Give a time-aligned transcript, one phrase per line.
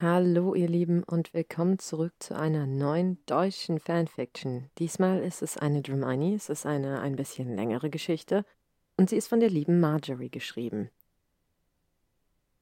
[0.00, 4.70] Hallo ihr Lieben und willkommen zurück zu einer neuen deutschen Fanfiction.
[4.78, 8.44] Diesmal ist es eine Dramini, es ist eine ein bisschen längere Geschichte
[8.96, 10.88] und sie ist von der lieben Marjorie geschrieben.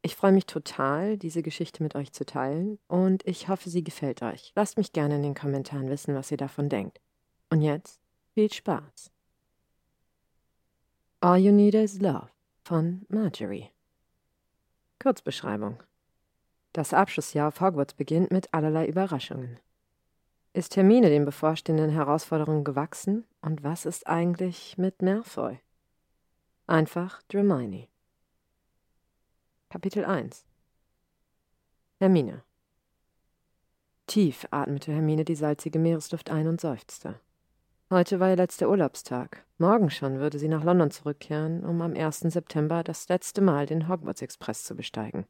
[0.01, 4.23] Ich freue mich total, diese Geschichte mit euch zu teilen und ich hoffe, sie gefällt
[4.23, 4.53] euch.
[4.57, 7.03] Lasst mich gerne in den Kommentaren wissen, was ihr davon denkt.
[7.51, 8.01] Und jetzt
[8.33, 9.11] viel Spaß.
[11.21, 12.31] All You Need Is Love
[12.65, 13.69] von Marjorie.
[14.99, 15.83] Kurzbeschreibung.
[16.77, 19.59] Das Abschlussjahr auf Hogwarts beginnt mit allerlei Überraschungen.
[20.53, 23.25] Ist Hermine den bevorstehenden Herausforderungen gewachsen?
[23.41, 25.59] Und was ist eigentlich mit Malfoy?
[26.67, 27.89] Einfach Dramini.
[29.71, 30.45] Kapitel 1
[31.99, 32.43] Hermine
[34.07, 37.19] Tief atmete Hermine die salzige Meeresluft ein und seufzte.
[37.89, 39.47] Heute war ihr letzter Urlaubstag.
[39.57, 42.21] Morgen schon würde sie nach London zurückkehren, um am 1.
[42.21, 45.25] September das letzte Mal den Hogwarts Express zu besteigen.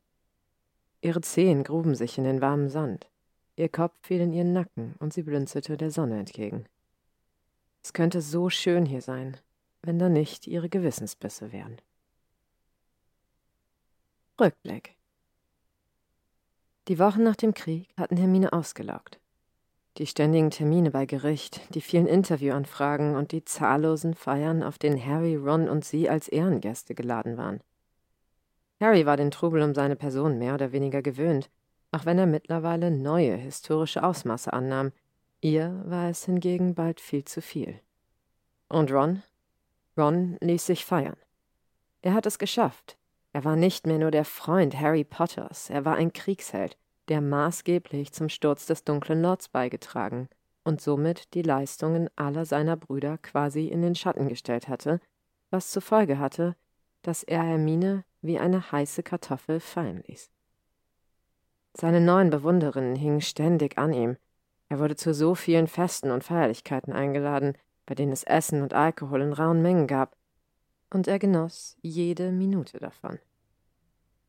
[1.06, 3.08] Ihre Zehen gruben sich in den warmen Sand.
[3.54, 6.64] Ihr Kopf fiel in ihren Nacken und sie blinzelte der Sonne entgegen.
[7.80, 9.36] Es könnte so schön hier sein,
[9.82, 11.80] wenn da nicht ihre Gewissensbisse wären.
[14.40, 14.96] Rückblick
[16.88, 19.20] Die Wochen nach dem Krieg hatten Hermine ausgelaugt.
[19.98, 25.36] Die ständigen Termine bei Gericht, die vielen Interviewanfragen und die zahllosen Feiern, auf denen Harry,
[25.36, 27.60] Ron und sie als Ehrengäste geladen waren.
[28.80, 31.50] Harry war den Trubel um seine Person mehr oder weniger gewöhnt,
[31.92, 34.92] auch wenn er mittlerweile neue historische Ausmaße annahm.
[35.40, 37.80] Ihr war es hingegen bald viel zu viel.
[38.68, 39.22] Und Ron?
[39.96, 41.16] Ron ließ sich feiern.
[42.02, 42.96] Er hat es geschafft.
[43.32, 48.12] Er war nicht mehr nur der Freund Harry Potters, er war ein Kriegsheld, der maßgeblich
[48.12, 50.28] zum Sturz des dunklen Lords beigetragen
[50.64, 55.00] und somit die Leistungen aller seiner Brüder quasi in den Schatten gestellt hatte,
[55.50, 56.56] was zur Folge hatte,
[57.02, 60.30] dass er Hermine wie eine heiße Kartoffel fallen ließ.
[61.74, 64.16] Seine neuen Bewunderinnen hingen ständig an ihm.
[64.68, 69.22] Er wurde zu so vielen Festen und Feierlichkeiten eingeladen, bei denen es Essen und Alkohol
[69.22, 70.16] in rauen Mengen gab,
[70.90, 73.18] und er genoss jede Minute davon.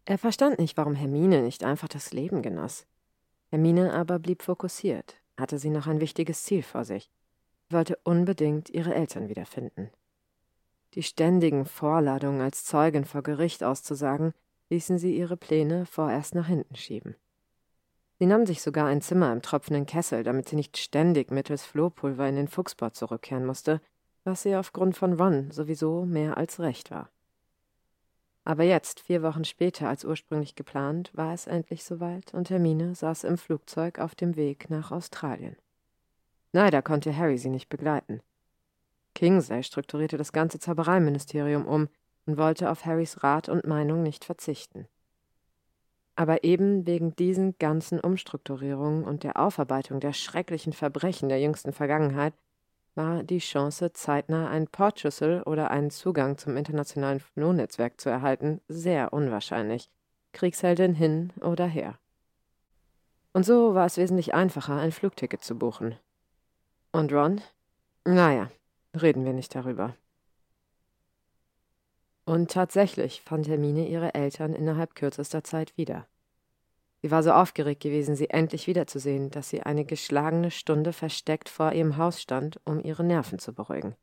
[0.06, 2.86] Er verstand nicht, warum Hermine nicht einfach das Leben genoss.
[3.50, 7.10] Hermine aber blieb fokussiert, hatte sie noch ein wichtiges Ziel vor sich,
[7.70, 9.90] wollte unbedingt ihre Eltern wiederfinden.
[10.98, 14.34] Die ständigen Vorladungen, als Zeugin vor Gericht auszusagen,
[14.72, 17.16] ließen sie ihre Pläne vorerst nach hinten schieben.
[18.18, 22.28] Sie nahm sich sogar ein Zimmer im tropfenden Kessel, damit sie nicht ständig mittels Flohpulver
[22.28, 23.80] in den Fuchsbau zurückkehren musste,
[24.24, 27.12] was ihr aufgrund von Ron sowieso mehr als recht war.
[28.44, 33.24] Aber jetzt, vier Wochen später als ursprünglich geplant, war es endlich soweit und Hermine saß
[33.26, 35.58] im Flugzeug auf dem Weg nach Australien.
[36.54, 38.20] Leider konnte Harry sie nicht begleiten.
[39.18, 41.90] Kingsley strukturierte das ganze Zaubereiministerium um
[42.28, 44.88] und wollte auf Harrys Rat und Meinung nicht verzichten.
[46.16, 52.36] Aber eben wegen diesen ganzen Umstrukturierungen und der Aufarbeitung der schrecklichen Verbrechen der jüngsten Vergangenheit
[52.94, 59.14] war die Chance, zeitnah einen Portschlüssel oder einen Zugang zum internationalen Flohnetzwerk zu erhalten, sehr
[59.14, 59.90] unwahrscheinlich.
[60.34, 61.98] Kriegsheldin hin oder her.
[63.34, 65.96] Und so war es wesentlich einfacher, ein Flugticket zu buchen.
[66.92, 67.42] Und Ron?
[68.06, 68.50] Naja,
[68.94, 69.96] Reden wir nicht darüber.
[72.26, 76.08] Und tatsächlich fand Hermine ihre Eltern innerhalb kürzester Zeit wieder.
[77.02, 81.72] Sie war so aufgeregt gewesen, sie endlich wiederzusehen, dass sie eine geschlagene Stunde versteckt vor
[81.72, 83.96] ihrem Haus stand, um ihre Nerven zu beruhigen.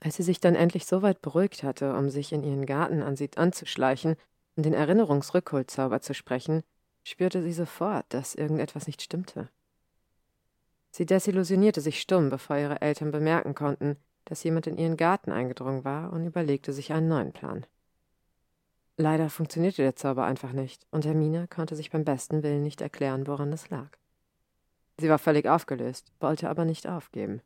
[0.00, 3.16] Als sie sich dann endlich so weit beruhigt hatte, um sich in ihren Garten an
[3.16, 4.16] sie anzuschleichen
[4.56, 6.62] und den Erinnerungsrückholzauber zu sprechen,
[7.04, 9.48] spürte sie sofort, dass irgendetwas nicht stimmte.
[10.96, 15.84] Sie desillusionierte sich stumm, bevor ihre Eltern bemerken konnten, dass jemand in ihren Garten eingedrungen
[15.84, 17.66] war und überlegte sich einen neuen Plan.
[18.96, 23.26] Leider funktionierte der Zauber einfach nicht, und Hermine konnte sich beim besten Willen nicht erklären,
[23.26, 23.90] woran es lag.
[24.96, 27.42] Sie war völlig aufgelöst, wollte aber nicht aufgeben.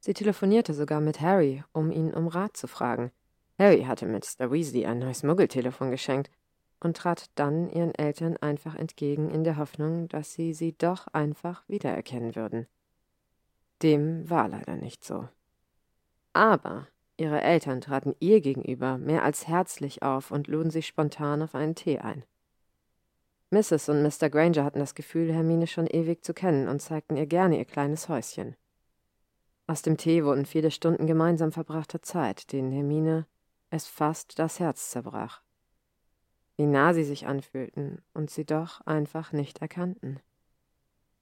[0.00, 3.10] Sie telefonierte sogar mit Harry, um ihn um Rat zu fragen.
[3.58, 4.50] Harry hatte Mr.
[4.50, 6.30] Weasley ein neues Muggeltelefon geschenkt
[6.82, 11.62] und trat dann ihren Eltern einfach entgegen in der Hoffnung, dass sie sie doch einfach
[11.68, 12.66] wiedererkennen würden.
[13.82, 15.28] Dem war leider nicht so.
[16.32, 21.54] Aber ihre Eltern traten ihr gegenüber mehr als herzlich auf und luden sie spontan auf
[21.54, 22.24] einen Tee ein.
[23.50, 23.90] Mrs.
[23.90, 24.30] und Mr.
[24.30, 28.08] Granger hatten das Gefühl, Hermine schon ewig zu kennen und zeigten ihr gerne ihr kleines
[28.08, 28.56] Häuschen.
[29.66, 33.26] Aus dem Tee wurden viele Stunden gemeinsam verbrachter Zeit, denen Hermine
[33.70, 35.42] es fast das Herz zerbrach
[36.56, 40.20] wie nah sie sich anfühlten und sie doch einfach nicht erkannten.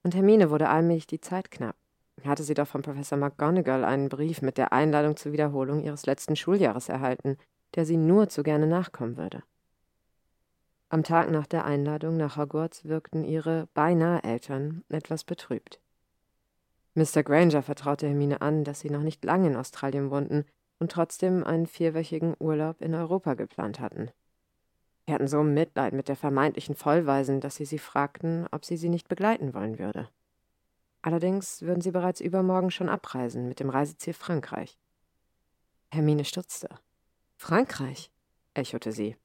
[0.02, 1.76] Und Hermine wurde allmählich die Zeit knapp.
[2.24, 6.36] Hatte sie doch von Professor McGonagall einen Brief mit der Einladung zur Wiederholung ihres letzten
[6.36, 7.38] Schuljahres erhalten,
[7.74, 9.42] der sie nur zu gerne nachkommen würde.
[10.88, 15.80] Am Tag nach der Einladung nach Hogwarts wirkten ihre beinahe Eltern etwas betrübt.
[16.94, 17.22] Mr.
[17.22, 20.44] Granger vertraute Hermine an, dass sie noch nicht lange in Australien wohnten
[20.80, 24.10] und trotzdem einen vierwöchigen Urlaub in Europa geplant hatten.
[25.10, 28.88] Sie hatten so Mitleid mit der vermeintlichen Vollweisen, dass sie sie fragten, ob sie sie
[28.88, 30.08] nicht begleiten wollen würde.
[31.02, 34.78] Allerdings würden sie bereits übermorgen schon abreisen mit dem Reiseziel Frankreich.
[35.90, 36.68] Hermine stutzte.
[37.38, 38.12] Frankreich?
[38.54, 39.16] echote sie.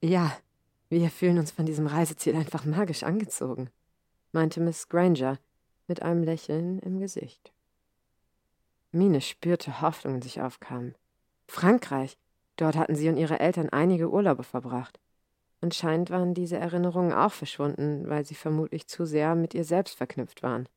[0.00, 0.34] Ja,
[0.88, 3.68] wir fühlen uns von diesem Reiseziel einfach magisch angezogen,
[4.32, 5.38] meinte Miss Granger
[5.86, 7.52] mit einem Lächeln im Gesicht.
[8.90, 10.94] Mine spürte Hoffnung in sich aufkamen.
[11.46, 12.16] Frankreich,
[12.56, 15.00] dort hatten sie und ihre Eltern einige Urlaube verbracht.
[15.60, 20.42] Anscheinend waren diese Erinnerungen auch verschwunden, weil sie vermutlich zu sehr mit ihr selbst verknüpft
[20.42, 20.68] waren.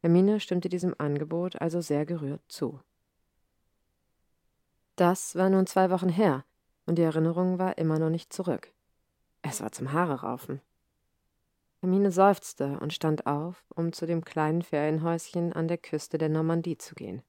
[0.00, 2.80] Hermine stimmte diesem Angebot also sehr gerührt zu.
[4.96, 6.44] Das war nun zwei Wochen her,
[6.86, 8.72] und die Erinnerung war immer noch nicht zurück.
[9.42, 10.60] Es war zum Haare raufen.
[11.80, 16.76] Hermine seufzte und stand auf, um zu dem kleinen Ferienhäuschen an der Küste der Normandie
[16.76, 17.22] zu gehen.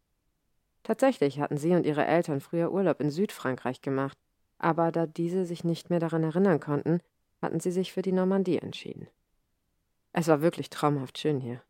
[0.83, 4.17] Tatsächlich hatten sie und ihre Eltern früher Urlaub in Südfrankreich gemacht,
[4.57, 6.99] aber da diese sich nicht mehr daran erinnern konnten,
[7.41, 9.07] hatten sie sich für die Normandie entschieden.
[10.11, 11.61] Es war wirklich traumhaft schön hier.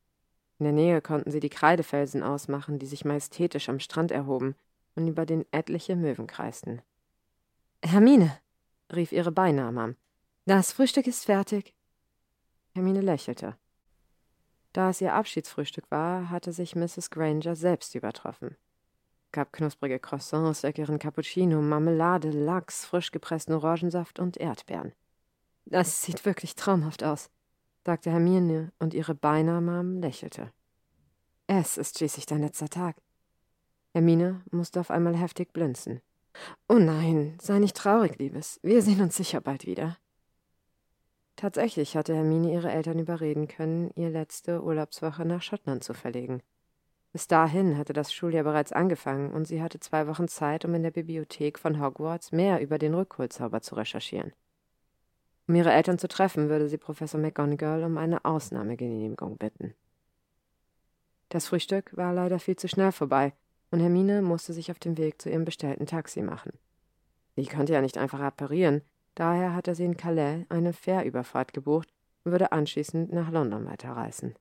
[0.57, 4.55] In der Nähe konnten sie die Kreidefelsen ausmachen, die sich majestätisch am Strand erhoben
[4.95, 6.81] und über den etliche Möwen kreisten.
[7.83, 8.37] Hermine,
[8.93, 9.95] rief ihre Beinahmam,
[10.45, 11.75] das Frühstück ist fertig.
[12.73, 13.55] Hermine lächelte.
[14.73, 17.09] Da es ihr Abschiedsfrühstück war, hatte sich Mrs.
[17.09, 18.55] Granger selbst übertroffen.
[19.31, 24.93] Gab knusprige Croissants, leckeren Cappuccino, Marmelade, Lachs, frisch gepressten Orangensaft und Erdbeeren.
[25.65, 27.29] Das sieht wirklich traumhaft aus,
[27.85, 30.51] sagte Hermine, und ihre Beinamam lächelte.
[31.45, 32.95] Es ist schließlich dein letzter Tag.
[33.93, 36.01] Hermine musste auf einmal heftig blinzen.
[36.67, 38.59] Oh nein, sei nicht traurig, Liebes.
[38.63, 39.97] Wir sehen uns sicher bald wieder.
[41.35, 46.41] Tatsächlich hatte Hermine ihre Eltern überreden können, ihr letzte Urlaubswoche nach Schottland zu verlegen.
[47.11, 50.83] Bis dahin hatte das Schuljahr bereits angefangen und sie hatte zwei Wochen Zeit, um in
[50.83, 54.33] der Bibliothek von Hogwarts mehr über den Rückholzauber zu recherchieren.
[55.47, 59.73] Um ihre Eltern zu treffen, würde sie Professor McGonagall um eine Ausnahmegenehmigung bitten.
[61.29, 63.33] Das Frühstück war leider viel zu schnell vorbei,
[63.71, 66.53] und Hermine musste sich auf den Weg zu ihrem bestellten Taxi machen.
[67.35, 68.81] Sie konnte ja nicht einfach apparieren,
[69.19, 71.89] Daher hatte sie in Calais eine Fährüberfahrt gebucht
[72.23, 74.33] und würde anschließend nach London weiterreisen.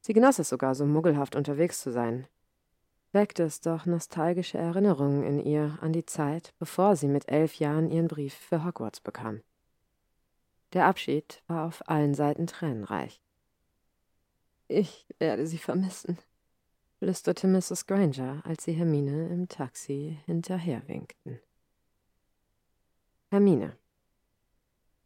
[0.00, 2.26] Sie genoss es sogar, so muggelhaft unterwegs zu sein.
[3.12, 7.90] Weckte es doch nostalgische Erinnerungen in ihr an die Zeit, bevor sie mit elf Jahren
[7.90, 9.42] ihren Brief für Hogwarts bekam.
[10.72, 13.20] Der Abschied war auf allen Seiten tränenreich.
[14.68, 16.16] Ich werde sie vermissen,
[16.98, 17.86] flüsterte Mrs.
[17.86, 21.40] Granger, als sie Hermine im Taxi hinterherwinkten.
[23.30, 23.79] Hermine.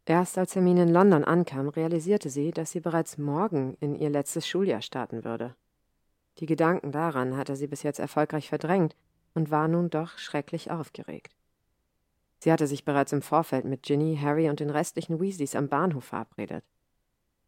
[0.07, 4.47] Erst als Hermine in London ankam, realisierte sie, dass sie bereits morgen in ihr letztes
[4.47, 5.55] Schuljahr starten würde.
[6.39, 8.95] Die Gedanken daran hatte sie bis jetzt erfolgreich verdrängt
[9.33, 11.35] und war nun doch schrecklich aufgeregt.
[12.39, 16.05] Sie hatte sich bereits im Vorfeld mit Ginny, Harry und den restlichen Weasleys am Bahnhof
[16.05, 16.63] verabredet.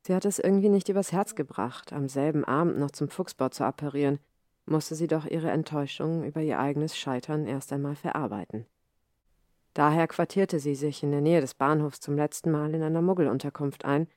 [0.02, 3.66] Sie hatte es irgendwie nicht übers Herz gebracht, am selben Abend noch zum Fuchsbau zu
[3.66, 4.20] apparieren,
[4.66, 8.66] musste sie doch ihre Enttäuschung über ihr eigenes Scheitern erst einmal verarbeiten.
[9.78, 13.86] Daher quartierte sie sich in der Nähe des Bahnhofs zum letzten Mal in einer Muggelunterkunft
[13.86, 14.08] ein,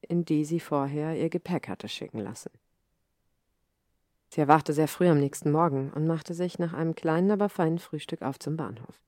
[0.00, 2.50] in die sie vorher ihr Gepäck hatte schicken lassen.
[4.28, 7.78] Sie erwachte sehr früh am nächsten Morgen und machte sich nach einem kleinen, aber feinen
[7.78, 9.00] Frühstück auf zum Bahnhof.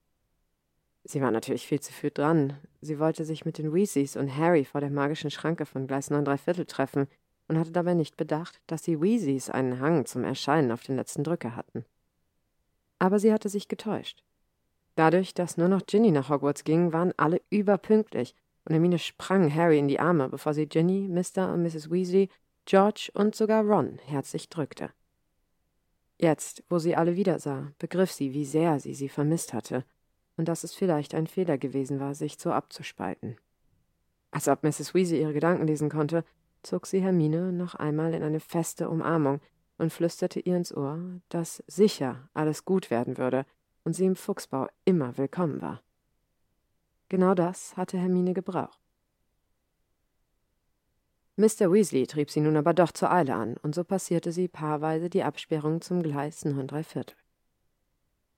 [1.02, 2.56] Sie war natürlich viel zu früh dran.
[2.80, 6.38] Sie wollte sich mit den Weasleys und Harry vor der magischen Schranke von Gleis 9
[6.38, 7.08] Viertel treffen
[7.48, 11.24] und hatte dabei nicht bedacht, dass die Weasleys einen Hang zum Erscheinen auf den letzten
[11.24, 11.84] Drücker hatten.
[13.00, 14.22] Aber sie hatte sich getäuscht.
[14.96, 18.34] Dadurch, dass nur noch Ginny nach Hogwarts ging, waren alle überpünktlich,
[18.64, 21.52] und Hermine sprang Harry in die Arme, bevor sie Ginny, Mr.
[21.52, 21.90] und Mrs.
[21.90, 22.28] Weasley,
[22.64, 24.90] George und sogar Ron herzlich drückte.
[26.18, 29.84] Jetzt, wo sie alle wiedersah, begriff sie, wie sehr sie sie vermisst hatte
[30.36, 33.36] und dass es vielleicht ein Fehler gewesen war, sich so abzuspalten.
[34.30, 34.94] Als ob Mrs.
[34.94, 36.24] Weasley ihre Gedanken lesen konnte,
[36.62, 39.40] zog sie Hermine noch einmal in eine feste Umarmung
[39.78, 40.98] und flüsterte ihr ins Ohr,
[41.28, 43.46] dass sicher alles gut werden würde,
[43.86, 45.80] und sie im Fuchsbau immer willkommen war.
[47.08, 48.80] Genau das hatte Hermine gebraucht.
[51.36, 51.72] Mr.
[51.72, 55.22] Weasley trieb sie nun aber doch zur Eile an, und so passierte sie paarweise die
[55.22, 57.14] Absperrung zum Gleis 9 Viertel.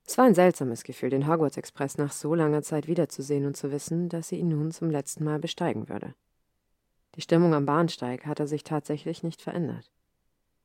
[0.07, 3.73] Es war ein seltsames Gefühl, den Hogwarts Express nach so langer Zeit wiederzusehen und zu
[3.73, 6.15] wissen, dass sie ihn nun zum letzten Mal besteigen würde.
[7.15, 9.91] Die Stimmung am Bahnsteig hatte sich tatsächlich nicht verändert.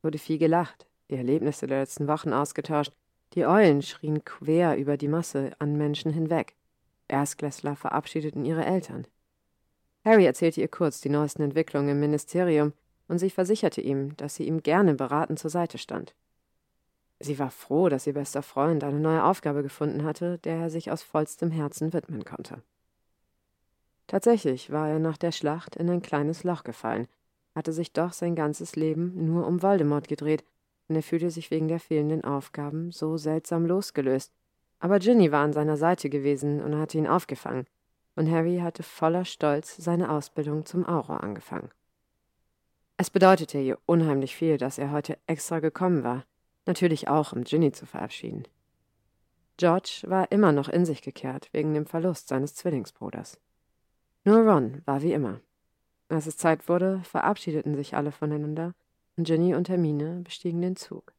[0.02, 2.92] Wurde viel gelacht, die Erlebnisse der letzten Wochen ausgetauscht
[3.34, 6.56] die Eulen schrien quer über die Masse an Menschen hinweg.
[7.08, 9.06] Erstklässler verabschiedeten ihre Eltern.
[10.06, 12.74] Harry erzählte ihr kurz die neuesten Entwicklungen im Ministerium
[13.08, 16.14] und sie versicherte ihm, dass sie ihm gerne beratend zur Seite stand.
[17.20, 20.92] Sie war froh, dass ihr bester Freund eine neue Aufgabe gefunden hatte, der er sich
[20.92, 22.62] aus vollstem Herzen widmen konnte.
[24.08, 27.08] Tatsächlich war er nach der Schlacht in ein kleines Loch gefallen,
[27.56, 30.44] hatte sich doch sein ganzes Leben nur um Voldemort gedreht,
[30.88, 34.34] und er fühlte sich wegen der fehlenden Aufgaben so seltsam losgelöst.
[34.80, 37.68] Aber Ginny war an seiner Seite gewesen und hatte ihn aufgefangen,
[38.16, 41.70] und Harry hatte voller Stolz seine Ausbildung zum Auror angefangen.
[42.98, 46.26] Es bedeutete ihr unheimlich viel, dass er heute extra gekommen war,
[46.66, 48.48] natürlich auch, um Ginny zu verabschieden.
[49.58, 53.40] George war immer noch in sich gekehrt wegen dem Verlust seines Zwillingsbruders.
[54.26, 55.42] Nur Ron war wie immer.
[56.10, 58.74] Als es Zeit wurde, verabschiedeten sich alle voneinander
[59.18, 61.14] und Ginny und Hermine bestiegen den Zug.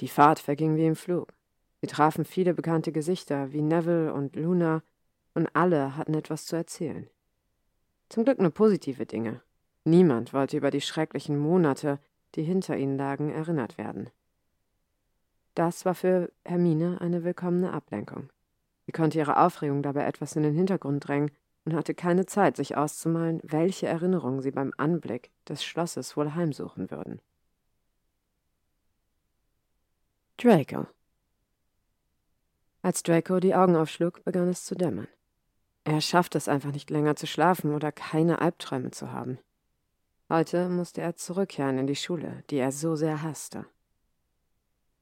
[0.00, 1.32] Die Fahrt verging wie im Flug.
[1.80, 4.82] Sie trafen viele bekannte Gesichter wie Neville und Luna,
[5.34, 7.08] und alle hatten etwas zu erzählen.
[8.08, 9.40] Zum Glück nur positive Dinge.
[9.84, 12.00] Niemand wollte über die schrecklichen Monate,
[12.34, 14.10] die hinter ihnen lagen, erinnert werden.
[15.54, 18.30] Das war für Hermine eine willkommene Ablenkung.
[18.86, 21.30] Sie konnte ihre Aufregung dabei etwas in den Hintergrund drängen
[21.64, 26.90] und hatte keine Zeit, sich auszumalen, welche Erinnerungen sie beim Anblick des Schlosses wohl heimsuchen
[26.90, 27.20] würden.
[30.38, 30.86] Draco
[32.82, 35.08] Als Draco die Augen aufschlug, begann es zu dämmern.
[35.84, 39.38] Er schaffte es einfach nicht länger zu schlafen oder keine Albträume zu haben.
[40.28, 43.66] Heute musste er zurückkehren in die Schule, die er so sehr hasste.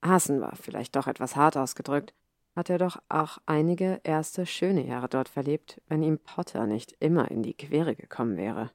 [0.02, 2.14] Hassen war vielleicht doch etwas hart ausgedrückt,
[2.58, 7.30] hat er doch auch einige erste schöne Jahre dort verlebt, wenn ihm Potter nicht immer
[7.30, 8.72] in die Quere gekommen wäre.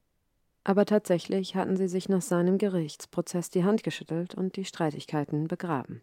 [0.64, 6.00] Aber tatsächlich hatten sie sich nach seinem Gerichtsprozess die Hand geschüttelt und die Streitigkeiten begraben.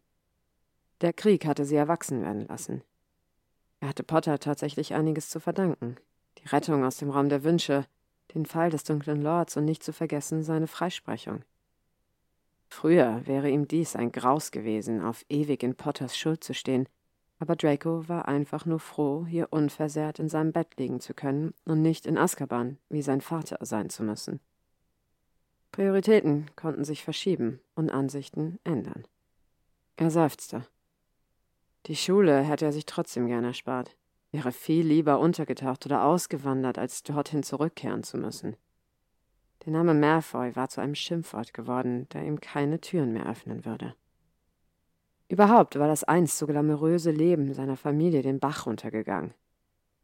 [1.01, 2.83] Der Krieg hatte sie erwachsen werden lassen.
[3.79, 5.95] Er hatte Potter tatsächlich einiges zu verdanken.
[6.37, 7.87] Die Rettung aus dem Raum der Wünsche,
[8.35, 11.43] den Fall des dunklen Lords und nicht zu vergessen seine Freisprechung.
[12.67, 16.87] Früher wäre ihm dies ein Graus gewesen, auf ewig in Potters Schuld zu stehen,
[17.41, 21.81] aber Draco war einfach nur froh, hier unversehrt in seinem Bett liegen zu können und
[21.81, 24.39] nicht in Azkaban, wie sein Vater sein zu müssen.
[25.71, 29.07] Prioritäten konnten sich verschieben und Ansichten ändern.
[29.95, 30.67] Er seufzte.
[31.87, 33.97] Die Schule hätte er sich trotzdem gern erspart,
[34.31, 38.55] wäre viel lieber untergetaucht oder ausgewandert, als dorthin zurückkehren zu müssen.
[39.65, 43.95] Der Name Malfoy war zu einem Schimpfwort geworden, der ihm keine Türen mehr öffnen würde.
[45.31, 49.33] Überhaupt war das einst so glamouröse Leben seiner Familie den Bach runtergegangen.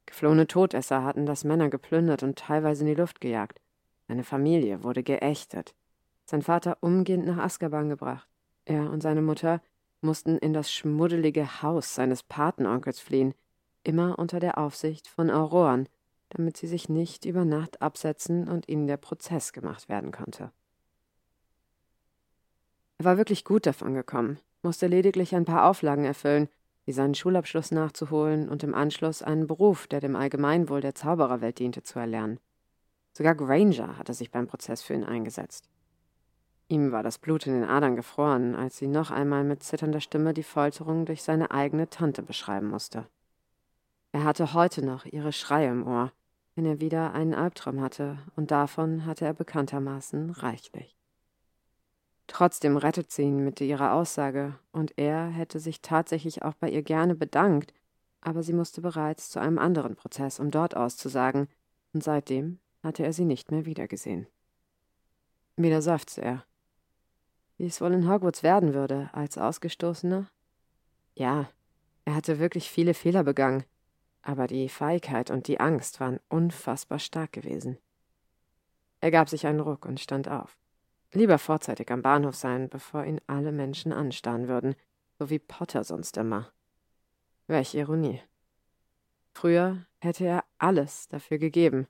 [0.05, 3.59] Geflohene Todesser hatten das Männer geplündert und teilweise in die Luft gejagt.
[4.07, 5.75] Seine Familie wurde geächtet.
[6.23, 8.25] Sein Vater umgehend nach Azkaban gebracht.
[8.63, 9.61] Er und seine Mutter
[9.99, 13.33] mussten in das schmuddelige Haus seines Patenonkels fliehen,
[13.83, 15.89] immer unter der Aufsicht von Auroren,
[16.29, 20.53] damit sie sich nicht über Nacht absetzen und ihnen der Prozess gemacht werden konnte.
[22.99, 26.49] Er war wirklich gut davon gekommen musste lediglich ein paar Auflagen erfüllen,
[26.83, 31.83] wie seinen Schulabschluss nachzuholen und im Anschluss einen Beruf, der dem Allgemeinwohl der Zaubererwelt diente,
[31.83, 32.37] zu erlernen.
[33.13, 35.69] Sogar Granger hatte sich beim Prozess für ihn eingesetzt.
[36.67, 40.33] Ihm war das Blut in den Adern gefroren, als sie noch einmal mit zitternder Stimme
[40.33, 43.07] die Folterung durch seine eigene Tante beschreiben musste.
[44.11, 46.11] Er hatte heute noch ihre Schreie im Ohr,
[46.55, 50.96] wenn er wieder einen Albtraum hatte, und davon hatte er bekanntermaßen reichlich.
[52.27, 56.83] Trotzdem rettet sie ihn mit ihrer Aussage, und er hätte sich tatsächlich auch bei ihr
[56.83, 57.73] gerne bedankt,
[58.21, 61.47] aber sie musste bereits zu einem anderen Prozess, um dort auszusagen,
[61.93, 64.27] und seitdem hatte er sie nicht mehr wiedergesehen.
[65.55, 66.45] Wieder seufzte er.
[67.57, 70.27] Wie es wohl in Hogwarts werden würde, als Ausgestoßener?
[71.15, 71.49] Ja,
[72.05, 73.63] er hatte wirklich viele Fehler begangen,
[74.21, 77.77] aber die Feigheit und die Angst waren unfassbar stark gewesen.
[78.99, 80.57] Er gab sich einen Ruck und stand auf.
[81.13, 84.75] Lieber vorzeitig am Bahnhof sein, bevor ihn alle Menschen anstarren würden,
[85.17, 86.51] so wie Potter sonst immer.
[87.47, 88.21] Welch Ironie.
[89.33, 91.87] Früher hätte er alles dafür gegeben,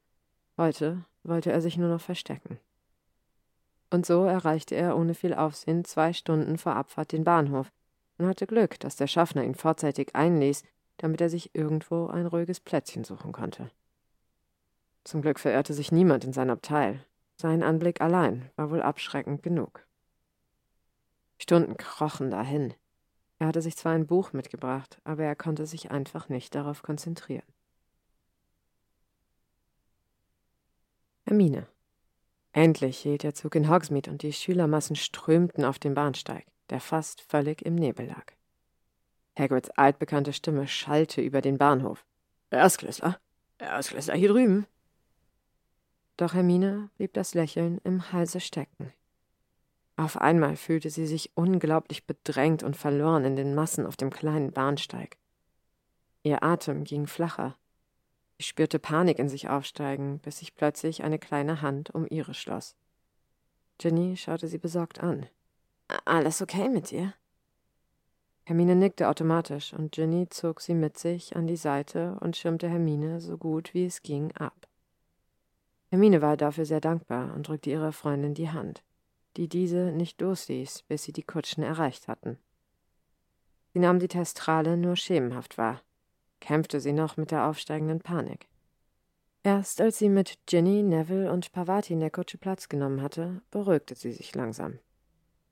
[0.58, 2.60] heute wollte er sich nur noch verstecken.
[3.90, 7.72] Und so erreichte er ohne viel Aufsehen zwei Stunden vor Abfahrt den Bahnhof
[8.18, 10.64] und hatte Glück, dass der Schaffner ihn vorzeitig einließ,
[10.98, 13.72] damit er sich irgendwo ein ruhiges Plätzchen suchen konnte.
[15.04, 17.00] Zum Glück verirrte sich niemand in sein Abteil,
[17.38, 19.86] sein Anblick allein war wohl abschreckend genug.
[21.38, 22.74] Stunden krochen dahin.
[23.40, 27.46] Er hatte sich zwar ein Buch mitgebracht, aber er konnte sich einfach nicht darauf konzentrieren.
[31.26, 31.68] Hermine.
[32.54, 37.22] Endlich hielt der Zug in Hogsmeade und die Schülermassen strömten auf den Bahnsteig, der fast
[37.22, 38.34] völlig im Nebel lag.
[39.38, 42.04] Hagrids altbekannte Stimme schallte über den Bahnhof.
[42.50, 43.20] Erstklässler?
[43.60, 44.66] Erstklässler hier drüben?
[46.18, 48.92] Doch Hermine blieb das Lächeln im Halse stecken.
[49.96, 54.52] Auf einmal fühlte sie sich unglaublich bedrängt und verloren in den Massen auf dem kleinen
[54.52, 55.18] Bahnsteig.
[56.24, 57.56] Ihr Atem ging flacher.
[58.38, 62.76] Sie spürte Panik in sich aufsteigen, bis sich plötzlich eine kleine Hand um ihre schloss.
[63.80, 65.28] Jenny schaute sie besorgt an.
[66.06, 67.14] Alles okay mit dir?
[68.44, 73.20] Hermine nickte automatisch und Ginny zog sie mit sich an die Seite und schirmte Hermine
[73.20, 74.67] so gut wie es ging ab.
[75.90, 78.84] Hermine war dafür sehr dankbar und drückte ihrer Freundin die Hand,
[79.38, 82.38] die diese nicht losließ, bis sie die Kutschen erreicht hatten.
[83.74, 85.82] Sie nahm die Testrale nur schemenhaft wahr,
[86.40, 88.48] kämpfte sie noch mit der aufsteigenden Panik.
[89.44, 93.96] Erst als sie mit Ginny, Neville und Pavati in der Kutsche Platz genommen hatte, beruhigte
[93.96, 94.80] sie sich langsam.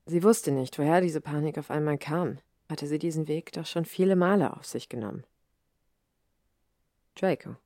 [0.04, 2.38] Sie wusste nicht, woher diese Panik auf einmal kam,
[2.68, 5.24] hatte sie diesen Weg doch schon viele Male auf sich genommen.
[7.14, 7.56] Draco.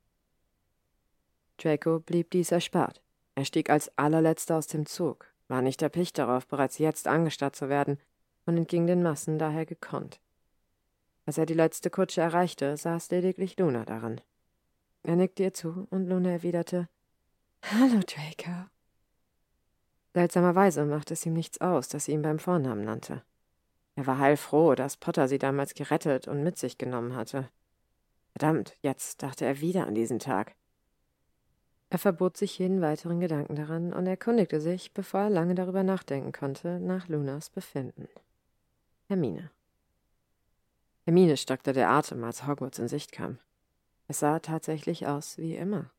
[1.62, 3.00] Draco blieb dies erspart.
[3.34, 7.68] Er stieg als allerletzter aus dem Zug, war nicht erpicht darauf, bereits jetzt angestarrt zu
[7.68, 7.98] werden
[8.46, 10.20] und entging den Massen daher gekonnt.
[11.26, 14.20] Als er die letzte Kutsche erreichte, saß lediglich Luna darin.
[15.02, 16.88] Er nickte ihr zu und Luna erwiderte
[17.62, 18.66] Hallo, Draco.
[20.14, 23.22] Seltsamerweise machte es ihm nichts aus, dass sie ihn beim Vornamen nannte.
[23.94, 27.48] Er war heilfroh, dass Potter sie damals gerettet und mit sich genommen hatte.
[28.32, 30.54] Verdammt, jetzt dachte er wieder an diesen Tag.
[31.92, 36.30] Er verbot sich jeden weiteren Gedanken daran und erkundigte sich, bevor er lange darüber nachdenken
[36.30, 38.08] konnte, nach Lunas Befinden.
[39.08, 39.50] Hermine.
[41.04, 43.38] Hermine stockte der Atem, als Hogwarts in Sicht kam.
[44.06, 45.90] Es sah tatsächlich aus wie immer.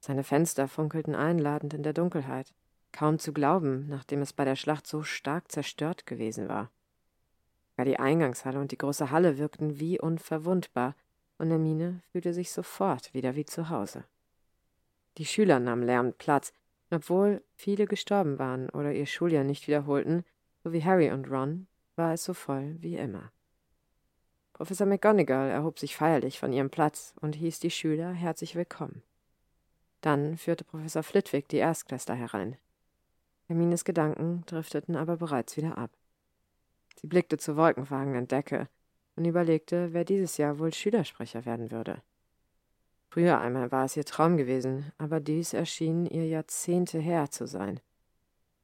[0.00, 2.52] Seine Fenster funkelten einladend in der Dunkelheit,
[2.90, 6.70] kaum zu glauben, nachdem es bei der Schlacht so stark zerstört gewesen war.
[7.76, 10.96] Gar die Eingangshalle und die große Halle wirkten wie unverwundbar,
[11.38, 14.04] und Hermine fühlte sich sofort wieder wie zu Hause.
[15.18, 16.52] Die Schüler nahmen lärmend Platz,
[16.90, 20.24] obwohl viele gestorben waren oder ihr Schuljahr nicht wiederholten,
[20.62, 23.32] so wie Harry und Ron, war es so voll wie immer.
[24.52, 29.02] Professor McGonagall erhob sich feierlich von ihrem Platz und hieß die Schüler herzlich willkommen.
[30.00, 32.56] Dann führte Professor Flitwick die Erstklässler herein.
[33.48, 35.90] Hermines Gedanken drifteten aber bereits wieder ab.
[36.98, 38.68] Sie blickte zur wolkenverhangenen Decke
[39.14, 42.02] und überlegte, wer dieses Jahr wohl Schülersprecher werden würde.
[43.08, 47.80] Früher einmal war es ihr Traum gewesen, aber dies erschien ihr Jahrzehnte her zu sein.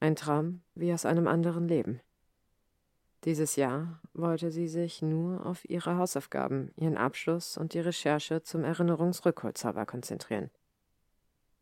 [0.01, 2.01] Ein Traum wie aus einem anderen Leben.
[3.25, 8.65] Dieses Jahr wollte sie sich nur auf ihre Hausaufgaben, ihren Abschluss und die Recherche zum
[8.65, 10.51] Erinnerungsrückholzauber konzentrieren.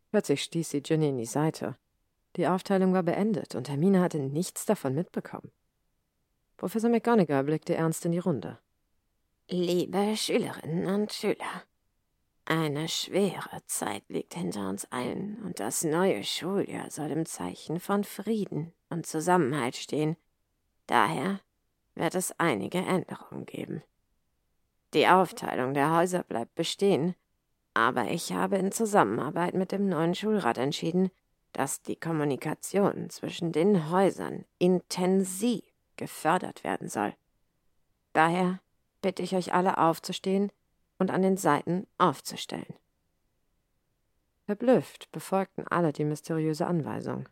[0.09, 1.77] Plötzlich stieß sie Ginny in die Seite.
[2.35, 5.51] Die Aufteilung war beendet und Hermine hatte nichts davon mitbekommen.
[6.57, 8.57] Professor McGonagall blickte ernst in die Runde.
[9.49, 11.63] Liebe Schülerinnen und Schüler,
[12.45, 18.03] eine schwere Zeit liegt hinter uns allen, und das neue Schuljahr soll im Zeichen von
[18.03, 20.17] Frieden und Zusammenhalt stehen.
[20.87, 21.39] Daher
[21.95, 23.83] wird es einige Änderungen geben.
[24.93, 27.15] Die Aufteilung der Häuser bleibt bestehen,
[27.73, 31.11] aber ich habe in Zusammenarbeit mit dem neuen Schulrat entschieden,
[31.53, 35.63] dass die Kommunikation zwischen den Häusern intensiv
[35.95, 37.13] gefördert werden soll.
[38.13, 38.59] Daher
[39.01, 40.51] bitte ich euch alle aufzustehen
[41.01, 42.75] und an den Seiten aufzustellen.
[44.45, 47.27] Verblüfft befolgten alle die mysteriöse Anweisung.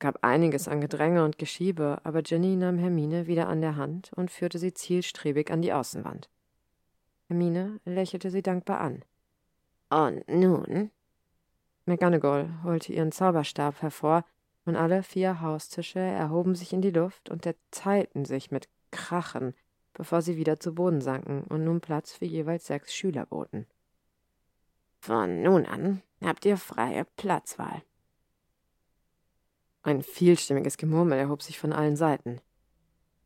[0.00, 4.32] Gab einiges an Gedränge und Geschiebe, aber Jenny nahm Hermine wieder an der Hand und
[4.32, 6.28] führte sie zielstrebig an die Außenwand.
[7.28, 9.04] Hermine lächelte sie dankbar an.
[9.90, 10.90] Und nun?
[11.84, 14.24] McGonagall holte ihren Zauberstab hervor
[14.64, 19.54] und alle vier Haustische erhoben sich in die Luft und erteilten sich mit Krachen,
[19.94, 23.66] bevor sie wieder zu Boden sanken und nun Platz für jeweils sechs Schüler boten.
[25.00, 27.82] Von nun an habt ihr freie Platzwahl.
[29.82, 32.40] Ein vielstimmiges Gemurmel erhob sich von allen Seiten.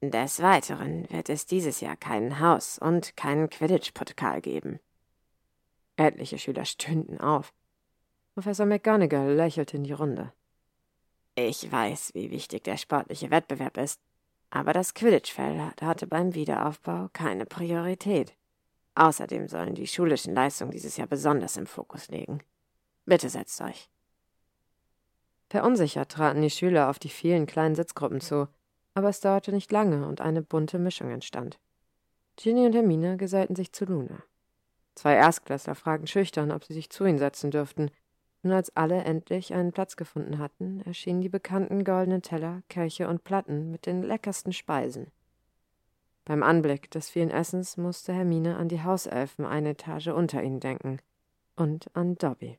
[0.00, 4.78] Des Weiteren wird es dieses Jahr kein Haus und keinen Quidditch-Pokal geben.
[5.96, 7.52] Etliche Schüler stöhnten auf.
[8.34, 10.32] Professor McGonagall lächelte in die Runde.
[11.36, 14.00] Ich weiß, wie wichtig der sportliche Wettbewerb ist,
[14.54, 18.34] aber das Quidditch-Feld hatte beim Wiederaufbau keine Priorität.
[18.94, 22.38] Außerdem sollen die schulischen Leistungen dieses Jahr besonders im Fokus liegen.
[23.04, 23.90] Bitte setzt euch.
[25.50, 28.46] Verunsichert traten die Schüler auf die vielen kleinen Sitzgruppen zu,
[28.94, 31.58] aber es dauerte nicht lange und eine bunte Mischung entstand.
[32.36, 34.22] Ginny und Hermine gesellten sich zu Luna.
[34.94, 37.90] Zwei Erstklässler fragten schüchtern, ob sie sich zu ihnen setzen dürften,
[38.44, 43.24] und als alle endlich einen Platz gefunden hatten, erschienen die bekannten goldenen Teller, Kelche und
[43.24, 45.10] Platten mit den leckersten Speisen.
[46.26, 50.98] Beim Anblick des vielen Essens musste Hermine an die Hauselfen eine Etage unter ihnen denken
[51.56, 52.58] und an Dobby.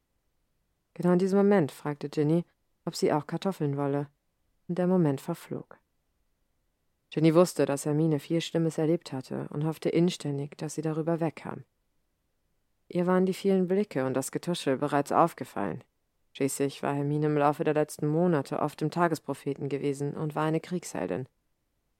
[0.96, 2.46] Genau in diesem Moment fragte Ginny,
[2.86, 4.08] ob sie auch Kartoffeln wolle,
[4.68, 5.80] und der Moment verflog.
[7.12, 11.64] Ginny wusste, dass Hermine viel Schlimmes erlebt hatte und hoffte inständig, dass sie darüber wegkam.
[12.88, 15.84] Ihr waren die vielen Blicke und das Getuschel bereits aufgefallen.
[16.34, 20.60] Schließlich war Hermine im Laufe der letzten Monate oft im Tagespropheten gewesen und war eine
[20.60, 21.28] Kriegsheldin.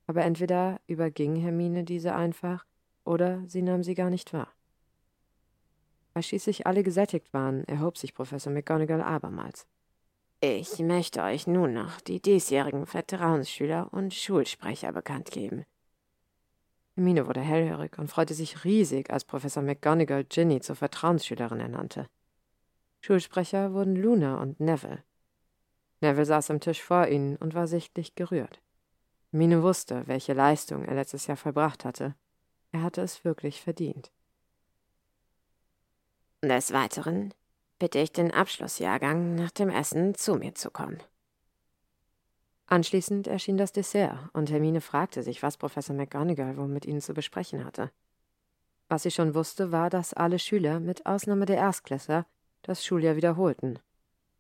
[0.08, 2.66] Aber entweder überging Hermine diese einfach,
[3.04, 4.50] oder sie nahm sie gar nicht wahr.
[6.14, 9.68] Als schließlich alle gesättigt waren, erhob sich Professor McGonagall abermals.
[10.42, 15.66] Ich möchte euch nun noch die diesjährigen Vertrauensschüler und Schulsprecher bekannt geben.
[16.96, 22.08] Hermine wurde hellhörig und freute sich riesig, als Professor McGonagall Ginny zur Vertrauensschülerin ernannte.
[23.02, 25.04] Schulsprecher wurden Luna und Neville.
[26.02, 28.62] Neville saß am Tisch vor ihnen und war sichtlich gerührt.
[29.32, 32.16] Hermine wusste, welche Leistung er letztes Jahr vollbracht hatte.
[32.72, 34.12] Er hatte es wirklich verdient.
[36.42, 37.34] Des Weiteren
[37.78, 41.00] bitte ich den Abschlussjahrgang nach dem Essen zu mir zu kommen.
[42.68, 47.14] Anschließend erschien das Dessert, und Hermine fragte sich, was Professor McGonagall wohl mit ihnen zu
[47.14, 47.92] besprechen hatte.
[48.90, 52.26] Was sie schon wusste, war, dass alle Schüler, mit Ausnahme der Erstklässler,
[52.64, 53.80] das Schuljahr wiederholten.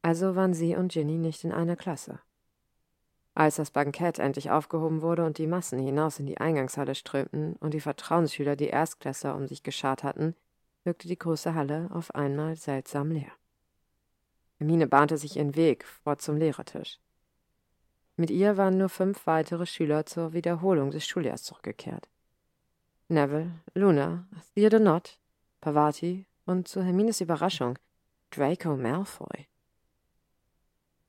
[0.01, 2.19] Also waren sie und Ginny nicht in einer Klasse.
[3.35, 7.73] Als das Bankett endlich aufgehoben wurde und die Massen hinaus in die Eingangshalle strömten und
[7.73, 10.35] die Vertrauensschüler die Erstklässler um sich geschart hatten,
[10.83, 13.31] wirkte die große Halle auf einmal seltsam leer.
[14.57, 16.99] Hermine bahnte sich ihren Weg vor zum Lehrertisch.
[18.17, 22.07] Mit ihr waren nur fünf weitere Schüler zur Wiederholung des Schuljahrs zurückgekehrt.
[23.09, 25.19] Neville, Luna, Theodore Nott,
[25.61, 27.77] Pavati und zu Hermines Überraschung
[28.31, 29.47] Draco Malfoy.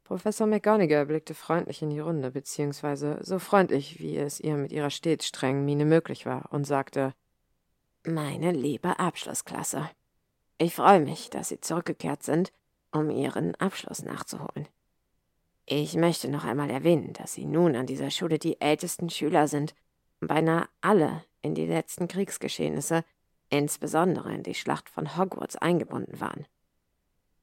[0.04, 4.90] Professor McGonagall blickte freundlich in die Runde, beziehungsweise so freundlich, wie es ihr mit ihrer
[4.90, 7.12] stets strengen Miene möglich war, und sagte
[8.04, 9.90] meine liebe Abschlussklasse.
[10.58, 12.52] Ich freue mich, dass Sie zurückgekehrt sind,
[12.92, 14.68] um Ihren Abschluss nachzuholen.
[15.66, 19.74] Ich möchte noch einmal erwähnen, dass Sie nun an dieser Schule die ältesten Schüler sind
[20.20, 23.04] beinahe alle in die letzten Kriegsgeschehnisse,
[23.48, 26.46] insbesondere in die Schlacht von Hogwarts, eingebunden waren.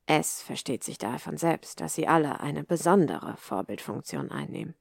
[0.05, 4.75] Es versteht sich daher von selbst, dass Sie alle eine besondere Vorbildfunktion einnehmen.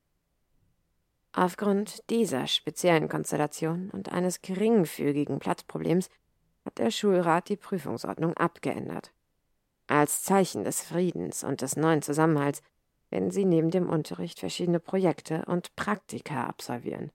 [1.33, 6.11] Aufgrund dieser speziellen Konstellation und eines geringfügigen Platzproblems
[6.65, 9.13] hat der Schulrat die Prüfungsordnung abgeändert.
[9.87, 12.63] Als Zeichen des Friedens und des neuen Zusammenhalts
[13.13, 17.13] werden sie neben dem Unterricht verschiedene Projekte und Praktika absolvieren.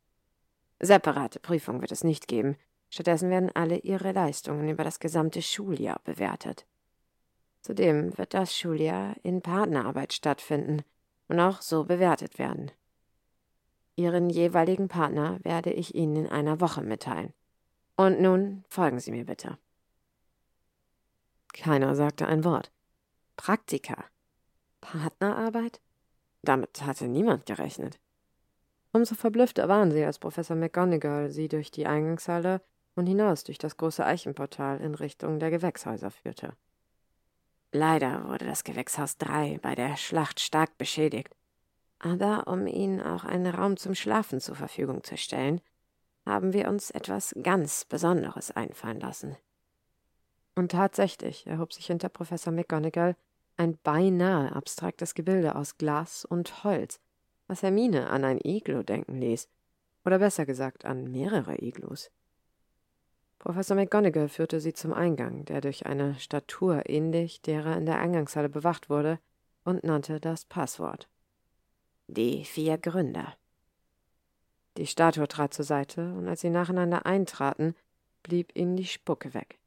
[0.79, 2.55] Separate Prüfung wird es nicht geben,
[2.89, 6.65] stattdessen werden alle ihre Leistungen über das gesamte Schuljahr bewertet.
[7.61, 10.83] Zudem wird das Schuljahr in Partnerarbeit stattfinden
[11.27, 12.71] und auch so bewertet werden.
[13.95, 17.33] Ihren jeweiligen Partner werde ich Ihnen in einer Woche mitteilen.
[17.95, 19.57] Und nun folgen Sie mir bitte.
[21.53, 22.71] Keiner sagte ein Wort.
[23.35, 24.05] Praktika.
[24.79, 25.81] Partnerarbeit?
[26.41, 27.99] Damit hatte niemand gerechnet.
[28.93, 32.61] Umso verblüffter waren sie, als Professor McGonagall sie durch die Eingangshalle
[32.95, 36.53] und hinaus durch das große Eichenportal in Richtung der Gewächshäuser führte.
[37.71, 41.35] Leider wurde das Gewächshaus 3 bei der Schlacht stark beschädigt.
[41.99, 45.61] Aber um Ihnen auch einen Raum zum Schlafen zur Verfügung zu stellen,
[46.25, 49.35] haben wir uns etwas ganz Besonderes einfallen lassen.
[50.55, 53.15] Und tatsächlich erhob sich hinter Professor McGonagall
[53.57, 56.99] ein beinahe abstraktes Gebilde aus Glas und Holz,
[57.47, 59.49] was Hermine an ein Iglo denken ließ,
[60.05, 62.11] oder besser gesagt an mehrere Iglus.
[63.39, 68.49] Professor McGonagall führte sie zum Eingang, der durch eine Statur ähnlich derer in der Eingangshalle
[68.49, 69.19] bewacht wurde,
[69.63, 71.09] und nannte das Passwort.
[72.07, 73.35] Die vier Gründer.
[74.77, 77.75] Die Statue trat zur Seite, und als sie nacheinander eintraten,
[78.23, 79.59] blieb ihnen die Spucke weg.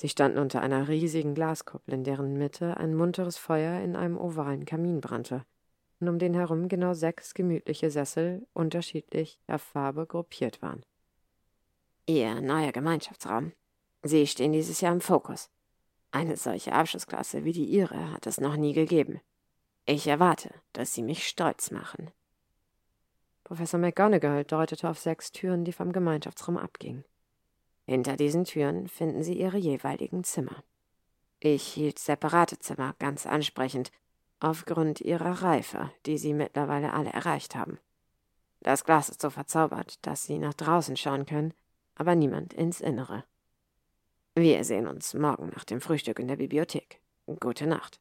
[0.00, 4.64] Sie standen unter einer riesigen Glaskuppel, in deren Mitte ein munteres Feuer in einem ovalen
[4.64, 5.44] Kamin brannte,
[6.00, 10.86] und um den herum genau sechs gemütliche Sessel unterschiedlich der Farbe gruppiert waren.
[12.06, 13.52] Ihr neuer Gemeinschaftsraum.
[14.02, 15.50] Sie stehen dieses Jahr im Fokus.
[16.12, 19.20] Eine solche Abschlussklasse wie die Ihre hat es noch nie gegeben.
[19.84, 22.10] Ich erwarte, dass Sie mich stolz machen.
[23.44, 27.04] Professor McGonagall deutete auf sechs Türen, die vom Gemeinschaftsraum abgingen.
[27.90, 30.62] Hinter diesen Türen finden Sie Ihre jeweiligen Zimmer.
[31.40, 33.90] Ich hielt separate Zimmer ganz ansprechend,
[34.38, 37.80] aufgrund ihrer Reife, die Sie mittlerweile alle erreicht haben.
[38.60, 41.52] Das Glas ist so verzaubert, dass Sie nach draußen schauen können,
[41.96, 43.24] aber niemand ins Innere.
[44.36, 47.00] Wir sehen uns morgen nach dem Frühstück in der Bibliothek.
[47.40, 48.00] Gute Nacht.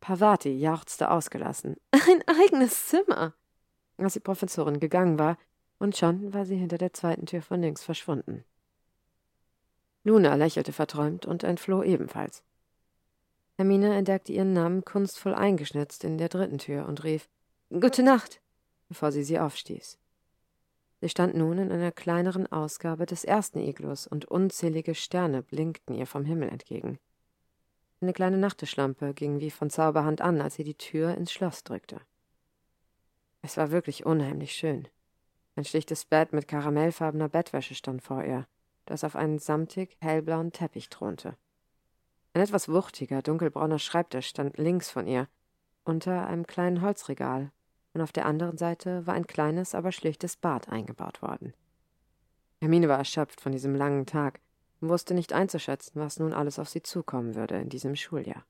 [0.00, 1.76] Pavati jauchzte ausgelassen.
[1.92, 3.34] Ein eigenes Zimmer!
[3.96, 5.38] Als die Professorin gegangen war,
[5.82, 8.44] und schon war sie hinter der zweiten Tür von links verschwunden.
[10.04, 12.44] Luna lächelte verträumt und entfloh ebenfalls.
[13.56, 17.28] Hermine entdeckte ihren Namen kunstvoll eingeschnitzt in der dritten Tür und rief
[17.68, 18.40] Gute Nacht,
[18.88, 19.98] bevor sie sie aufstieß.
[21.00, 26.06] Sie stand nun in einer kleineren Ausgabe des ersten Iglus und unzählige Sterne blinkten ihr
[26.06, 27.00] vom Himmel entgegen.
[28.00, 32.00] Eine kleine Nachttischlampe ging wie von Zauberhand an, als sie die Tür ins Schloss drückte.
[33.42, 34.86] Es war wirklich unheimlich schön.
[35.54, 38.46] Ein schlichtes Bett mit karamellfarbener Bettwäsche stand vor ihr,
[38.86, 41.36] das auf einem samtig hellblauen Teppich thronte.
[42.32, 45.28] Ein etwas wuchtiger, dunkelbrauner Schreibtisch stand links von ihr,
[45.84, 47.50] unter einem kleinen Holzregal,
[47.94, 51.52] und auf der anderen Seite war ein kleines, aber schlichtes Bad eingebaut worden.
[52.60, 54.40] Hermine war erschöpft von diesem langen Tag
[54.80, 58.46] und wusste nicht einzuschätzen, was nun alles auf sie zukommen würde in diesem Schuljahr.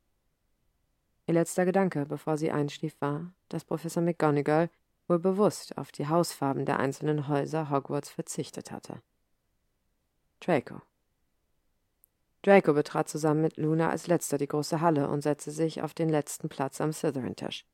[1.27, 4.71] Ihr letzter Gedanke, bevor sie einschlief, war, dass Professor McGonagall
[5.13, 9.03] wohl bewusst auf die Hausfarben der einzelnen Häuser Hogwarts verzichtet hatte.
[10.41, 10.81] Draco.
[12.41, 16.09] Draco betrat zusammen mit Luna als letzter die große Halle und setzte sich auf den
[16.09, 17.67] letzten Platz am Slytherin-Tisch.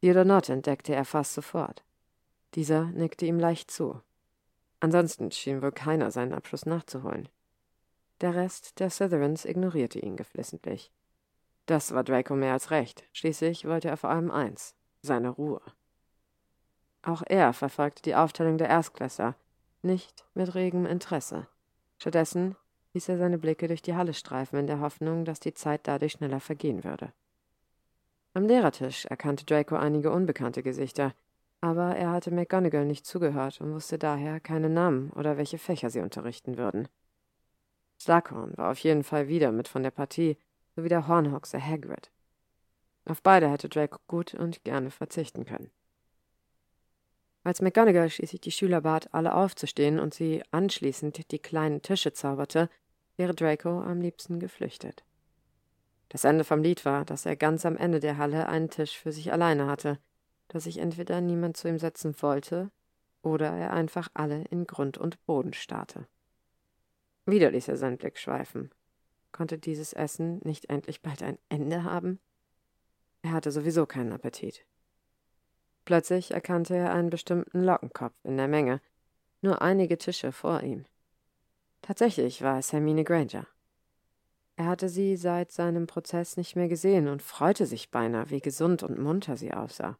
[0.00, 1.84] Theodore Nott entdeckte er fast sofort.
[2.54, 4.02] Dieser nickte ihm leicht zu.
[4.80, 7.28] Ansonsten schien wohl keiner seinen Abschluss nachzuholen.
[8.20, 10.90] Der Rest der Slytherins ignorierte ihn geflissentlich.
[11.66, 13.04] Das war Draco mehr als recht.
[13.12, 15.62] Schließlich wollte er vor allem eins: seine Ruhe.
[17.04, 19.34] Auch er verfolgte die Aufteilung der Erstklässler,
[19.82, 21.46] nicht mit regem Interesse.
[21.98, 22.56] Stattdessen
[22.94, 26.12] ließ er seine Blicke durch die Halle streifen, in der Hoffnung, dass die Zeit dadurch
[26.12, 27.12] schneller vergehen würde.
[28.32, 31.12] Am Lehrertisch erkannte Draco einige unbekannte Gesichter,
[31.60, 36.00] aber er hatte McGonagall nicht zugehört und wusste daher keine Namen oder welche Fächer sie
[36.00, 36.88] unterrichten würden.
[38.00, 40.38] Slughorn war auf jeden Fall wieder mit von der Partie,
[40.74, 42.10] sowie der Hornhochse Hagrid.
[43.04, 45.70] Auf beide hätte Draco gut und gerne verzichten können.
[47.44, 52.70] Als McGonagall schließlich die Schüler bat, alle aufzustehen und sie anschließend die kleinen Tische zauberte,
[53.18, 55.04] wäre Draco am liebsten geflüchtet.
[56.08, 59.12] Das Ende vom Lied war, dass er ganz am Ende der Halle einen Tisch für
[59.12, 59.98] sich alleine hatte,
[60.48, 62.70] dass sich entweder niemand zu ihm setzen wollte
[63.20, 66.06] oder er einfach alle in Grund und Boden starrte.
[67.26, 68.70] Wieder ließ er seinen Blick schweifen.
[69.32, 72.20] Konnte dieses Essen nicht endlich bald ein Ende haben?
[73.22, 74.64] Er hatte sowieso keinen Appetit.
[75.84, 78.80] Plötzlich erkannte er einen bestimmten Lockenkopf in der Menge,
[79.42, 80.86] nur einige Tische vor ihm.
[81.82, 83.46] Tatsächlich war es Hermine Granger.
[84.56, 88.82] Er hatte sie seit seinem Prozess nicht mehr gesehen und freute sich beinahe, wie gesund
[88.82, 89.98] und munter sie aussah.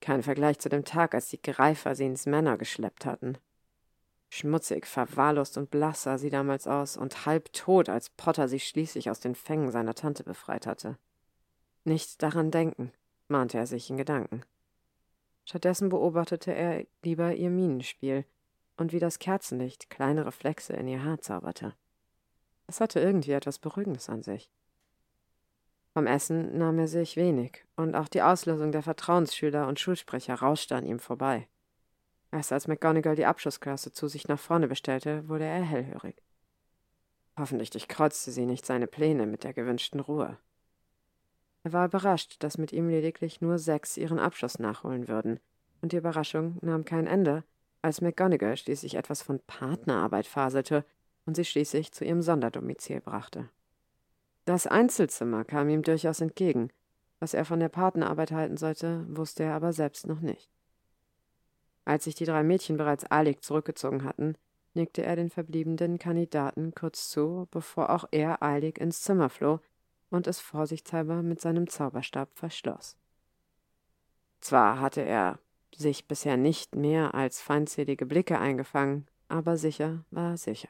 [0.00, 3.38] Kein Vergleich zu dem Tag, als die Greifer sie ins Männer geschleppt hatten.
[4.28, 9.08] Schmutzig, verwahrlost und blass sah sie damals aus und halb tot, als Potter sie schließlich
[9.08, 10.98] aus den Fängen seiner Tante befreit hatte.
[11.84, 12.92] Nicht daran denken,
[13.28, 14.42] mahnte er sich in Gedanken.
[15.44, 18.24] Stattdessen beobachtete er lieber ihr Minenspiel
[18.76, 21.74] und wie das Kerzenlicht kleine Reflexe in ihr Haar zauberte.
[22.66, 24.50] Es hatte irgendwie etwas Beruhigendes an sich.
[25.92, 30.74] Vom Essen nahm er sich wenig, und auch die Auslösung der Vertrauensschüler und Schulsprecher rauschte
[30.74, 31.46] an ihm vorbei.
[32.32, 36.20] Erst als McGonagall die Abschlussklasse zu sich nach vorne bestellte, wurde er hellhörig.
[37.38, 40.36] Hoffentlich durchkreuzte sie nicht seine Pläne mit der gewünschten Ruhe.
[41.64, 45.40] Er war überrascht, dass mit ihm lediglich nur sechs ihren Abschluss nachholen würden,
[45.80, 47.42] und die Überraschung nahm kein Ende,
[47.82, 50.84] als McGonagall schließlich etwas von Partnerarbeit faselte
[51.26, 53.48] und sie schließlich zu ihrem Sonderdomizil brachte.
[54.44, 56.68] Das Einzelzimmer kam ihm durchaus entgegen.
[57.18, 60.50] Was er von der Partnerarbeit halten sollte, wusste er aber selbst noch nicht.
[61.86, 64.34] Als sich die drei Mädchen bereits eilig zurückgezogen hatten,
[64.74, 69.60] nickte er den verbliebenen Kandidaten kurz zu, bevor auch er eilig ins Zimmer floh
[70.14, 72.96] und es vorsichtshalber mit seinem Zauberstab verschloss.
[74.40, 75.38] Zwar hatte er
[75.74, 80.68] sich bisher nicht mehr als feindselige Blicke eingefangen, aber sicher war sicher.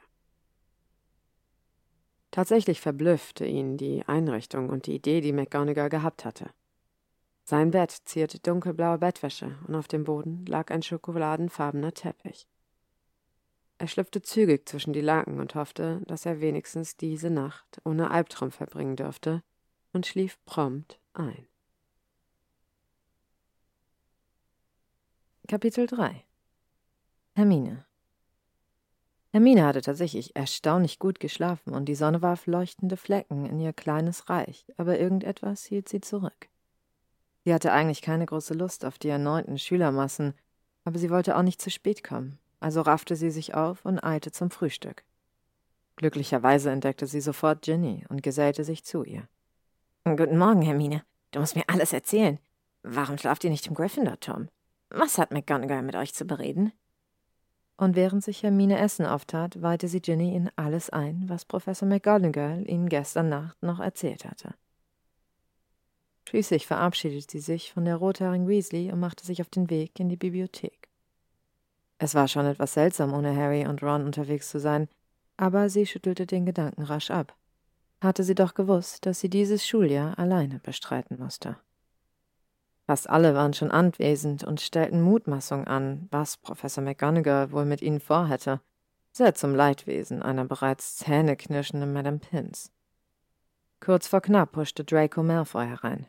[2.31, 6.49] Tatsächlich verblüffte ihn die Einrichtung und die Idee, die McGonagall gehabt hatte.
[7.43, 12.47] Sein Bett zierte dunkelblaue Bettwäsche und auf dem Boden lag ein schokoladenfarbener Teppich.
[13.77, 18.51] Er schlüpfte zügig zwischen die Laken und hoffte, dass er wenigstens diese Nacht ohne Albtraum
[18.51, 19.43] verbringen dürfte,
[19.91, 21.47] und schlief prompt ein.
[25.47, 26.23] Kapitel 3
[27.33, 27.85] Hermine
[29.31, 34.29] Hermine hatte tatsächlich erstaunlich gut geschlafen und die Sonne warf leuchtende Flecken in ihr kleines
[34.29, 36.49] Reich, aber irgendetwas hielt sie zurück.
[37.43, 40.33] Sie hatte eigentlich keine große Lust auf die erneuten Schülermassen,
[40.85, 44.31] aber sie wollte auch nicht zu spät kommen also raffte sie sich auf und eilte
[44.31, 45.03] zum Frühstück.
[45.97, 49.27] Glücklicherweise entdeckte sie sofort Ginny und gesellte sich zu ihr.
[50.03, 51.03] Guten Morgen, Hermine.
[51.29, 52.39] Du musst mir alles erzählen.
[52.81, 54.49] Warum schlaft ihr nicht im Gryffindor-Turm?
[54.89, 56.71] Was hat McGonagall mit euch zu bereden?
[57.77, 62.63] und während sich Hermine Essen auftat, weihte sie Ginny in alles ein, was Professor McGonagall
[62.69, 64.55] ihnen gestern Nacht noch erzählt hatte.
[66.27, 70.09] Schließlich verabschiedete sie sich von der rothaarigen Weasley und machte sich auf den Weg in
[70.09, 70.89] die Bibliothek.
[71.97, 74.89] Es war schon etwas seltsam, ohne Harry und Ron unterwegs zu sein,
[75.37, 77.35] aber sie schüttelte den Gedanken rasch ab.
[78.01, 81.57] Hatte sie doch gewusst, dass sie dieses Schuljahr alleine bestreiten musste.
[82.85, 87.99] Fast alle waren schon anwesend und stellten Mutmaßung an, was Professor McGonagall wohl mit ihnen
[87.99, 88.61] vorhätte,
[89.11, 92.71] sehr zum Leidwesen einer bereits zähneknirschenden Madame Pins.
[93.79, 96.05] Kurz vor knapp huschte Draco Malfoy herein.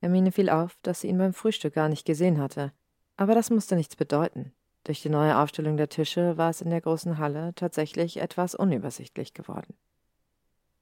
[0.00, 2.72] Hermine fiel auf, dass sie ihn beim Frühstück gar nicht gesehen hatte,
[3.16, 4.52] aber das musste nichts bedeuten.
[4.84, 9.32] Durch die neue Aufstellung der Tische war es in der großen Halle tatsächlich etwas unübersichtlich
[9.32, 9.74] geworden.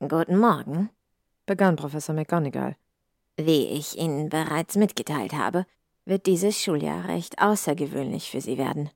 [0.00, 0.90] Guten Morgen,
[1.46, 2.76] begann Professor McGonagall.
[3.36, 5.66] Wie ich Ihnen bereits mitgeteilt habe,
[6.04, 8.90] wird dieses Schuljahr recht außergewöhnlich für Sie werden.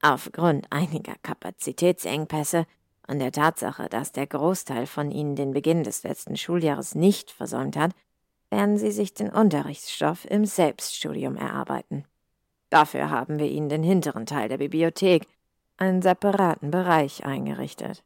[0.00, 2.66] Aufgrund einiger Kapazitätsengpässe
[3.08, 7.76] und der Tatsache, dass der Großteil von Ihnen den Beginn des letzten Schuljahres nicht versäumt
[7.76, 7.90] hat,
[8.50, 12.04] werden Sie sich den Unterrichtsstoff im Selbststudium erarbeiten.
[12.70, 15.26] Dafür haben wir Ihnen den hinteren Teil der Bibliothek,
[15.76, 18.02] einen separaten Bereich eingerichtet.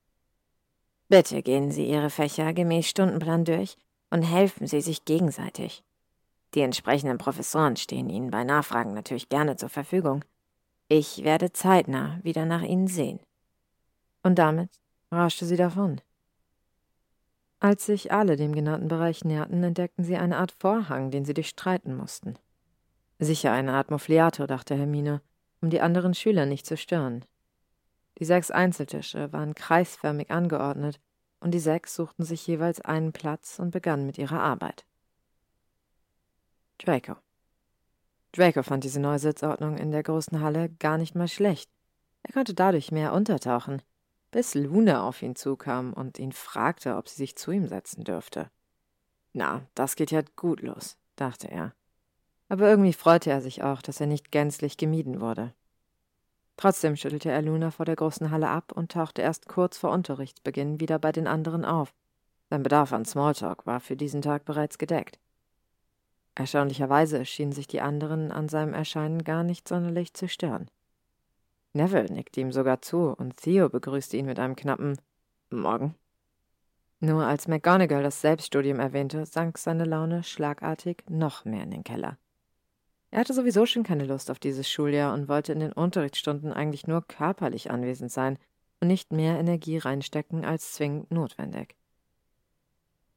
[1.08, 3.76] Bitte gehen Sie Ihre Fächer gemäß Stundenplan durch
[4.10, 5.82] und helfen Sie sich gegenseitig.
[6.54, 10.24] Die entsprechenden Professoren stehen Ihnen bei Nachfragen natürlich gerne zur Verfügung.
[10.88, 13.20] Ich werde zeitnah wieder nach Ihnen sehen.
[14.22, 14.70] Und damit
[15.10, 16.00] rauschte sie davon.
[17.60, 21.96] Als sich alle dem genannten Bereich näherten, entdeckten sie eine Art Vorhang, den sie durchstreiten
[21.96, 22.34] mussten.
[23.22, 25.22] Sicher eine Art Mofliato, dachte Hermine,
[25.60, 27.24] um die anderen Schüler nicht zu stören.
[28.18, 31.00] Die sechs Einzeltische waren kreisförmig angeordnet,
[31.38, 34.84] und die sechs suchten sich jeweils einen Platz und begannen mit ihrer Arbeit.
[36.78, 37.14] Draco.
[38.32, 41.70] Draco fand diese neue Sitzordnung in der großen Halle gar nicht mal schlecht.
[42.24, 43.82] Er konnte dadurch mehr untertauchen,
[44.32, 48.50] bis Luna auf ihn zukam und ihn fragte, ob sie sich zu ihm setzen dürfte.
[49.32, 51.72] Na, das geht ja gut los, dachte er
[52.52, 55.54] aber irgendwie freute er sich auch, dass er nicht gänzlich gemieden wurde.
[56.58, 60.78] Trotzdem schüttelte er Luna vor der großen Halle ab und tauchte erst kurz vor Unterrichtsbeginn
[60.78, 61.94] wieder bei den anderen auf.
[62.50, 65.18] Sein Bedarf an Smalltalk war für diesen Tag bereits gedeckt.
[66.34, 70.70] Erstaunlicherweise schienen sich die anderen an seinem Erscheinen gar nicht sonderlich zu stören.
[71.72, 74.98] Neville nickte ihm sogar zu und Theo begrüßte ihn mit einem knappen
[75.48, 75.94] Morgen.
[77.00, 82.18] Nur als McGonagall das Selbststudium erwähnte, sank seine Laune schlagartig noch mehr in den Keller.
[83.12, 86.86] Er hatte sowieso schon keine Lust auf dieses Schuljahr und wollte in den Unterrichtsstunden eigentlich
[86.86, 88.38] nur körperlich anwesend sein
[88.80, 91.76] und nicht mehr Energie reinstecken als zwingend notwendig.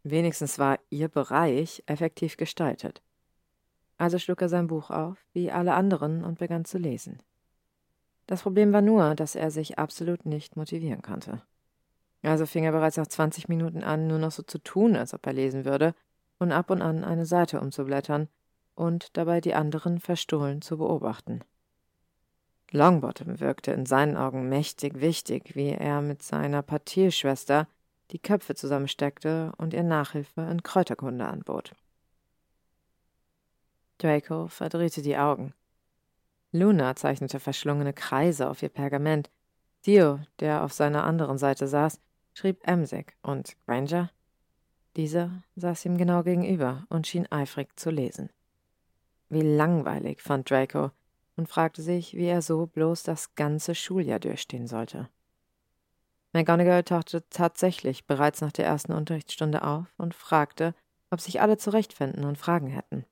[0.03, 3.01] Wenigstens war ihr Bereich effektiv gestaltet.
[3.97, 7.23] Also schlug er sein Buch auf, wie alle anderen, und begann zu lesen.
[8.27, 11.41] Das Problem war nur, dass er sich absolut nicht motivieren konnte.
[12.21, 15.25] Also fing er bereits nach 20 Minuten an, nur noch so zu tun, als ob
[15.25, 15.95] er lesen würde,
[16.37, 18.27] und ab und an eine Seite umzublättern,
[18.75, 21.41] und dabei die anderen verstohlen zu beobachten.
[22.71, 27.67] Longbottom wirkte in seinen Augen mächtig wichtig, wie er mit seiner Partilschwester
[28.11, 31.73] die Köpfe zusammensteckte und ihr Nachhilfe in Kräuterkunde anbot.
[33.97, 35.53] Draco verdrehte die Augen.
[36.51, 39.29] Luna zeichnete verschlungene Kreise auf ihr Pergament.
[39.83, 41.99] Theo, der auf seiner anderen Seite saß,
[42.33, 44.11] schrieb emsig und Granger?
[44.95, 48.29] Dieser saß ihm genau gegenüber und schien eifrig zu lesen.
[49.35, 50.91] Wie langweilig, fand Draco
[51.35, 55.09] und fragte sich, wie er so bloß das ganze Schuljahr durchstehen sollte.
[56.31, 60.73] McGonagall tauchte tatsächlich bereits nach der ersten Unterrichtsstunde auf und fragte,
[61.11, 63.03] ob sich alle zurechtfinden und Fragen hätten.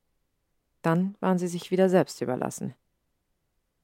[0.82, 2.74] Dann waren sie sich wieder selbst überlassen.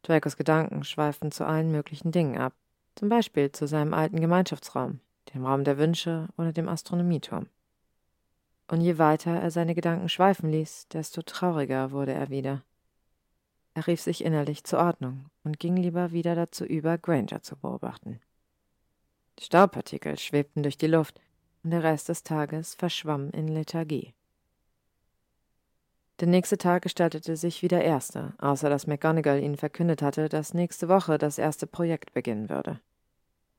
[0.03, 2.53] Dracos Gedanken schweiften zu allen möglichen Dingen ab,
[2.95, 5.01] zum Beispiel zu seinem alten Gemeinschaftsraum,
[5.33, 7.47] dem Raum der Wünsche oder dem Astronomieturm
[8.69, 12.63] und je weiter er seine Gedanken schweifen ließ, desto trauriger wurde er wieder.
[13.73, 18.19] Er rief sich innerlich zur Ordnung und ging lieber wieder dazu über, Granger zu beobachten.
[19.39, 21.19] Staubpartikel schwebten durch die Luft,
[21.63, 24.13] und der Rest des Tages verschwamm in Lethargie.
[26.19, 30.53] Der nächste Tag gestaltete sich wie der erste, außer dass McGonagall ihnen verkündet hatte, dass
[30.53, 32.79] nächste Woche das erste Projekt beginnen würde.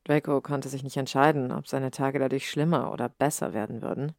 [0.04, 4.12] Draco konnte sich nicht entscheiden, ob seine Tage dadurch schlimmer oder besser werden würden.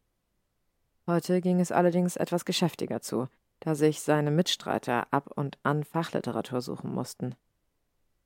[1.08, 3.28] Heute ging es allerdings etwas geschäftiger zu,
[3.60, 7.36] da sich seine Mitstreiter ab und an Fachliteratur suchen mussten.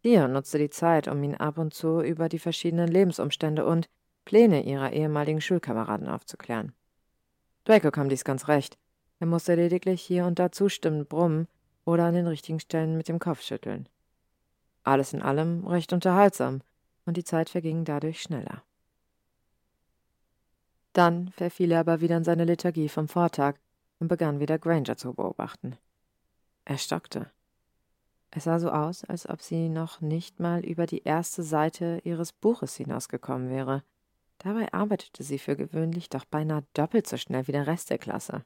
[0.03, 3.89] Theo nutzte die Zeit, um ihn ab und zu über die verschiedenen Lebensumstände und
[4.23, 6.73] Pläne ihrer ehemaligen Schulkameraden aufzuklären.
[7.63, 8.77] Draco kam dies ganz recht.
[9.19, 11.47] Er musste lediglich hier und da zustimmend brummen
[11.85, 13.87] oder an den richtigen Stellen mit dem Kopf schütteln.
[14.83, 16.61] Alles in allem recht unterhaltsam,
[17.05, 18.63] und die Zeit verging dadurch schneller.
[20.95, 23.55] Dann verfiel er aber wieder in seine Lethargie vom Vortag
[23.99, 25.75] und begann wieder Granger zu beobachten.
[26.63, 27.29] Er stockte.
[28.31, 32.31] Es sah so aus, als ob sie noch nicht mal über die erste Seite ihres
[32.31, 33.83] Buches hinausgekommen wäre.
[34.37, 38.45] Dabei arbeitete sie für gewöhnlich doch beinahe doppelt so schnell wie der Rest der Klasse.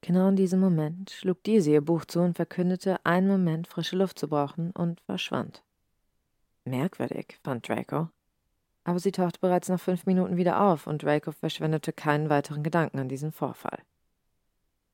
[0.00, 4.18] Genau in diesem Moment schlug diese ihr Buch zu und verkündete, einen Moment frische Luft
[4.18, 5.62] zu brauchen und verschwand.
[6.64, 8.08] Merkwürdig, fand Draco.
[8.86, 13.00] Aber sie tauchte bereits nach fünf Minuten wieder auf und Draco verschwendete keinen weiteren Gedanken
[13.00, 13.80] an diesen Vorfall.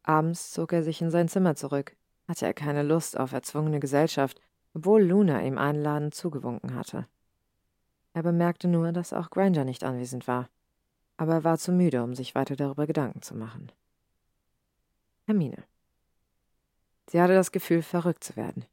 [0.02, 1.94] Abends zog er sich in sein Zimmer zurück,
[2.26, 4.40] hatte er keine Lust auf erzwungene Gesellschaft,
[4.72, 7.06] obwohl Luna ihm einladend zugewunken hatte.
[8.14, 10.48] Er bemerkte nur, dass auch Granger nicht anwesend war,
[11.18, 13.70] aber er war zu müde, um sich weiter darüber Gedanken zu machen.
[15.26, 15.64] Hermine.
[17.10, 18.64] Sie hatte das Gefühl, verrückt zu werden.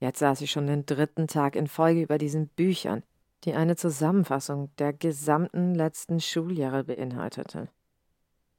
[0.00, 3.04] Jetzt saß sie schon den dritten Tag in Folge über diesen Büchern,
[3.44, 7.68] die eine Zusammenfassung der gesamten letzten Schuljahre beinhaltete.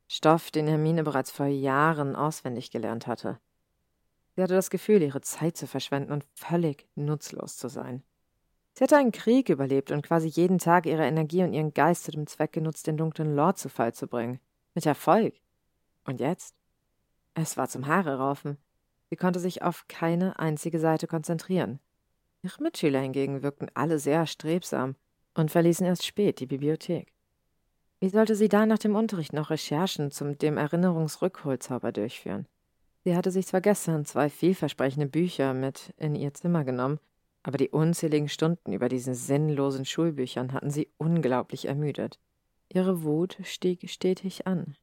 [0.08, 3.40] Stoff, den Hermine bereits vor Jahren auswendig gelernt hatte.
[4.36, 8.04] Sie hatte das Gefühl, ihre Zeit zu verschwenden und völlig nutzlos zu sein.
[8.74, 12.12] Sie hatte einen Krieg überlebt und quasi jeden Tag ihre Energie und ihren Geist zu
[12.12, 14.40] dem Zweck genutzt, den dunklen Lord zu Fall zu bringen.
[14.74, 15.36] Mit Erfolg.
[16.06, 16.56] Und jetzt?
[17.34, 18.58] Es war zum Haare raufen.
[19.10, 21.80] Sie konnte sich auf keine einzige Seite konzentrieren.
[22.44, 24.96] Ihre Mitschüler hingegen wirkten alle sehr strebsam
[25.36, 27.14] und verließen erst spät die Bibliothek.
[28.00, 32.48] Wie sollte sie da nach dem Unterricht noch Recherchen zum dem Erinnerungsrückholzauber durchführen?
[33.04, 37.00] Sie hatte sich zwar gestern zwei vielversprechende Bücher mit in ihr Zimmer genommen,
[37.44, 42.20] aber die unzähligen Stunden über diesen sinnlosen Schulbüchern hatten sie unglaublich ermüdet.
[42.70, 44.76] Ihre Wut stieg stetig an.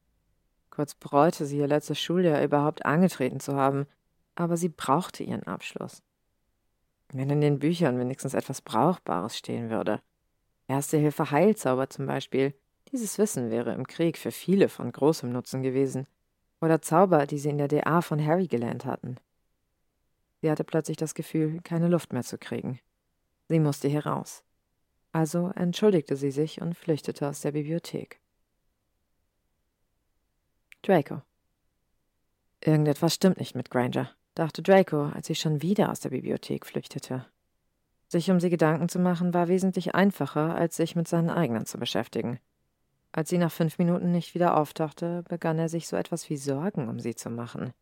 [0.69, 3.85] Kurz bereute sie ihr letztes Schuljahr überhaupt angetreten zu haben,
[4.35, 6.03] aber sie brauchte ihren Abschluss.
[7.11, 10.01] Wenn in den Büchern wenigstens etwas Brauchbares stehen würde.
[10.67, 12.53] Erste Hilfe Heilzauber zum Beispiel.
[12.91, 16.07] Dieses Wissen wäre im Krieg für viele von großem Nutzen gewesen
[16.61, 19.17] oder Zauber, die sie in der DA von Harry gelernt hatten.
[20.41, 22.79] Sie hatte plötzlich das Gefühl, keine Luft mehr zu kriegen.
[23.47, 24.43] Sie musste hier raus.
[25.11, 28.19] Also entschuldigte sie sich und flüchtete aus der Bibliothek.
[30.83, 31.21] Draco.
[32.61, 37.25] Irgendetwas stimmt nicht mit Granger, dachte Draco, als sie schon wieder aus der Bibliothek flüchtete.
[38.07, 41.77] Sich um sie Gedanken zu machen, war wesentlich einfacher, als sich mit seinen eigenen zu
[41.77, 42.39] beschäftigen.
[43.11, 46.89] Als sie nach fünf Minuten nicht wieder auftauchte, begann er sich so etwas wie Sorgen
[46.89, 47.73] um sie zu machen.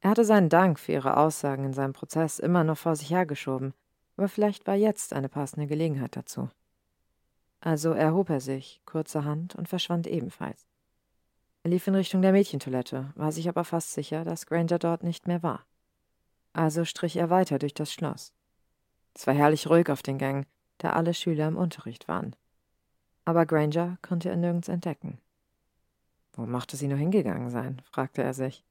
[0.00, 3.72] Er hatte seinen Dank für ihre Aussagen in seinem Prozess immer noch vor sich hergeschoben,
[4.16, 6.50] aber vielleicht war jetzt eine passende Gelegenheit dazu.
[7.60, 10.66] Also erhob er sich, kurzerhand, und verschwand ebenfalls.
[11.64, 15.26] Er lief in Richtung der Mädchentoilette, war sich aber fast sicher, dass Granger dort nicht
[15.26, 15.66] mehr war.
[16.52, 18.32] Also strich er weiter durch das Schloss.
[19.14, 20.46] Es war herrlich ruhig auf den Gängen,
[20.78, 22.36] da alle Schüler im Unterricht waren
[23.24, 25.18] aber Granger konnte er nirgends entdecken.
[26.34, 27.80] Wo mochte sie nur hingegangen sein?
[27.90, 28.64] fragte er sich.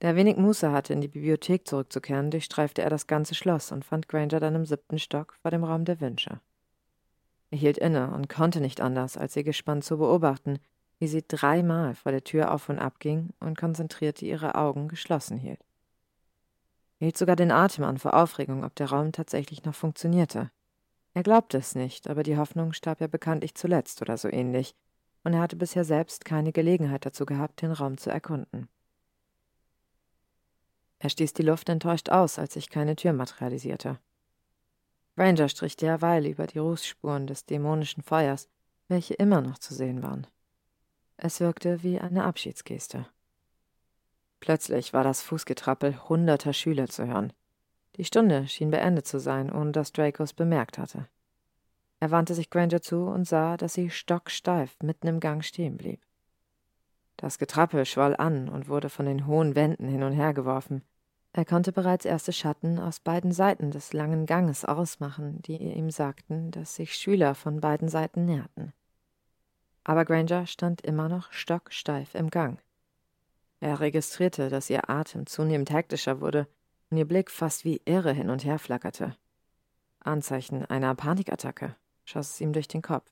[0.00, 3.84] Da er wenig Muße hatte, in die Bibliothek zurückzukehren, durchstreifte er das ganze Schloss und
[3.84, 6.40] fand Granger dann im siebten Stock vor dem Raum der Wünsche.
[7.50, 10.58] Er hielt inne und konnte nicht anders, als sie gespannt zu beobachten,
[11.02, 15.36] wie sie dreimal vor der Tür auf und ab ging und konzentrierte ihre Augen geschlossen
[15.36, 15.58] hielt.
[17.00, 20.52] Er hielt sogar den Atem an vor Aufregung, ob der Raum tatsächlich noch funktionierte.
[21.12, 24.76] Er glaubte es nicht, aber die Hoffnung starb ja bekanntlich zuletzt oder so ähnlich,
[25.24, 28.68] und er hatte bisher selbst keine Gelegenheit dazu gehabt, den Raum zu erkunden.
[31.00, 33.98] Er stieß die Luft enttäuscht aus, als sich keine Tür materialisierte.
[35.16, 38.48] Ranger strich derweil über die Rußspuren des dämonischen Feuers,
[38.86, 40.28] welche immer noch zu sehen waren.
[41.16, 43.06] Es wirkte wie eine Abschiedsgeste.
[44.40, 47.32] Plötzlich war das Fußgetrappel hunderter Schüler zu hören.
[47.96, 51.06] Die Stunde schien beendet zu sein, ohne dass Draco es bemerkt hatte.
[52.00, 56.00] Er wandte sich Granger zu und sah, dass sie stocksteif mitten im Gang stehen blieb.
[57.16, 60.82] Das Getrappel schwoll an und wurde von den hohen Wänden hin und her geworfen.
[61.32, 66.50] Er konnte bereits erste Schatten aus beiden Seiten des langen Ganges ausmachen, die ihm sagten,
[66.50, 68.72] dass sich Schüler von beiden Seiten näherten.
[69.84, 72.60] Aber Granger stand immer noch stocksteif im Gang.
[73.60, 76.46] Er registrierte, dass ihr Atem zunehmend hektischer wurde
[76.90, 79.16] und ihr Blick fast wie irre hin und her flackerte.
[80.00, 83.10] Anzeichen einer Panikattacke schoss es ihm durch den Kopf.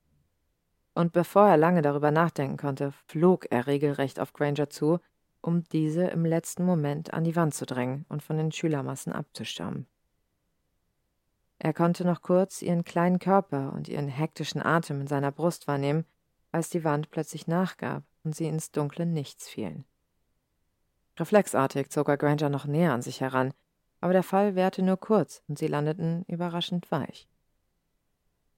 [0.93, 4.99] Und bevor er lange darüber nachdenken konnte, flog er regelrecht auf Granger zu,
[5.41, 9.87] um diese im letzten Moment an die Wand zu drängen und von den Schülermassen abzustürmen.
[11.59, 16.05] Er konnte noch kurz ihren kleinen Körper und ihren hektischen Atem in seiner Brust wahrnehmen,
[16.51, 19.85] als die Wand plötzlich nachgab und sie ins dunkle Nichts fielen.
[21.17, 23.53] Reflexartig zog er Granger noch näher an sich heran,
[23.99, 27.27] aber der Fall währte nur kurz und sie landeten überraschend weich.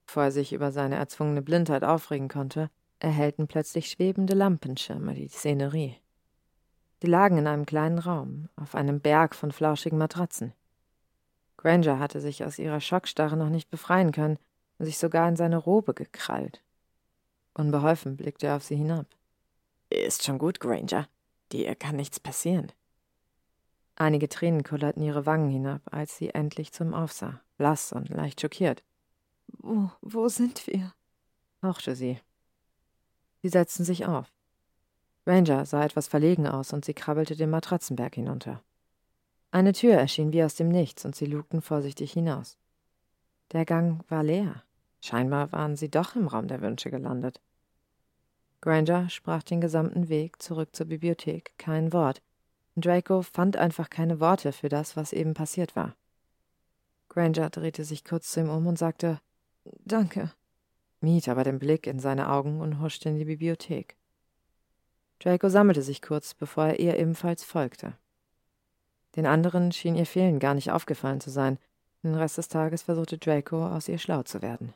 [0.06, 5.96] Bevor er sich über seine erzwungene Blindheit aufregen konnte, erhellten plötzlich schwebende Lampenschirme die Szenerie.
[7.02, 10.54] Sie lagen in einem kleinen Raum, auf einem Berg von flauschigen Matratzen.
[11.58, 14.38] Granger hatte sich aus ihrer Schockstarre noch nicht befreien können
[14.78, 16.63] und sich sogar in seine Robe gekrallt.
[17.54, 19.06] Unbeholfen blickte er auf sie hinab.
[19.90, 21.08] Ist schon gut, Granger.
[21.52, 22.72] Dir kann nichts passieren.
[23.96, 28.82] Einige Tränen kullerten ihre Wangen hinab, als sie endlich zum Aufsah, blass und leicht schockiert.
[29.46, 30.92] Wo, wo sind wir?
[31.62, 32.18] hauchte sie.
[33.42, 34.32] Sie setzten sich auf.
[35.26, 38.62] Ranger sah etwas verlegen aus und sie krabbelte den Matratzenberg hinunter.
[39.50, 42.58] Eine Tür erschien wie aus dem Nichts und sie lugten vorsichtig hinaus.
[43.52, 44.64] Der Gang war leer.
[45.04, 47.42] Scheinbar waren sie doch im Raum der Wünsche gelandet.
[48.62, 52.22] Granger sprach den gesamten Weg zurück zur Bibliothek kein Wort,
[52.76, 55.94] Draco fand einfach keine Worte für das, was eben passiert war.
[57.10, 59.20] Granger drehte sich kurz zu ihm um und sagte
[59.84, 60.32] Danke,
[61.00, 63.96] mied aber den Blick in seine Augen und huschte in die Bibliothek.
[65.20, 67.92] Draco sammelte sich kurz, bevor er ihr ebenfalls folgte.
[69.16, 71.58] Den anderen schien ihr Fehlen gar nicht aufgefallen zu sein.
[72.02, 74.72] Den Rest des Tages versuchte Draco, aus ihr schlau zu werden.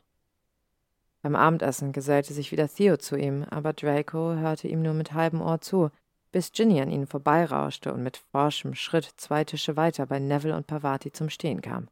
[1.21, 5.41] Beim Abendessen gesellte sich wieder Theo zu ihm, aber Draco hörte ihm nur mit halbem
[5.41, 5.91] Ohr zu,
[6.31, 10.67] bis Ginny an ihnen vorbeirauschte und mit forschem Schritt zwei Tische weiter bei Neville und
[10.67, 11.89] Pavati zum Stehen kam.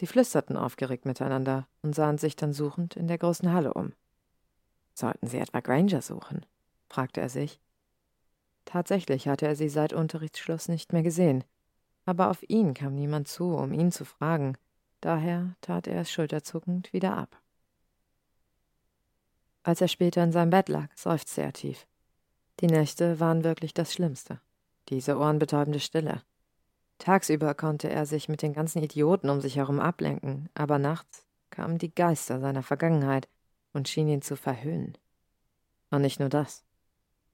[0.00, 3.92] Sie flüsterten aufgeregt miteinander und sahen sich dann suchend in der großen Halle um.
[4.92, 6.44] Sollten sie etwa Granger suchen?
[6.88, 7.60] fragte er sich.
[8.64, 11.44] Tatsächlich hatte er sie seit Unterrichtsschluss nicht mehr gesehen,
[12.06, 14.56] aber auf ihn kam niemand zu, um ihn zu fragen,
[15.00, 17.40] daher tat er es schulterzuckend wieder ab.
[19.64, 21.86] Als er später in seinem Bett lag, seufzte er tief.
[22.60, 24.40] Die Nächte waren wirklich das Schlimmste.
[24.90, 26.22] Diese ohrenbetäubende Stille.
[26.98, 31.78] Tagsüber konnte er sich mit den ganzen Idioten um sich herum ablenken, aber nachts kamen
[31.78, 33.28] die Geister seiner Vergangenheit
[33.72, 34.96] und schienen ihn zu verhöhnen.
[35.90, 36.62] Und nicht nur das.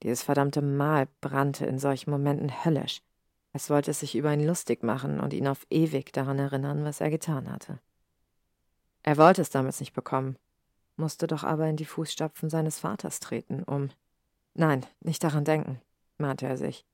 [0.01, 3.01] Dieses verdammte Mal brannte in solchen Momenten höllisch,
[3.53, 7.01] als wollte es sich über ihn lustig machen und ihn auf ewig daran erinnern, was
[7.01, 7.79] er getan hatte.
[9.03, 10.37] Er wollte es damals nicht bekommen,
[11.01, 13.89] musste doch aber in die Fußstapfen seines Vaters treten, um.
[14.53, 15.81] Nein, nicht daran denken,
[16.17, 16.85] mahnte er sich.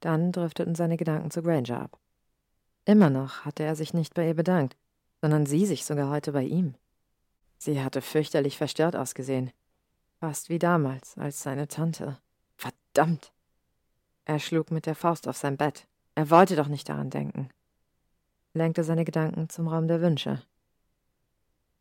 [0.00, 1.98] Dann drifteten seine Gedanken zu Granger ab.
[2.84, 4.76] Immer noch hatte er sich nicht bei ihr bedankt,
[5.20, 6.74] sondern sie sich sogar heute bei ihm.
[7.58, 9.52] Sie hatte fürchterlich verstört ausgesehen.
[10.18, 12.18] Fast wie damals, als seine Tante.
[12.56, 13.32] Verdammt!
[14.24, 15.86] Er schlug mit der Faust auf sein Bett.
[16.14, 17.50] Er wollte doch nicht daran denken.
[18.54, 20.42] Lenkte seine Gedanken zum Raum der Wünsche.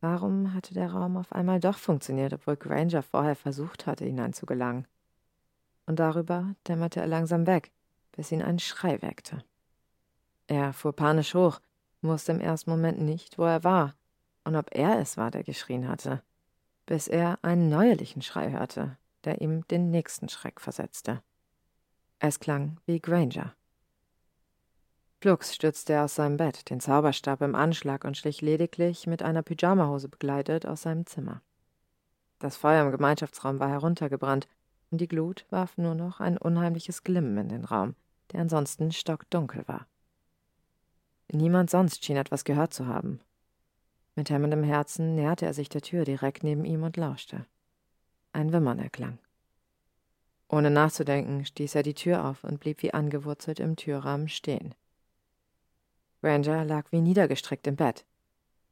[0.02, 4.88] Warum hatte der Raum auf einmal doch funktioniert, obwohl Granger vorher versucht hatte, hineinzugelangen?
[5.86, 7.72] Und darüber dämmerte er langsam weg,
[8.14, 9.44] bis ihn ein Schrei weckte.
[10.48, 11.60] Er fuhr panisch hoch,
[12.02, 13.96] wusste im ersten Moment nicht, wo er war
[14.46, 16.24] und ob er es war, der geschrien hatte,
[16.86, 21.22] bis er einen neuerlichen Schrei hörte, der ihm den nächsten Schreck versetzte.
[22.20, 23.54] Es klang wie Granger.
[25.22, 29.42] Flugs stürzte er aus seinem Bett, den Zauberstab im Anschlag und schlich lediglich, mit einer
[29.42, 31.42] Pyjamahose begleitet, aus seinem Zimmer.
[32.40, 34.48] Das Feuer im Gemeinschaftsraum war heruntergebrannt,
[34.92, 37.96] und die Glut warf nur noch ein unheimliches Glimmen in den Raum,
[38.32, 39.88] der ansonsten stockdunkel war.
[41.32, 43.20] Niemand sonst schien etwas gehört zu haben.
[44.16, 47.46] Mit hämmendem Herzen näherte er sich der Tür direkt neben ihm und lauschte.
[48.32, 49.20] Ein Wimmern erklang.
[50.48, 54.74] Ohne nachzudenken stieß er die Tür auf und blieb wie angewurzelt im Türrahmen stehen.
[56.22, 58.06] Granger lag wie niedergestreckt im Bett.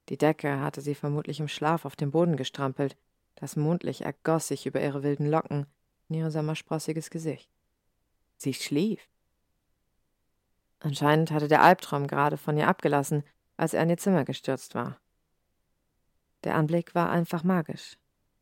[0.09, 2.97] Die Decke hatte sie vermutlich im Schlaf auf den Boden gestrampelt,
[3.35, 5.67] das Mondlicht ergoss sich über ihre wilden Locken
[6.09, 7.49] in ihr sommersprossiges Gesicht.
[8.37, 9.07] Sie schlief.
[10.79, 13.23] Anscheinend hatte der Albtraum gerade von ihr abgelassen,
[13.57, 14.99] als er in ihr Zimmer gestürzt war.
[16.43, 17.97] Der Anblick war einfach magisch.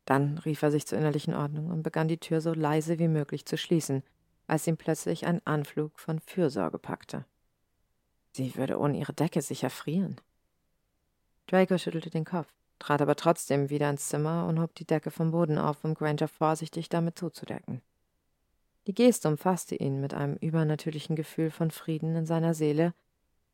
[0.05, 3.45] Dann rief er sich zur innerlichen Ordnung und begann die Tür so leise wie möglich
[3.45, 4.03] zu schließen,
[4.47, 7.25] als ihn plötzlich ein Anflug von Fürsorge packte.
[8.35, 10.19] Sie würde ohne ihre Decke sicher frieren.
[11.47, 15.31] Draco schüttelte den Kopf, trat aber trotzdem wieder ins Zimmer und hob die Decke vom
[15.31, 17.81] Boden auf, um Granger vorsichtig damit zuzudecken.
[18.87, 22.93] Die Geste umfasste ihn mit einem übernatürlichen Gefühl von Frieden in seiner Seele,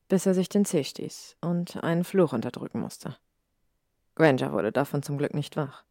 [0.07, 3.15] bis er sich den Zeh stieß und einen Fluch unterdrücken musste.
[4.15, 5.84] Granger wurde davon zum Glück nicht wach.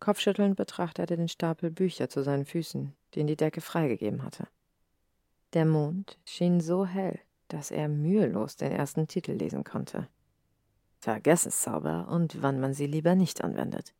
[0.00, 4.48] Kopfschüttelnd betrachtete er den Stapel Bücher zu seinen Füßen, den die Decke freigegeben hatte.
[5.52, 7.20] Der Mond schien so hell,
[7.52, 10.08] dass er mühelos den ersten Titel lesen konnte.
[11.00, 13.94] Vergessenszauber und wann man sie lieber nicht anwendet.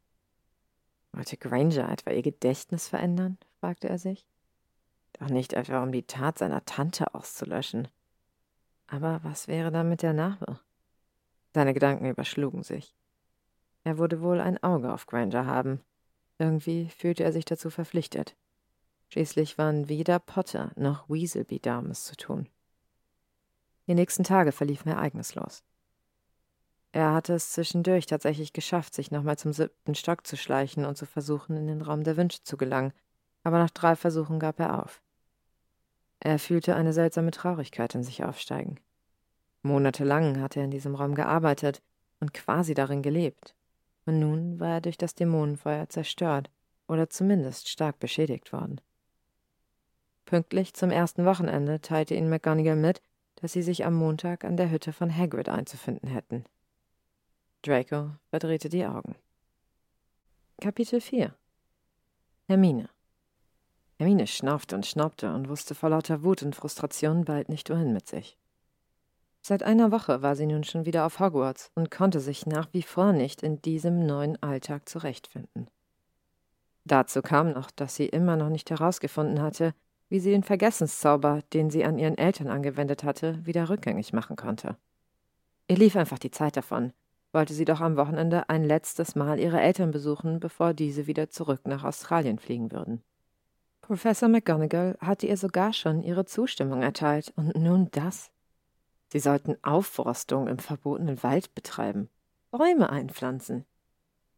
[1.13, 3.39] Wollte Granger etwa ihr Gedächtnis verändern?
[3.59, 4.27] fragte er sich.
[5.15, 7.89] Doch nicht etwa, um die Tat seiner Tante auszulöschen.
[8.87, 10.61] Aber was wäre dann mit der Narbe?
[11.53, 12.95] Seine Gedanken überschlugen sich.
[13.83, 15.81] Er würde wohl ein Auge auf Granger haben.
[16.39, 18.37] Irgendwie fühlte er sich dazu verpflichtet.
[19.09, 22.49] Schließlich waren weder Potter noch Weaselby da, es zu tun.
[23.91, 25.65] Die nächsten Tage verliefen ereignislos.
[26.93, 31.07] Er hatte es zwischendurch tatsächlich geschafft, sich nochmal zum siebten Stock zu schleichen und zu
[31.07, 32.93] versuchen, in den Raum der Wünsche zu gelangen,
[33.43, 35.03] aber nach drei Versuchen gab er auf.
[36.21, 38.79] Er fühlte eine seltsame Traurigkeit in sich aufsteigen.
[39.63, 41.83] Monatelang hatte er in diesem Raum gearbeitet
[42.21, 43.57] und quasi darin gelebt,
[44.07, 46.49] und nun war er durch das Dämonenfeuer zerstört
[46.87, 48.81] oder zumindest stark beschädigt worden.
[50.27, 53.03] Pünktlich zum ersten Wochenende teilte ihn McGonagall mit,
[53.41, 56.45] dass sie sich am Montag an der Hütte von Hagrid einzufinden hätten.
[57.63, 59.15] Draco verdrehte die Augen.
[60.61, 61.35] Kapitel 4
[62.47, 62.89] Hermine
[63.99, 68.09] Hermine schnaufte und schnaubte und wusste vor lauter Wut und Frustration bald nicht wohin mit
[68.09, 68.39] sich.
[69.43, 72.83] Seit einer Woche war sie nun schon wieder auf Hogwarts und konnte sich nach wie
[72.83, 75.69] vor nicht in diesem neuen Alltag zurechtfinden.
[76.85, 79.75] Dazu kam noch, dass sie immer noch nicht herausgefunden hatte,
[80.11, 84.77] wie sie den Vergessenszauber, den sie an ihren Eltern angewendet hatte, wieder rückgängig machen konnte.
[85.69, 86.93] Ihr lief einfach die Zeit davon,
[87.33, 91.61] wollte sie doch am Wochenende ein letztes Mal ihre Eltern besuchen, bevor diese wieder zurück
[91.65, 93.03] nach Australien fliegen würden.
[93.81, 98.31] Professor McGonagall hatte ihr sogar schon ihre Zustimmung erteilt, und nun das.
[99.09, 102.09] Sie sollten Aufforstung im verbotenen Wald betreiben,
[102.51, 103.65] Bäume einpflanzen.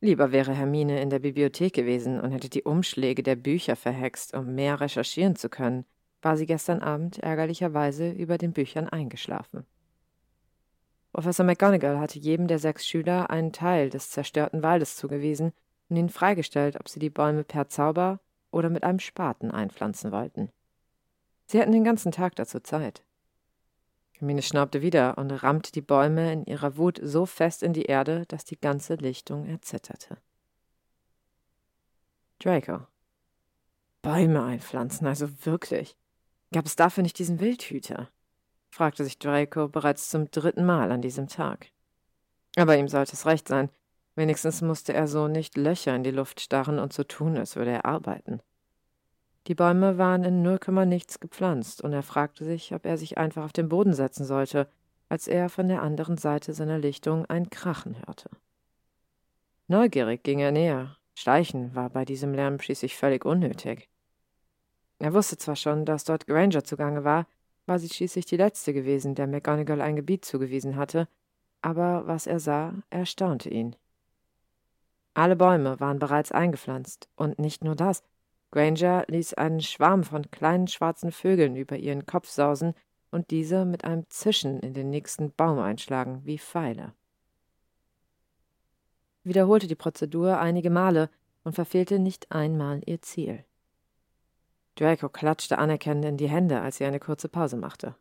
[0.04, 4.52] Lieber wäre Hermine in der Bibliothek gewesen und hätte die Umschläge der Bücher verhext, um
[4.52, 5.84] mehr recherchieren zu können,
[6.22, 9.64] war sie gestern Abend ärgerlicherweise über den Büchern eingeschlafen.
[11.12, 15.52] Professor McGonagall hatte jedem der sechs Schüler einen Teil des zerstörten Waldes zugewiesen
[15.88, 18.18] und ihnen freigestellt, ob sie die Bäume per Zauber
[18.50, 20.50] oder mit einem Spaten einpflanzen wollten.
[21.46, 23.04] Sie hatten den ganzen Tag dazu Zeit.
[24.22, 28.24] Hermine schnaubte wieder und rammte die Bäume in ihrer Wut so fest in die Erde,
[28.28, 30.16] dass die ganze Lichtung erzitterte.
[32.38, 32.86] Draco.
[34.00, 35.96] Bäume einpflanzen, also wirklich.
[36.52, 38.10] Gab es dafür nicht diesen Wildhüter?
[38.70, 41.72] fragte sich Draco bereits zum dritten Mal an diesem Tag.
[42.54, 43.70] Aber ihm sollte es recht sein.
[44.14, 47.72] Wenigstens musste er so nicht Löcher in die Luft starren und so tun, als würde
[47.72, 48.40] er arbeiten.
[49.48, 53.44] Die Bäume waren in Komma nichts gepflanzt, und er fragte sich, ob er sich einfach
[53.44, 54.68] auf den Boden setzen sollte,
[55.08, 58.30] als er von der anderen Seite seiner Lichtung ein Krachen hörte.
[59.68, 60.96] Neugierig ging er näher.
[61.14, 63.88] Schleichen war bei diesem Lärm schließlich völlig unnötig.
[64.98, 67.26] Er wusste zwar schon, dass dort Granger zugange war,
[67.66, 71.08] war sie schließlich die letzte gewesen, der McGonagall ein Gebiet zugewiesen hatte,
[71.60, 73.76] aber was er sah, erstaunte ihn.
[75.14, 78.02] Alle Bäume waren bereits eingepflanzt, und nicht nur das.
[78.52, 82.74] Granger ließ einen Schwarm von kleinen schwarzen Vögeln über ihren Kopf sausen
[83.10, 86.92] und diese mit einem Zischen in den nächsten Baum einschlagen, wie Pfeile.
[89.24, 91.08] Wiederholte die Prozedur einige Male
[91.44, 93.44] und verfehlte nicht einmal ihr Ziel.
[94.74, 97.96] Draco klatschte anerkennend in die Hände, als sie eine kurze Pause machte.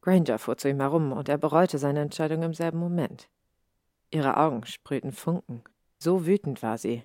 [0.00, 3.28] Granger fuhr zu ihm herum, und er bereute seine Entscheidung im selben Moment.
[4.10, 5.62] Ihre Augen sprühten Funken.
[5.98, 7.04] So wütend war sie.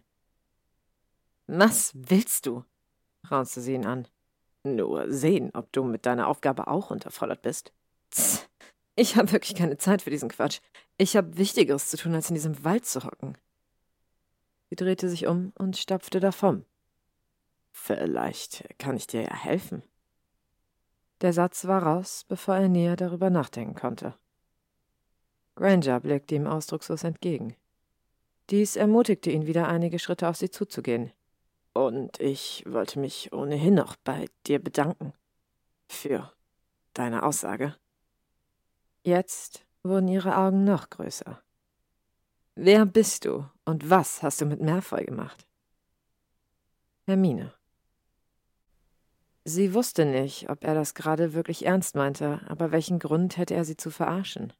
[1.47, 2.63] Was willst du?
[3.29, 4.07] raunzte sie ihn an.
[4.63, 7.71] Nur sehen, ob du mit deiner Aufgabe auch unterfordert bist.
[8.11, 8.47] Tss,
[8.95, 10.59] ich habe wirklich keine Zeit für diesen Quatsch.
[10.97, 13.37] Ich habe Wichtigeres zu tun, als in diesem Wald zu hocken.
[14.69, 16.65] Sie drehte sich um und stapfte davon.
[17.71, 19.83] Vielleicht kann ich dir ja helfen.
[21.21, 24.13] Der Satz war raus, bevor er näher darüber nachdenken konnte.
[25.55, 27.55] Granger blickte ihm ausdruckslos entgegen.
[28.49, 31.11] Dies ermutigte ihn wieder einige Schritte auf sie zuzugehen.
[31.77, 35.13] Und ich wollte mich ohnehin noch bei dir bedanken.
[35.87, 36.33] Für
[36.93, 37.75] deine Aussage.
[39.03, 41.39] Jetzt wurden ihre Augen noch größer.
[42.55, 45.45] Wer bist du und was hast du mit Merfoy gemacht?
[47.05, 47.53] Hermine.
[49.45, 53.65] Sie wusste nicht, ob er das gerade wirklich ernst meinte, aber welchen Grund hätte er
[53.65, 54.51] sie zu verarschen?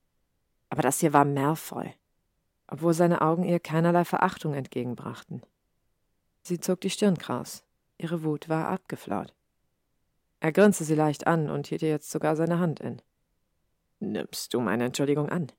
[0.69, 1.95] Aber das hier war Merfoy
[2.67, 5.41] obwohl seine Augen ihr keinerlei Verachtung entgegenbrachten.
[6.47, 7.65] Sie zog die Stirn kraus.
[7.97, 9.33] Ihre Wut war abgeflaut.
[10.39, 13.01] Er grinste sie leicht an und hielt ihr jetzt sogar seine Hand in.
[13.99, 15.51] Nimmst du meine Entschuldigung an?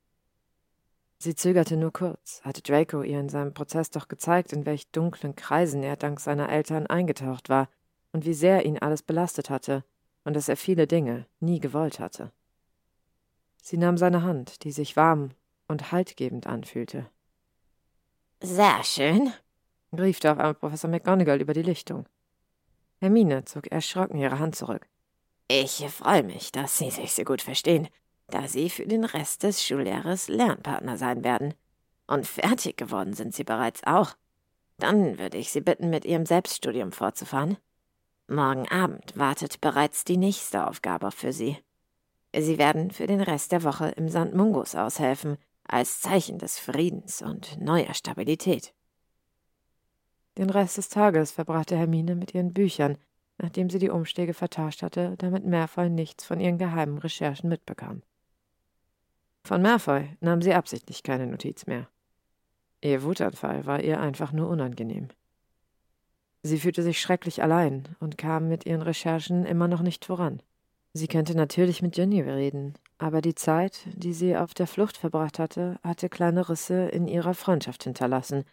[1.18, 2.40] Sie zögerte nur kurz.
[2.42, 6.48] Hatte Draco ihr in seinem Prozess doch gezeigt, in welch dunklen Kreisen er dank seiner
[6.48, 7.68] Eltern eingetaucht war
[8.12, 9.84] und wie sehr ihn alles belastet hatte
[10.24, 12.32] und dass er viele Dinge nie gewollt hatte.
[13.60, 15.32] Sie nahm seine Hand, die sich warm
[15.66, 17.10] und haltgebend anfühlte.
[18.40, 19.34] Sehr schön,
[19.96, 22.06] rief auf einmal Professor McGonagall über die Lichtung.
[23.00, 24.88] Hermine zog erschrocken ihre Hand zurück.
[25.48, 27.88] Ich freue mich, dass Sie sich so gut verstehen,
[28.28, 31.54] da Sie für den Rest des Schuljahres Lernpartner sein werden.
[32.06, 34.14] Und fertig geworden sind Sie bereits auch.
[34.78, 37.56] Dann würde ich Sie bitten, mit Ihrem Selbststudium fortzufahren.
[38.28, 41.56] Morgen Abend wartet bereits die nächste Aufgabe für Sie.
[42.36, 44.34] Sie werden für den Rest der Woche im St.
[44.34, 48.74] Mungus aushelfen, als Zeichen des Friedens und neuer Stabilität.
[50.38, 52.96] Den Rest des Tages verbrachte Hermine mit ihren Büchern,
[53.38, 58.02] nachdem sie die Umschläge vertauscht hatte, damit Malfoy nichts von ihren geheimen Recherchen mitbekam.
[59.42, 61.88] Von Malfoy nahm sie absichtlich keine Notiz mehr.
[62.80, 65.08] Ihr Wutanfall war ihr einfach nur unangenehm.
[66.44, 70.40] Sie fühlte sich schrecklich allein und kam mit ihren Recherchen immer noch nicht voran.
[70.92, 75.40] Sie könnte natürlich mit Jenny reden, aber die Zeit, die sie auf der Flucht verbracht
[75.40, 78.44] hatte, hatte kleine Risse in ihrer Freundschaft hinterlassen,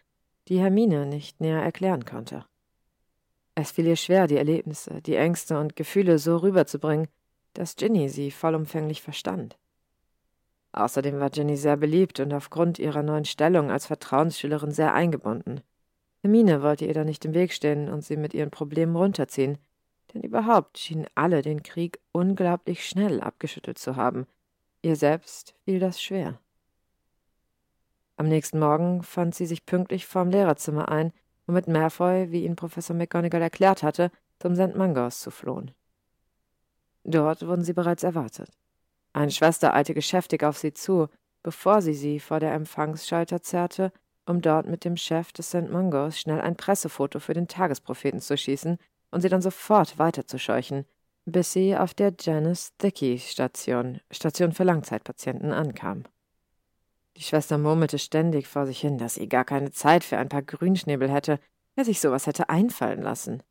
[0.48, 2.44] die Hermine nicht näher erklären konnte.
[3.54, 7.08] Es fiel ihr schwer, die Erlebnisse, die Ängste und Gefühle so rüberzubringen,
[7.54, 9.56] dass Ginny sie vollumfänglich verstand.
[10.72, 15.62] Außerdem war Ginny sehr beliebt und aufgrund ihrer neuen Stellung als Vertrauensschülerin sehr eingebunden.
[16.20, 19.56] Hermine wollte ihr da nicht im Weg stehen und sie mit ihren Problemen runterziehen,
[20.12, 24.26] denn überhaupt schienen alle den Krieg unglaublich schnell abgeschüttelt zu haben.
[24.82, 26.38] Ihr selbst fiel das schwer.
[28.16, 31.12] Am nächsten Morgen fand sie sich pünktlich vorm Lehrerzimmer ein
[31.46, 34.74] um mit Malfoy, wie ihn Professor McGonagall erklärt hatte, zum St.
[34.74, 35.70] Mangors zu flohen.
[37.04, 38.50] Dort wurden sie bereits erwartet.
[39.12, 41.08] Eine Schwester eilte geschäftig auf sie zu,
[41.42, 43.92] bevor sie sie vor der Empfangsschalter zerrte,
[44.26, 45.70] um dort mit dem Chef des St.
[45.70, 48.78] Mangors schnell ein Pressefoto für den Tagespropheten zu schießen
[49.12, 50.84] und sie dann sofort weiterzuscheuchen,
[51.24, 56.04] bis sie auf der Janice Thickey Station, Station für Langzeitpatienten, ankam.
[57.16, 60.42] Die Schwester murmelte ständig vor sich hin, dass sie gar keine Zeit für ein paar
[60.42, 61.40] Grünschnäbel hätte,
[61.74, 63.42] wer sich sowas hätte einfallen lassen.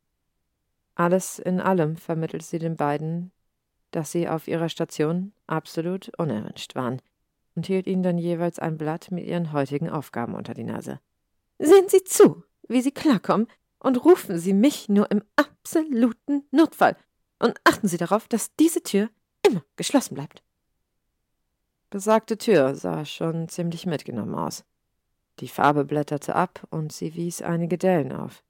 [0.94, 3.32] Alles in allem vermittelte sie den beiden,
[3.90, 7.02] dass sie auf ihrer Station absolut unerwünscht waren
[7.56, 11.00] und hielt ihnen dann jeweils ein Blatt mit ihren heutigen Aufgaben unter die Nase.
[11.58, 13.48] Sehen Sie zu, wie Sie klarkommen,
[13.78, 16.96] und rufen Sie mich nur im absoluten Notfall.
[17.38, 19.10] Und achten Sie darauf, dass diese Tür
[19.46, 20.42] immer geschlossen bleibt.
[21.90, 24.64] Besagte Tür sah schon ziemlich mitgenommen aus.
[25.40, 28.42] Die Farbe blätterte ab und sie wies einige Dellen auf.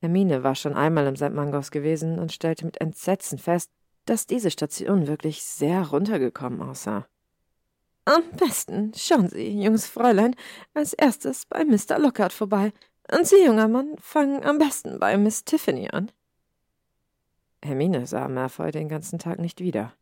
[0.00, 1.32] Hermine war schon einmal im St.
[1.32, 3.70] Mangos gewesen und stellte mit Entsetzen fest,
[4.04, 7.06] dass diese Station wirklich sehr runtergekommen aussah.
[8.04, 10.36] Am besten schauen Sie, junges Fräulein,
[10.74, 11.98] als erstes bei Mr.
[11.98, 12.72] Lockhart vorbei.
[13.10, 16.12] Und Sie, junger Mann, fangen am besten bei Miss Tiffany an.
[17.62, 19.94] Hermine sah Malfoy den ganzen Tag nicht wieder.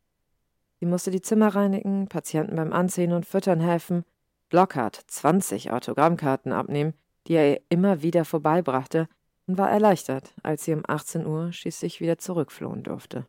[0.83, 4.05] Sie musste die Zimmer reinigen, Patienten beim Anziehen und Füttern helfen,
[4.51, 6.95] Lockhart 20 Autogrammkarten abnehmen,
[7.29, 9.09] die er ihr immer wieder vorbeibrachte,
[9.47, 13.29] und war erleichtert, als sie um 18 Uhr schließlich wieder zurückflohen durfte.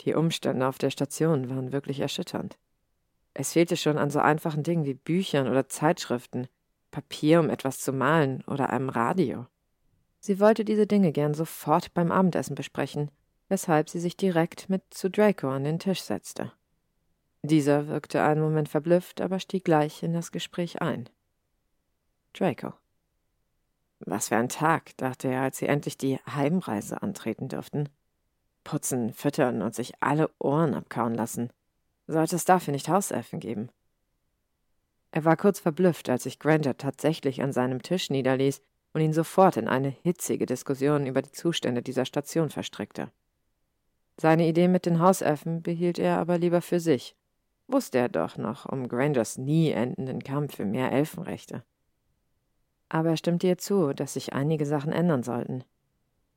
[0.00, 2.58] Die Umstände auf der Station waren wirklich erschütternd.
[3.32, 6.48] Es fehlte schon an so einfachen Dingen wie Büchern oder Zeitschriften,
[6.90, 9.46] Papier, um etwas zu malen oder einem Radio.
[10.18, 13.12] Sie wollte diese Dinge gern sofort beim Abendessen besprechen,
[13.54, 16.50] weshalb sie sich direkt mit zu Draco an den Tisch setzte.
[17.42, 21.08] Dieser wirkte einen Moment verblüfft, aber stieg gleich in das Gespräch ein.
[22.32, 22.72] Draco.
[24.00, 27.90] Was für ein Tag, dachte er, als sie endlich die Heimreise antreten dürften.
[28.64, 31.52] Putzen, füttern und sich alle Ohren abkauen lassen.
[32.08, 33.68] Sollte es dafür nicht Hauselfen geben?
[35.12, 38.62] Er war kurz verblüfft, als sich Granger tatsächlich an seinem Tisch niederließ
[38.94, 43.12] und ihn sofort in eine hitzige Diskussion über die Zustände dieser Station verstrickte.
[44.16, 47.16] Seine Idee mit den Hauselfen behielt er aber lieber für sich.
[47.66, 51.64] Wusste er doch noch um Grangers nie endenden Kampf für mehr Elfenrechte.
[52.88, 55.64] Aber er stimmte ihr zu, dass sich einige Sachen ändern sollten.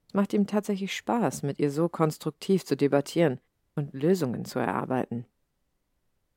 [0.07, 3.39] Es macht ihm tatsächlich Spaß, mit ihr so konstruktiv zu debattieren
[3.75, 5.25] und Lösungen zu erarbeiten.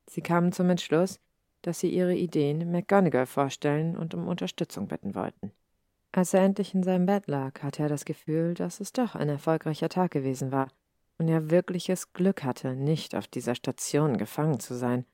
[0.07, 1.19] Sie kamen zum Entschluss,
[1.61, 5.51] dass sie ihre Ideen McGonagall vorstellen und um Unterstützung bitten wollten.
[6.11, 9.29] Als er endlich in seinem Bett lag, hatte er das Gefühl, dass es doch ein
[9.29, 10.67] erfolgreicher Tag gewesen war
[11.21, 15.05] und er wirkliches Glück hatte, nicht auf dieser Station gefangen zu sein,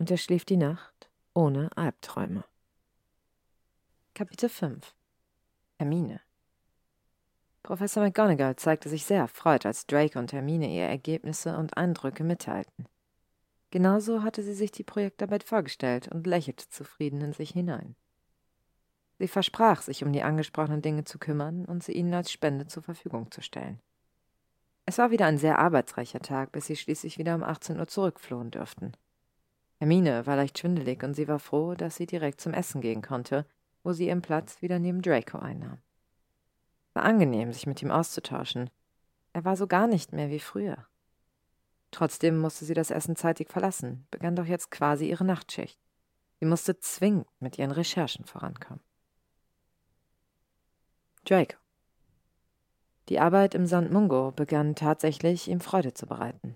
[0.00, 2.42] und er schlief die Nacht ohne Albträume.
[4.12, 4.92] Kapitel 5
[5.78, 6.20] Hermine
[7.62, 12.88] Professor McGonagall zeigte sich sehr erfreut, als Drake und Hermine ihr Ergebnisse und Eindrücke mitteilten.
[13.70, 17.94] Genauso hatte sie sich die Projektarbeit vorgestellt und lächelte zufrieden in sich hinein.
[19.20, 22.82] Sie versprach, sich um die angesprochenen Dinge zu kümmern und sie ihnen als Spende zur
[22.82, 23.80] Verfügung zu stellen.
[24.84, 28.50] Es war wieder ein sehr arbeitsreicher Tag, bis sie schließlich wieder um 18 Uhr zurückflohen
[28.50, 28.92] dürften.
[29.78, 33.46] Hermine war leicht schwindelig und sie war froh, dass sie direkt zum Essen gehen konnte,
[33.82, 35.78] wo sie ihren Platz wieder neben Draco einnahm.
[36.88, 38.70] Es war angenehm, sich mit ihm auszutauschen.
[39.32, 40.86] Er war so gar nicht mehr wie früher.
[41.90, 45.78] Trotzdem musste sie das Essen zeitig verlassen, begann doch jetzt quasi ihre Nachtschicht.
[46.40, 48.82] Sie musste zwingend mit ihren Recherchen vorankommen.
[51.24, 51.61] Draco.
[53.08, 53.90] Die Arbeit im St.
[53.90, 56.54] Mungo begann tatsächlich, ihm Freude zu bereiten.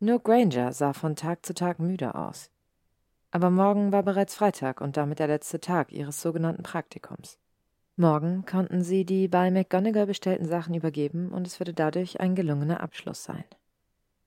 [0.00, 2.50] Nur Granger sah von Tag zu Tag müde aus.
[3.30, 7.38] Aber morgen war bereits Freitag und damit der letzte Tag ihres sogenannten Praktikums.
[7.96, 12.80] Morgen konnten sie die bei McGonagall bestellten Sachen übergeben und es würde dadurch ein gelungener
[12.80, 13.44] Abschluss sein.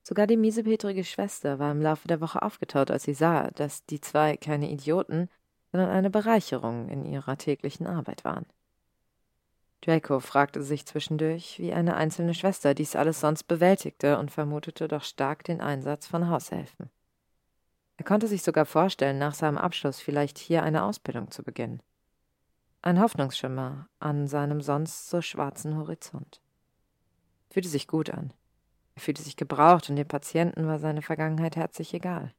[0.03, 3.99] Sogar die miesepetrige Schwester war im Laufe der Woche aufgetaut, als sie sah, dass die
[3.99, 5.29] zwei keine Idioten,
[5.71, 8.45] sondern eine Bereicherung in ihrer täglichen Arbeit waren.
[9.81, 15.03] Draco fragte sich zwischendurch, wie eine einzelne Schwester dies alles sonst bewältigte und vermutete doch
[15.03, 16.89] stark den Einsatz von Haushelfen.
[17.97, 21.81] Er konnte sich sogar vorstellen, nach seinem Abschluss vielleicht hier eine Ausbildung zu beginnen.
[22.81, 26.41] Ein Hoffnungsschimmer an seinem sonst so schwarzen Horizont.
[27.49, 28.33] Fühlte sich gut an.
[28.95, 32.33] Er fühlte sich gebraucht und dem Patienten war seine Vergangenheit herzlich egal.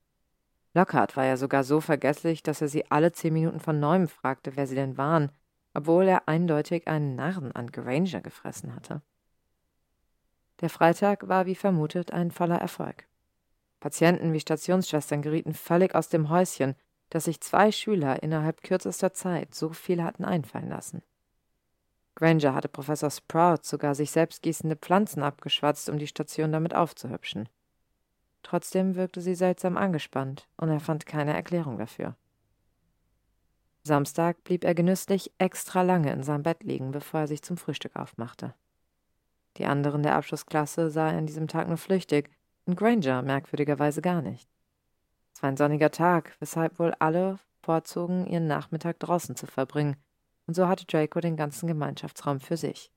[0.75, 4.55] Lockhart war ja sogar so vergesslich, dass er sie alle zehn Minuten von neuem fragte,
[4.55, 5.33] wer sie denn waren,
[5.79, 9.01] obwohl er eindeutig einen Narren an Granger gefressen hatte.
[10.61, 13.07] Der Freitag war wie vermutet ein voller Erfolg.
[13.79, 16.75] Patienten wie Stationsschwestern gerieten völlig aus dem Häuschen,
[17.11, 21.01] dass sich zwei Schüler innerhalb kürzester Zeit so viel hatten einfallen lassen.
[22.17, 27.49] Granger hatte Professor Sprout sogar sich selbst gießende Pflanzen abgeschwatzt, um die Station damit aufzuhübschen.
[28.43, 32.17] Trotzdem wirkte sie seltsam angespannt, und er fand keine Erklärung dafür.
[33.89, 37.97] Samstag blieb er genüsslich extra lange in seinem Bett liegen, bevor er sich zum Frühstück
[37.97, 38.55] aufmachte.
[39.57, 42.31] Die anderen der Abschlussklasse sah er an diesem Tag nur flüchtig,
[42.67, 44.49] und Granger merkwürdigerweise gar nicht.
[45.35, 49.97] Es war ein sonniger Tag, weshalb wohl alle vorzogen, ihren Nachmittag draußen zu verbringen,
[50.47, 52.93] und so hatte Draco den ganzen Gemeinschaftsraum für sich.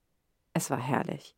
[0.54, 1.34] Es war herrlich.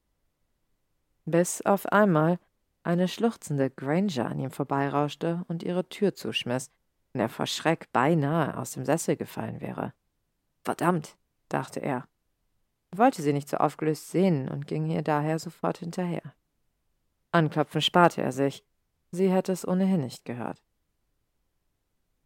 [1.24, 2.38] Bis auf einmal
[2.82, 6.70] eine schluchzende Granger an ihm vorbeirauschte und ihre Tür zuschmiss,
[7.20, 9.92] er vor Schreck beinahe aus dem Sessel gefallen wäre.
[10.62, 11.16] Verdammt,
[11.48, 12.08] dachte er.
[12.90, 16.34] Er wollte sie nicht so aufgelöst sehen und ging ihr daher sofort hinterher.
[17.32, 18.64] Anklopfen sparte er sich.
[19.10, 20.62] Sie hätte es ohnehin nicht gehört.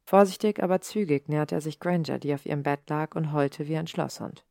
[0.04, 3.76] Vorsichtig, aber zügig näherte er sich Granger, die auf ihrem Bett lag und heulte wie
[3.76, 4.46] ein Schlosshund.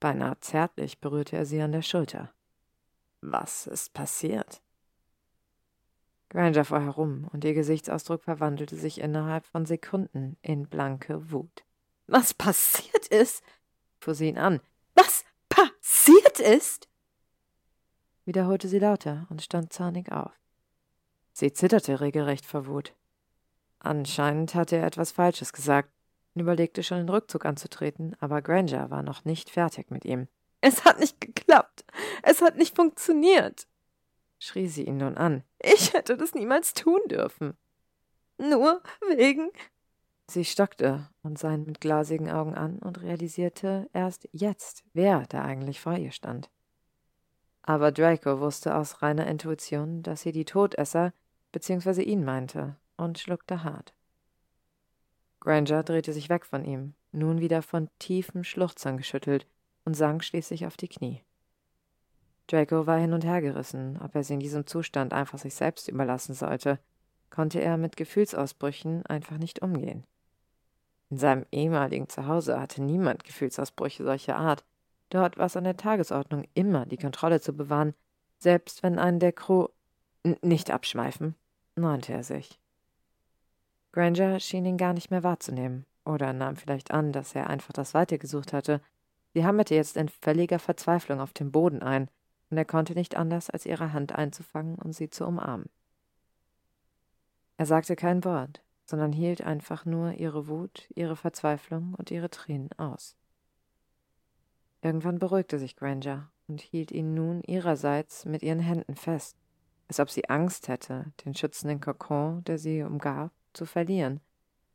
[0.00, 2.32] Beinahe zärtlich berührte er sie an der Schulter.
[3.20, 4.61] Was ist passiert?
[6.32, 11.62] Granger fuhr herum, und ihr Gesichtsausdruck verwandelte sich innerhalb von Sekunden in blanke Wut.
[12.06, 13.44] Was passiert ist?
[14.00, 14.60] fuhr sie ihn an.
[14.94, 16.88] Was passiert ist?
[18.24, 20.32] wiederholte sie lauter und stand zornig auf.
[21.34, 22.94] Sie zitterte regelrecht vor Wut.
[23.78, 25.90] Anscheinend hatte er etwas Falsches gesagt
[26.34, 30.28] und überlegte schon den Rückzug anzutreten, aber Granger war noch nicht fertig mit ihm.
[30.62, 31.84] Es hat nicht geklappt.
[32.22, 33.66] Es hat nicht funktioniert
[34.42, 35.44] schrie sie ihn nun an.
[35.62, 37.56] Ich hätte das niemals tun dürfen.
[38.38, 38.82] Nur
[39.16, 39.50] wegen.
[40.26, 45.42] Sie stockte und sah ihn mit glasigen Augen an und realisierte erst jetzt, wer da
[45.42, 46.50] eigentlich vor ihr stand.
[47.62, 51.12] Aber Draco wusste aus reiner Intuition, dass sie die Todesser
[51.52, 52.02] bzw.
[52.02, 53.94] ihn meinte und schluckte hart.
[55.38, 59.46] Granger drehte sich weg von ihm, nun wieder von tiefen Schluchzern geschüttelt
[59.84, 61.22] und sank schließlich auf die Knie.
[62.46, 65.88] Draco war hin und her gerissen, ob er sie in diesem Zustand einfach sich selbst
[65.88, 66.78] überlassen sollte,
[67.30, 70.04] konnte er mit Gefühlsausbrüchen einfach nicht umgehen.
[71.10, 74.64] In seinem ehemaligen Zuhause hatte niemand Gefühlsausbrüche solcher Art.
[75.10, 77.94] Dort war es an der Tagesordnung, immer die Kontrolle zu bewahren,
[78.38, 79.68] selbst wenn einen der Crew
[80.42, 81.34] nicht abschmeifen,
[81.74, 82.58] mahnte er sich.
[83.92, 87.94] Granger schien ihn gar nicht mehr wahrzunehmen, oder nahm vielleicht an, dass er einfach das
[87.94, 88.80] Weite gesucht hatte.
[89.34, 92.08] Sie hammerte jetzt in völliger Verzweiflung auf dem Boden ein,
[92.52, 95.70] und er konnte nicht anders, als ihre Hand einzufangen und sie zu umarmen.
[97.56, 102.68] Er sagte kein Wort, sondern hielt einfach nur ihre Wut, ihre Verzweiflung und ihre Tränen
[102.76, 103.16] aus.
[104.82, 109.38] Irgendwann beruhigte sich Granger und hielt ihn nun ihrerseits mit ihren Händen fest,
[109.88, 114.20] als ob sie Angst hätte, den schützenden Kokon, der sie umgab, zu verlieren,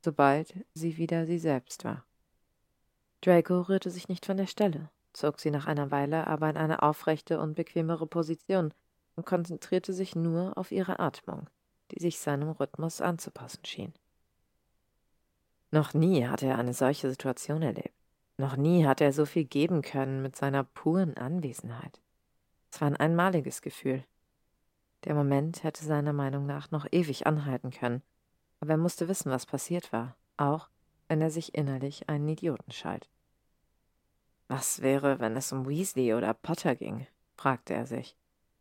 [0.04, 2.04] sobald sie wieder sie selbst war.
[3.20, 6.82] Draco rührte sich nicht von der Stelle zog sie nach einer Weile aber in eine
[6.82, 8.72] aufrechte und bequemere Position
[9.16, 11.50] und konzentrierte sich nur auf ihre Atmung,
[11.90, 13.92] die sich seinem Rhythmus anzupassen schien.
[15.70, 17.94] Noch nie hatte er eine solche Situation erlebt.
[18.38, 22.00] Noch nie hatte er so viel geben können mit seiner puren Anwesenheit.
[22.70, 24.04] Es war ein einmaliges Gefühl.
[25.04, 28.02] Der Moment hätte seiner Meinung nach noch ewig anhalten können,
[28.60, 30.68] aber er musste wissen, was passiert war, auch
[31.08, 33.08] wenn er sich innerlich einen Idioten schalt.
[34.48, 37.06] Was wäre, wenn es um Weasley oder Potter ging?
[37.36, 38.16] fragte er sich.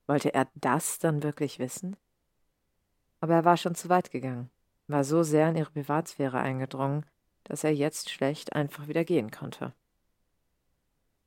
[0.06, 1.96] Wollte er das dann wirklich wissen?
[3.22, 4.50] Aber er war schon zu weit gegangen,
[4.88, 7.06] war so sehr in ihre Privatsphäre eingedrungen,
[7.46, 9.74] dass er jetzt schlecht einfach wieder gehen konnte.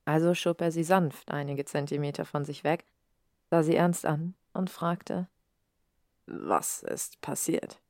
[0.04, 2.84] Also schob er sie sanft einige Zentimeter von sich weg,
[3.50, 5.28] sah sie ernst an und fragte
[6.26, 7.80] Was ist passiert?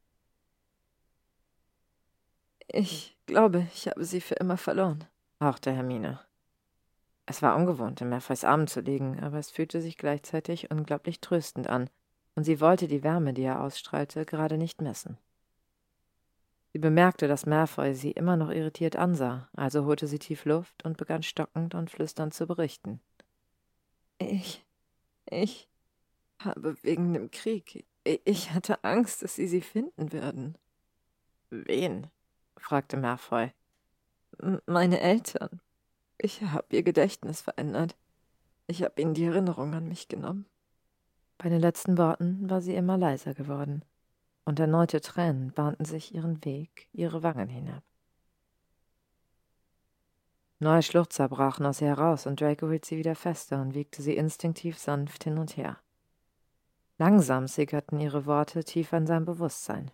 [2.68, 5.04] Ich glaube, ich habe sie für immer verloren,
[5.40, 6.20] hauchte Hermine.
[7.30, 11.68] Es war ungewohnt, in Malfoys Armen zu liegen, aber es fühlte sich gleichzeitig unglaublich tröstend
[11.68, 11.88] an,
[12.34, 15.16] und sie wollte die Wärme, die er ausstrahlte, gerade nicht messen.
[16.72, 20.96] Sie bemerkte, dass Malfoy sie immer noch irritiert ansah, also holte sie tief Luft und
[20.96, 23.00] begann stockend und flüsternd zu berichten.
[24.18, 24.66] Ich.
[25.26, 25.68] ich
[26.40, 27.86] habe wegen dem Krieg.
[28.02, 30.58] Ich hatte Angst, dass sie sie finden würden.
[31.50, 32.08] Wen?
[32.56, 33.52] fragte Malfoy.
[34.66, 35.60] Meine Eltern.
[36.22, 37.96] Ich habe ihr Gedächtnis verändert.
[38.66, 40.44] Ich habe ihnen die Erinnerung an mich genommen.
[41.38, 43.82] Bei den letzten Worten war sie immer leiser geworden
[44.44, 47.82] und erneute Tränen bahnten sich ihren Weg ihre Wangen hinab.
[50.58, 54.14] Neue Schluchzer brachen aus ihr heraus, und Draco hielt sie wieder fester und wiegte sie
[54.14, 55.78] instinktiv sanft hin und her.
[56.98, 59.90] Langsam sickerten ihre Worte tief in sein Bewusstsein.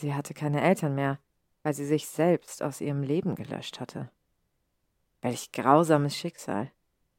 [0.00, 1.18] Sie hatte keine Eltern mehr,
[1.62, 4.10] weil sie sich selbst aus ihrem Leben gelöscht hatte.
[5.22, 6.70] Welch grausames Schicksal,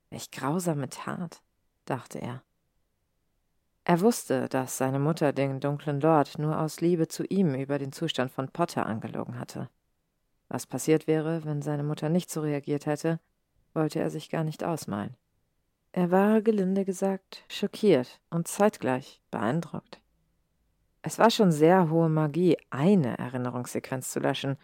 [0.09, 1.41] welch grausame Tat,
[1.85, 2.43] dachte er.
[3.83, 7.91] Er wusste, dass seine Mutter den dunklen Lord nur aus Liebe zu ihm über den
[7.91, 9.69] Zustand von Potter angelogen hatte.
[10.49, 13.19] Was passiert wäre, wenn seine Mutter nicht so reagiert hätte,
[13.73, 15.15] wollte er sich gar nicht ausmalen.
[15.93, 20.01] Er war, gelinde gesagt, schockiert und zeitgleich beeindruckt.
[21.01, 24.57] Es war schon sehr hohe Magie, eine Erinnerungssequenz zu löschen,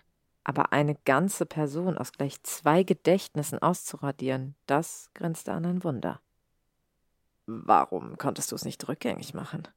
[0.48, 6.22] aber eine ganze Person aus gleich zwei Gedächtnissen auszuradieren, das grenzte an ein Wunder.
[7.48, 9.68] Warum konntest du es nicht rückgängig machen?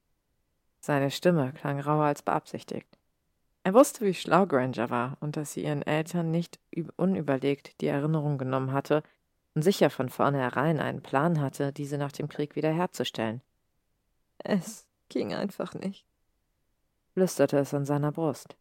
[0.79, 2.87] Seine Stimme klang rauer als beabsichtigt.
[3.63, 6.57] Er wusste, wie schlau Granger war und dass sie ihren Eltern nicht
[6.95, 9.03] unüberlegt die Erinnerung genommen hatte
[9.53, 13.41] und sicher von vornherein einen Plan hatte, diese nach dem Krieg wiederherzustellen.
[14.37, 16.05] Es ging einfach nicht,
[17.13, 18.55] flüsterte es an seiner Brust.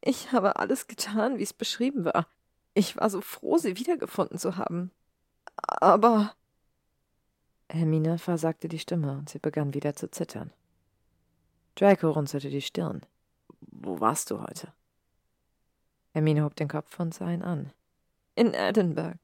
[0.00, 2.26] Ich habe alles getan, wie es beschrieben war.
[2.74, 4.90] Ich war so froh, sie wiedergefunden zu haben.
[5.56, 6.34] Aber
[7.68, 10.52] Hermine versagte die Stimme und sie begann wieder zu zittern.
[11.74, 13.02] Draco runzelte die Stirn.
[13.60, 14.72] Wo warst du heute?
[16.12, 17.72] Hermine hob den Kopf und sah ihn an.
[18.34, 19.18] In Edinburgh.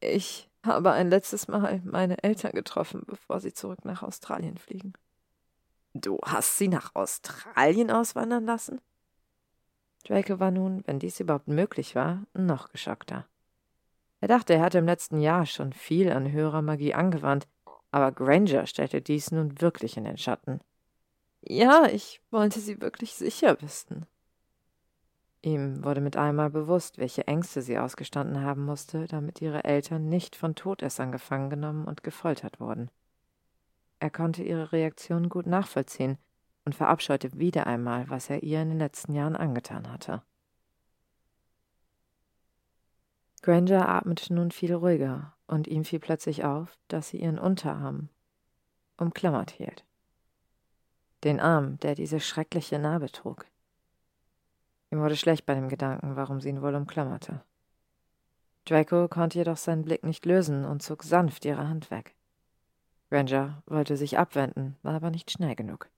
[0.00, 4.92] Ich habe ein letztes Mal meine Eltern getroffen, bevor sie zurück nach Australien fliegen.
[5.94, 8.80] Du hast sie nach Australien auswandern lassen?
[10.08, 13.26] Draco war nun, wenn dies überhaupt möglich war, noch geschockter.
[14.20, 17.46] Er dachte, er hatte im letzten Jahr schon viel an höherer Magie angewandt,
[17.90, 20.60] aber Granger stellte dies nun wirklich in den Schatten.
[21.42, 24.06] Ja, ich wollte sie wirklich sicher wissen.
[25.42, 30.36] Ihm wurde mit einmal bewusst, welche Ängste sie ausgestanden haben musste, damit ihre Eltern nicht
[30.36, 32.90] von Todessern gefangen genommen und gefoltert wurden.
[34.00, 36.16] Er konnte ihre Reaktion gut nachvollziehen
[36.68, 40.20] und verabscheute wieder einmal, was er ihr in den letzten Jahren angetan hatte.
[43.40, 48.10] Granger atmete nun viel ruhiger, und ihm fiel plötzlich auf, dass sie ihren Unterarm
[48.98, 49.86] umklammert hielt.
[51.24, 53.46] Den Arm, der diese schreckliche Narbe trug.
[54.90, 57.40] Ihm wurde schlecht bei dem Gedanken, warum sie ihn wohl umklammerte.
[58.66, 62.14] Draco konnte jedoch seinen Blick nicht lösen und zog sanft ihre Hand weg.
[63.08, 65.88] Granger wollte sich abwenden, war aber nicht schnell genug.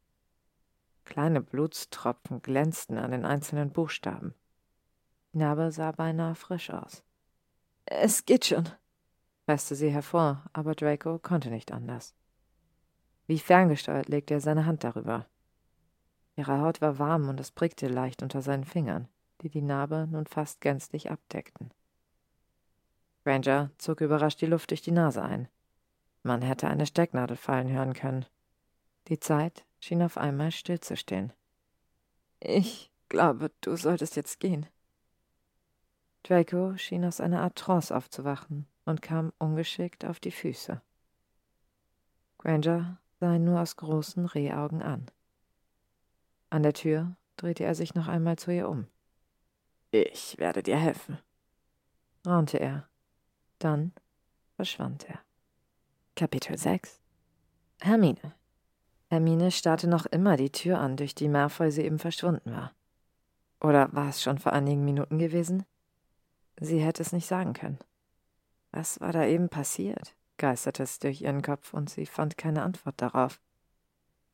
[1.10, 4.32] Kleine Blutstropfen glänzten an den einzelnen Buchstaben.
[5.32, 7.02] Die Narbe sah beinahe frisch aus.
[7.84, 8.68] Es geht schon,
[9.44, 12.14] presste sie hervor, aber Draco konnte nicht anders.
[13.26, 15.26] Wie ferngesteuert legte er seine Hand darüber.
[16.36, 19.08] Ihre Haut war warm und es prickte leicht unter seinen Fingern,
[19.42, 21.72] die die Narbe nun fast gänzlich abdeckten.
[23.24, 25.48] Granger zog überrascht die Luft durch die Nase ein.
[26.22, 28.26] Man hätte eine Stecknadel fallen hören können.
[29.08, 31.32] Die Zeit schien auf einmal stillzustehen.
[32.38, 34.66] Ich glaube, du solltest jetzt gehen,
[36.22, 40.80] Draco schien aus einer Art Trance aufzuwachen und kam ungeschickt auf die Füße.
[42.38, 45.06] Granger sah ihn nur aus großen Rehaugen an.
[46.50, 48.86] An der Tür drehte er sich noch einmal zu ihr um.
[49.90, 51.18] Ich werde dir helfen,
[52.26, 52.88] raunte er.
[53.58, 53.92] Dann
[54.56, 55.20] verschwand er.
[56.16, 57.00] Kapitel 6
[57.80, 58.39] Hermine.
[59.10, 62.72] Hermine starrte noch immer die Tür an, durch die Malfoy soeben verschwunden war.
[63.60, 65.66] Oder war es schon vor einigen Minuten gewesen?
[66.60, 67.80] Sie hätte es nicht sagen können.
[68.70, 70.14] Was war da eben passiert?
[70.38, 73.40] geisterte es durch ihren Kopf, und sie fand keine Antwort darauf.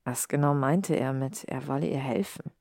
[0.04, 2.52] Was genau meinte er mit, er wolle ihr helfen?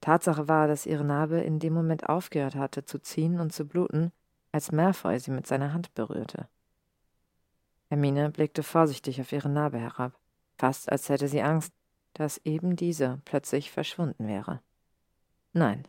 [0.00, 4.12] Tatsache war, dass ihre Narbe in dem Moment aufgehört hatte zu ziehen und zu bluten,
[4.50, 6.48] als Malfoy sie mit seiner Hand berührte.
[7.90, 10.18] Hermine blickte vorsichtig auf ihre Narbe herab,
[10.56, 11.72] fast als hätte sie Angst,
[12.14, 14.60] dass eben diese plötzlich verschwunden wäre.
[15.52, 15.86] Nein,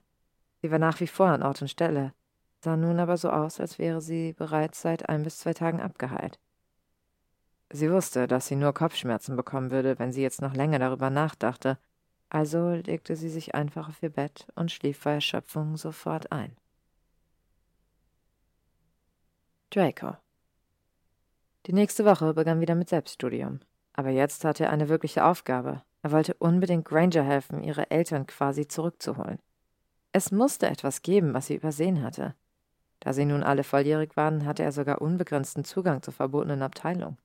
[0.61, 2.13] sie war nach wie vor an Ort und Stelle,
[2.59, 6.39] sah nun aber so aus, als wäre sie bereits seit ein bis zwei Tagen abgeheilt.
[7.71, 11.77] Sie wusste, dass sie nur Kopfschmerzen bekommen würde, wenn sie jetzt noch länger darüber nachdachte,
[12.29, 16.55] also legte sie sich einfach auf ihr Bett und schlief vor Erschöpfung sofort ein.
[19.69, 20.15] Draco.
[21.65, 23.59] Die nächste Woche begann wieder mit Selbststudium.
[23.97, 25.81] Aber jetzt hatte er eine wirkliche Aufgabe.
[26.03, 29.39] Er wollte unbedingt Granger helfen, ihre Eltern quasi zurückzuholen.
[30.13, 32.35] Es musste etwas geben, was sie übersehen hatte.
[32.99, 37.17] Da sie nun alle volljährig waren, hatte er sogar unbegrenzten Zugang zur verbotenen Abteilung.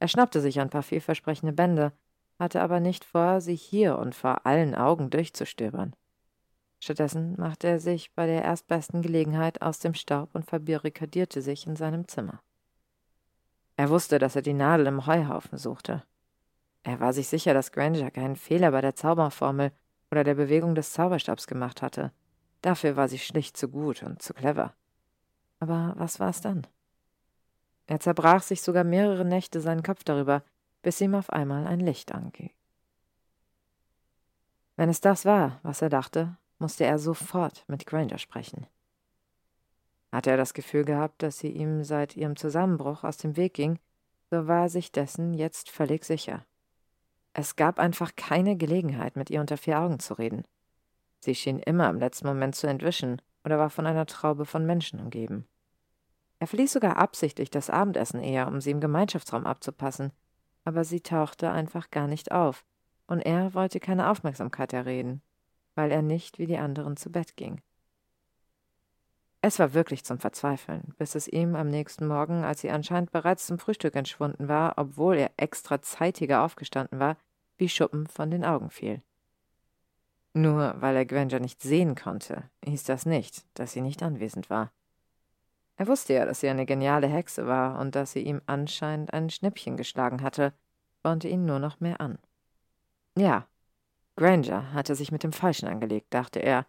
[0.00, 1.92] Er schnappte sich ein paar vielversprechende Bände,
[2.38, 5.94] hatte aber nicht vor, sie hier und vor allen Augen durchzustöbern.
[6.80, 11.76] Stattdessen machte er sich bei der erstbesten Gelegenheit aus dem Staub und verbarrikadierte sich in
[11.76, 12.40] seinem Zimmer.
[13.76, 16.04] Er wusste, dass er die Nadel im Heuhaufen suchte.
[16.82, 19.72] Er war sich sicher, dass Granger keinen Fehler bei der Zauberformel
[20.10, 22.12] oder der Bewegung des Zauberstabs gemacht hatte.
[22.62, 24.74] Dafür war sie schlicht zu gut und zu clever.
[25.58, 26.66] Aber was war es dann?
[27.86, 30.42] Er zerbrach sich sogar mehrere Nächte seinen Kopf darüber,
[30.82, 32.50] bis ihm auf einmal ein Licht anging.
[34.76, 38.66] Wenn es das war, was er dachte, musste er sofort mit Granger sprechen.
[40.14, 43.80] Hatte er das Gefühl gehabt, dass sie ihm seit ihrem Zusammenbruch aus dem Weg ging,
[44.30, 46.46] so war sich dessen jetzt völlig sicher.
[47.32, 50.44] Es gab einfach keine Gelegenheit, mit ihr unter vier Augen zu reden.
[51.18, 55.00] Sie schien immer im letzten Moment zu entwischen oder war von einer Traube von Menschen
[55.00, 55.48] umgeben.
[56.38, 60.12] Er verließ sogar absichtlich das Abendessen eher, um sie im Gemeinschaftsraum abzupassen,
[60.64, 62.64] aber sie tauchte einfach gar nicht auf,
[63.08, 65.22] und er wollte keine Aufmerksamkeit erreden,
[65.74, 67.60] weil er nicht wie die anderen zu Bett ging.
[69.46, 73.46] Es war wirklich zum Verzweifeln, bis es ihm am nächsten Morgen, als sie anscheinend bereits
[73.46, 77.18] zum Frühstück entschwunden war, obwohl er extra zeitiger aufgestanden war,
[77.58, 79.02] wie Schuppen von den Augen fiel.
[80.32, 84.72] Nur weil er Granger nicht sehen konnte, hieß das nicht, dass sie nicht anwesend war.
[85.76, 89.28] Er wusste ja, dass sie eine geniale Hexe war und dass sie ihm anscheinend ein
[89.28, 90.54] Schnippchen geschlagen hatte,
[91.00, 92.16] spornte ihn nur noch mehr an.
[93.14, 93.46] Ja,
[94.16, 96.64] Granger hatte sich mit dem Falschen angelegt, dachte er,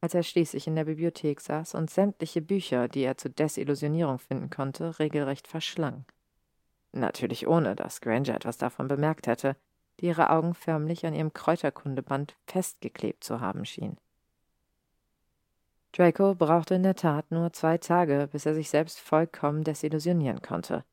[0.00, 4.50] als er schließlich in der Bibliothek saß und sämtliche Bücher, die er zur Desillusionierung finden
[4.50, 6.04] konnte, regelrecht verschlang.
[6.92, 9.56] Natürlich ohne, dass Granger etwas davon bemerkt hätte,
[10.00, 13.98] die ihre Augen förmlich an ihrem Kräuterkundeband festgeklebt zu haben schien.
[15.92, 20.84] Draco brauchte in der Tat nur zwei Tage, bis er sich selbst vollkommen desillusionieren konnte.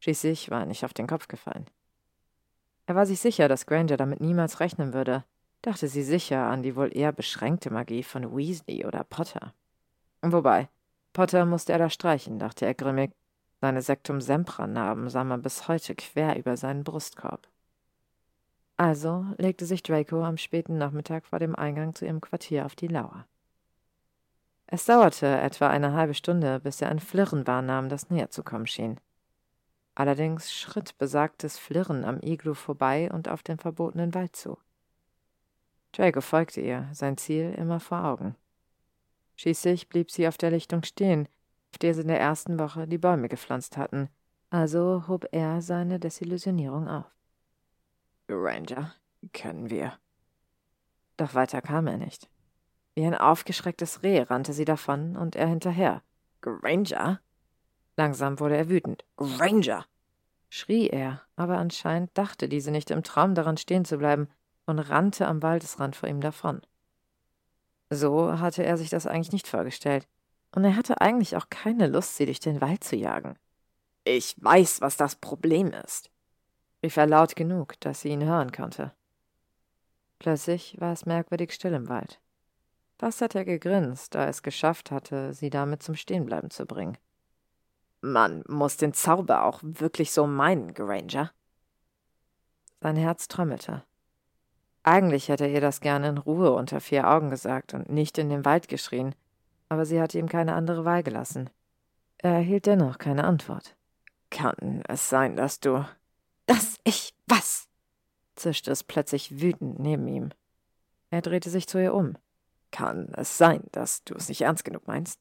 [0.00, 1.66] Schließlich war er nicht auf den Kopf gefallen.
[2.86, 5.24] Er war sich sicher, dass Granger damit niemals rechnen würde,
[5.62, 9.54] dachte sie sicher an die wohl eher beschränkte Magie von Weasley oder Potter.
[10.20, 10.68] Wobei,
[11.12, 13.12] Potter musste er da streichen, dachte er grimmig.
[13.60, 17.48] Seine Sektum Sempra-Narben sah man bis heute quer über seinen Brustkorb.
[18.76, 22.88] Also legte sich Draco am späten Nachmittag vor dem Eingang zu ihrem Quartier auf die
[22.88, 23.26] Lauer.
[24.66, 28.66] Es dauerte etwa eine halbe Stunde, bis er ein Flirren wahrnahm, das näher zu kommen
[28.66, 28.98] schien.
[29.94, 34.58] Allerdings schritt besagtes Flirren am Iglu vorbei und auf den verbotenen Wald zu.
[35.92, 38.34] Draco folgte ihr, sein Ziel immer vor Augen.
[39.36, 41.28] Schließlich blieb sie auf der Lichtung stehen,
[41.70, 44.08] auf der sie in der ersten Woche die Bäume gepflanzt hatten,
[44.50, 47.06] also hob er seine Desillusionierung auf.
[48.28, 48.94] Ranger,
[49.32, 49.98] können wir.
[51.18, 52.28] Doch weiter kam er nicht.
[52.94, 56.02] Wie ein aufgeschrecktes Reh rannte sie davon und er hinterher.
[56.40, 57.20] Granger?
[57.96, 59.04] Langsam wurde er wütend.
[59.16, 59.84] Granger!
[60.48, 64.28] schrie er, aber anscheinend dachte diese nicht im Traum daran stehen zu bleiben
[64.72, 66.62] und rannte am Waldesrand vor ihm davon.
[67.90, 70.08] So hatte er sich das eigentlich nicht vorgestellt,
[70.54, 73.38] und er hatte eigentlich auch keine Lust, sie durch den Wald zu jagen.
[74.04, 76.10] Ich weiß, was das Problem ist,
[76.82, 78.92] rief er laut genug, dass sie ihn hören konnte.
[80.18, 82.18] Plötzlich war es merkwürdig still im Wald.
[82.98, 86.96] Fast hat er gegrinst, da er es geschafft hatte, sie damit zum Stehenbleiben zu bringen.
[88.00, 91.30] Man muss den Zauber auch wirklich so meinen, Granger.
[92.80, 93.84] Sein Herz trommelte.
[94.84, 98.30] Eigentlich hätte er ihr das gerne in Ruhe unter vier Augen gesagt und nicht in
[98.30, 99.14] den Wald geschrien,
[99.68, 101.50] aber sie hatte ihm keine andere Wahl gelassen.
[102.18, 103.76] Er erhielt dennoch keine Antwort.
[104.30, 105.84] Kann es sein, dass du.
[106.46, 107.68] Dass ich was?
[108.34, 110.30] zischte es plötzlich wütend neben ihm.
[111.10, 112.16] Er drehte sich zu ihr um.
[112.70, 115.20] Kann es sein, dass du es nicht ernst genug meinst?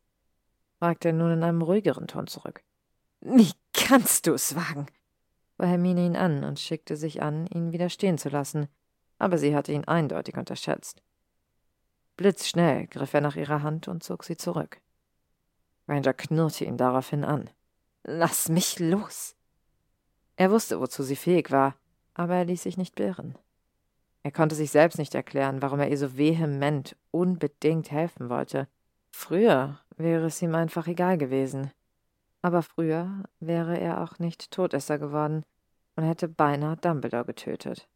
[0.80, 2.64] fragte er nun in einem ruhigeren Ton zurück.
[3.20, 4.88] Wie kannst du es wagen?
[5.56, 8.68] fuhr Hermine ihn an und schickte sich an, ihn wieder stehen zu lassen,
[9.22, 11.04] aber sie hatte ihn eindeutig unterschätzt.
[12.18, 14.82] Blitzschnell griff er nach ihrer Hand und zog sie zurück.
[15.88, 17.50] Ranger knurrte ihn daraufhin an.
[18.04, 19.36] Lass mich los!
[20.38, 21.76] Er wusste, wozu sie fähig war,
[22.16, 23.38] aber er ließ sich nicht beirren.
[24.24, 28.68] Er konnte sich selbst nicht erklären, warum er ihr so vehement, unbedingt helfen wollte.
[29.12, 31.72] Früher wäre es ihm einfach egal gewesen.
[32.42, 35.44] Aber früher wäre er auch nicht Todesser geworden
[35.96, 37.88] und hätte beinahe Dumbledore getötet.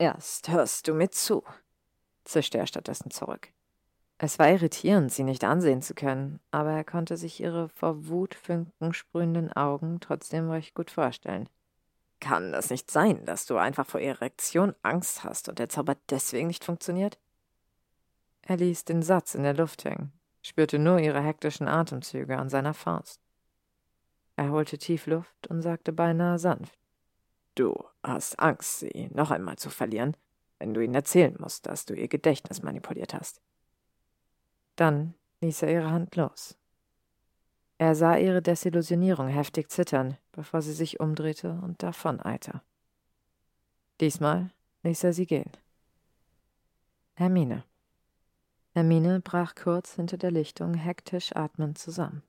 [0.00, 1.44] Erst hörst du mir zu,
[2.24, 3.52] zischte er stattdessen zurück.
[4.16, 8.34] Es war irritierend, sie nicht ansehen zu können, aber er konnte sich ihre vor Wut
[8.92, 11.50] sprühenden Augen trotzdem recht gut vorstellen.
[12.18, 16.46] Kann das nicht sein, dass du einfach vor Erektion Angst hast und der Zauber deswegen
[16.46, 17.18] nicht funktioniert?
[18.40, 22.72] Er ließ den Satz in der Luft hängen, spürte nur ihre hektischen Atemzüge an seiner
[22.72, 23.20] Faust.
[24.36, 26.79] Er holte tief Luft und sagte beinahe sanft.
[27.54, 30.16] Du hast Angst, sie noch einmal zu verlieren,
[30.58, 33.40] wenn du ihnen erzählen musst, dass du ihr Gedächtnis manipuliert hast.
[34.76, 36.56] Dann ließ er ihre Hand los.
[37.78, 42.60] Er sah ihre Desillusionierung heftig zittern, bevor sie sich umdrehte und davoneilte.
[44.00, 44.50] Diesmal
[44.82, 45.50] ließ er sie gehen.
[47.14, 47.64] Hermine.
[48.72, 52.22] Hermine brach kurz hinter der Lichtung hektisch atmend zusammen.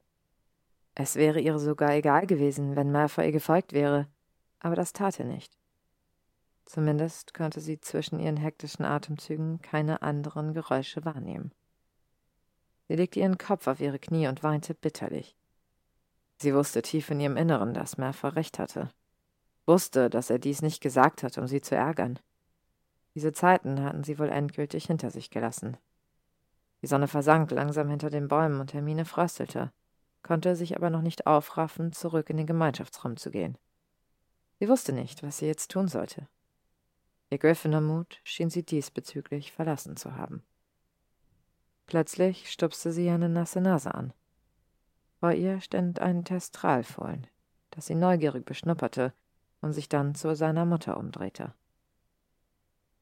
[0.95, 4.07] Es wäre ihr sogar egal gewesen, wenn Malfoy ihr gefolgt wäre,
[4.61, 5.57] aber das tat er nicht.
[6.65, 11.51] Zumindest konnte sie zwischen ihren hektischen Atemzügen keine anderen Geräusche wahrnehmen.
[12.87, 15.35] Sie legte ihren Kopf auf ihre Knie und weinte bitterlich.
[16.37, 18.89] Sie wusste tief in ihrem Inneren, dass Malfoy recht hatte.
[19.65, 22.19] Wusste, dass er dies nicht gesagt hat, um sie zu ärgern.
[23.15, 25.77] Diese Zeiten hatten sie wohl endgültig hinter sich gelassen.
[26.81, 29.71] Die Sonne versank langsam hinter den Bäumen und Hermine fröstelte,
[30.23, 33.57] konnte sich aber noch nicht aufraffen, zurück in den Gemeinschaftsraum zu gehen.
[34.61, 36.27] Sie wusste nicht, was sie jetzt tun sollte.
[37.31, 40.43] Ihr Gryffindor-Mut schien sie diesbezüglich verlassen zu haben.
[41.87, 44.13] Plötzlich stupste sie eine nasse Nase an.
[45.19, 47.25] Vor ihr stand ein Testralfohlen,
[47.71, 49.13] das sie neugierig beschnupperte
[49.61, 51.55] und sich dann zu seiner Mutter umdrehte.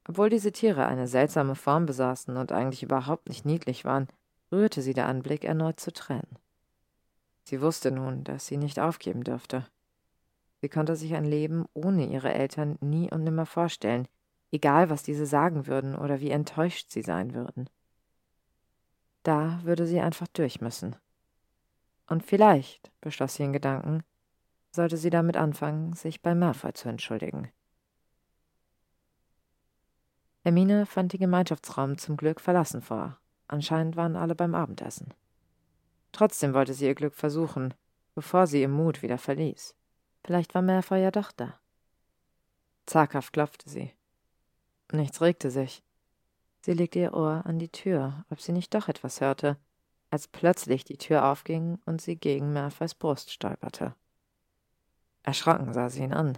[0.07, 4.07] Obwohl diese Tiere eine seltsame Form besaßen und eigentlich überhaupt nicht niedlich waren,
[4.49, 6.39] rührte sie der Anblick erneut zu Tränen.
[7.43, 9.67] Sie wusste nun, dass sie nicht aufgeben dürfte.
[10.61, 14.07] Sie konnte sich ein Leben ohne ihre Eltern nie und nimmer vorstellen,
[14.51, 17.69] egal was diese sagen würden oder wie enttäuscht sie sein würden.
[19.23, 20.95] Da würde sie einfach durch müssen.
[22.07, 24.03] Und vielleicht, beschloss sie in Gedanken,
[24.71, 27.49] sollte sie damit anfangen, sich bei Malfoy zu entschuldigen.
[30.41, 33.17] Hermine fand den Gemeinschaftsraum zum Glück verlassen vor.
[33.47, 35.13] Anscheinend waren alle beim Abendessen.
[36.11, 37.73] Trotzdem wollte sie ihr Glück versuchen,
[38.15, 39.75] bevor sie ihr Mut wieder verließ.
[40.23, 41.59] Vielleicht war Malfoy ja doch da.
[42.85, 43.93] Zaghaft klopfte sie.
[44.91, 45.83] Nichts regte sich.
[46.61, 49.57] Sie legte ihr Ohr an die Tür, ob sie nicht doch etwas hörte,
[50.09, 53.95] als plötzlich die Tür aufging und sie gegen Malfoys Brust stolperte.
[55.23, 56.37] Erschrocken sah sie ihn an.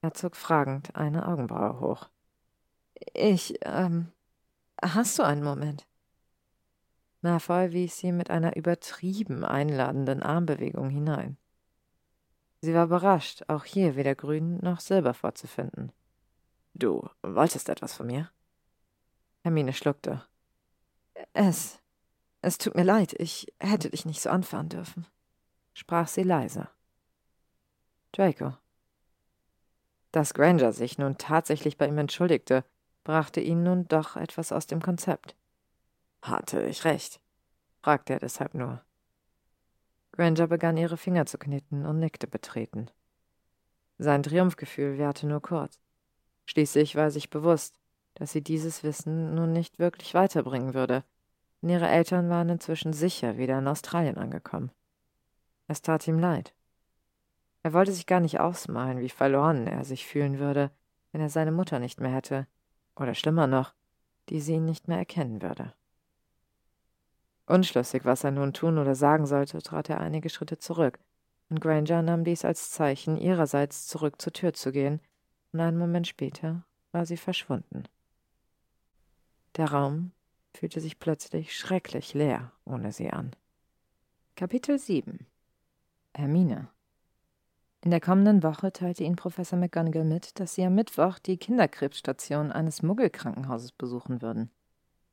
[0.00, 2.08] Er zog fragend eine Augenbraue hoch.
[3.14, 4.12] Ich, ähm,
[4.80, 5.86] hast du einen Moment?
[7.20, 11.36] Malfoy wies sie mit einer übertrieben einladenden Armbewegung hinein.
[12.60, 15.92] Sie war überrascht, auch hier weder Grün noch Silber vorzufinden.
[16.74, 18.30] Du wolltest etwas von mir?
[19.42, 20.24] Hermine schluckte.
[21.32, 21.80] Es.
[22.40, 25.06] Es tut mir leid, ich hätte dich nicht so anfahren dürfen,
[25.74, 26.68] sprach sie leise.
[28.12, 28.56] Draco.
[30.12, 32.64] Dass Granger sich nun tatsächlich bei ihm entschuldigte,
[33.04, 35.36] brachte ihn nun doch etwas aus dem Konzept.
[36.22, 37.20] Hatte ich recht?
[37.80, 38.82] fragte er deshalb nur.
[40.18, 42.90] Granger begann ihre Finger zu knitten und nickte betreten.
[43.98, 45.78] Sein Triumphgefühl währte nur kurz.
[46.44, 47.78] Schließlich war er sich bewusst,
[48.14, 51.04] dass sie dieses Wissen nun nicht wirklich weiterbringen würde,
[51.62, 54.72] denn ihre Eltern waren inzwischen sicher wieder in Australien angekommen.
[55.68, 56.52] Es tat ihm leid.
[57.62, 60.72] Er wollte sich gar nicht ausmalen, wie verloren er sich fühlen würde,
[61.12, 62.48] wenn er seine Mutter nicht mehr hätte,
[62.96, 63.72] oder schlimmer noch,
[64.30, 65.74] die sie ihn nicht mehr erkennen würde.
[67.48, 70.98] Unschlüssig, was er nun tun oder sagen sollte, trat er einige Schritte zurück,
[71.48, 75.00] und Granger nahm dies als Zeichen, ihrerseits zurück zur Tür zu gehen
[75.52, 77.84] und einen Moment später war sie verschwunden.
[79.56, 80.12] Der Raum
[80.54, 83.34] fühlte sich plötzlich schrecklich leer ohne sie an.
[84.36, 85.26] Kapitel 7
[86.14, 86.68] Hermine
[87.82, 92.52] In der kommenden Woche teilte ihnen Professor McGonagall mit, dass sie am Mittwoch die Kinderkrebsstation
[92.52, 94.50] eines Muggelkrankenhauses besuchen würden.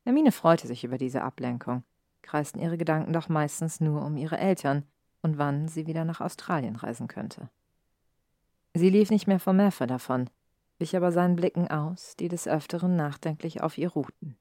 [0.04, 1.82] Hermine freute sich über diese Ablenkung,
[2.26, 4.84] kreisten ihre Gedanken doch meistens nur um ihre Eltern
[5.22, 7.48] und wann sie wieder nach Australien reisen könnte.
[8.74, 10.28] Sie lief nicht mehr vor Malfoy davon,
[10.78, 14.36] wich aber seinen Blicken aus, die des Öfteren nachdenklich auf ihr ruhten.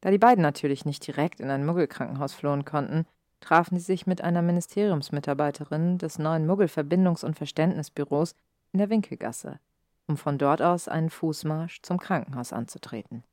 [0.00, 3.06] Da die beiden natürlich nicht direkt in ein Muggelkrankenhaus flohen konnten,
[3.40, 8.34] trafen sie sich mit einer Ministeriumsmitarbeiterin des neuen Muggel-Verbindungs- und Verständnisbüros
[8.72, 9.58] in der Winkelgasse,
[10.06, 13.24] um von dort aus einen Fußmarsch zum Krankenhaus anzutreten.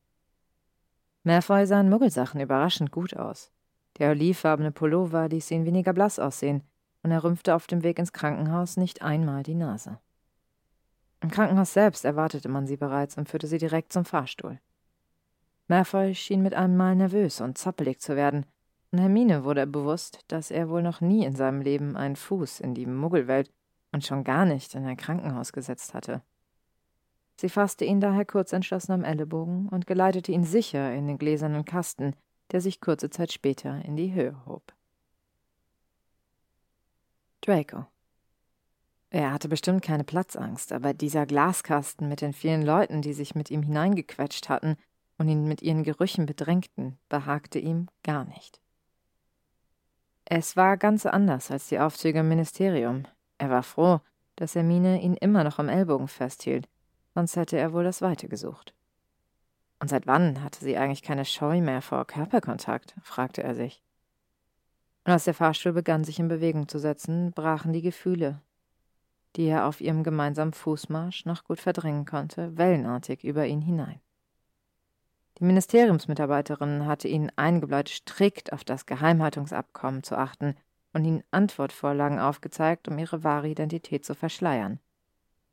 [1.24, 3.52] Malfoy sahen Muggelsachen überraschend gut aus.
[4.00, 6.64] Der olivfarbene Pullover ließ ihn weniger blass aussehen,
[7.04, 10.00] und er rümpfte auf dem Weg ins Krankenhaus nicht einmal die Nase.
[11.22, 14.60] Im Krankenhaus selbst erwartete man sie bereits und führte sie direkt zum Fahrstuhl.
[15.68, 18.46] Malfoy schien mit einem Mal nervös und zappelig zu werden,
[18.92, 22.74] und Hermine wurde bewusst, dass er wohl noch nie in seinem Leben einen Fuß in
[22.74, 23.52] die Muggelwelt
[23.92, 26.22] und schon gar nicht in ein Krankenhaus gesetzt hatte.
[27.42, 31.66] Sie fasste ihn daher kurz entschlossen am Ellenbogen und geleitete ihn sicher in den gläsernen
[31.66, 32.16] Kasten,
[32.52, 34.76] der sich kurze Zeit später in die Höhe hob.
[37.44, 37.88] Draco.
[39.10, 43.50] Er hatte bestimmt keine Platzangst, aber dieser Glaskasten mit den vielen Leuten, die sich mit
[43.50, 44.78] ihm hineingequetscht hatten
[45.18, 48.62] und ihn mit ihren Gerüchen bedrängten, behagte ihm gar nicht.
[50.26, 53.08] Es war ganz anders als die Aufzüge im Ministerium.
[53.40, 54.00] Er war froh,
[54.36, 56.70] dass Hermine ihn immer noch am Ellbogen festhielt,
[57.14, 58.74] sonst hätte er wohl das Weite gesucht.
[59.80, 62.96] Und seit wann hatte sie eigentlich keine Scheu mehr vor Körperkontakt?
[63.02, 63.82] fragte er sich.
[65.06, 68.42] Und als der Fahrstuhl begann, sich in Bewegung zu setzen, brachen die Gefühle,
[69.36, 74.00] die er auf ihrem gemeinsamen Fußmarsch noch gut verdrängen konnte, wellenartig über ihn hinein.
[75.40, 80.56] Die Ministeriumsmitarbeiterin hatte ihn eingebläut, strikt auf das Geheimhaltungsabkommen zu achten
[80.94, 84.80] und ihnen Antwortvorlagen aufgezeigt, um ihre wahre Identität zu verschleiern.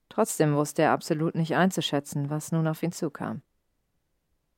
[0.09, 3.43] Trotzdem wusste er absolut nicht einzuschätzen, was nun auf ihn zukam.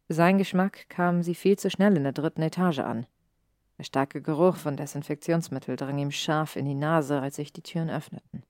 [0.09, 3.07] Seinen Geschmack kamen sie viel zu schnell in der dritten Etage an.
[3.79, 7.91] Der starke Geruch von Desinfektionsmittel drang ihm scharf in die Nase, als sich die Türen
[7.91, 8.43] öffneten.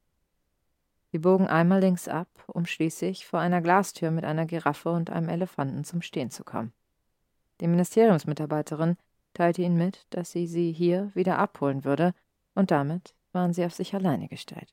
[1.13, 5.29] Sie bogen einmal links ab, um schließlich vor einer Glastür mit einer Giraffe und einem
[5.29, 6.73] Elefanten zum Stehen zu kommen.
[7.61, 8.97] Die Ministeriumsmitarbeiterin
[9.35, 12.15] teilte ihnen mit, dass sie sie hier wieder abholen würde,
[12.55, 14.73] und damit waren sie auf sich alleine gestellt.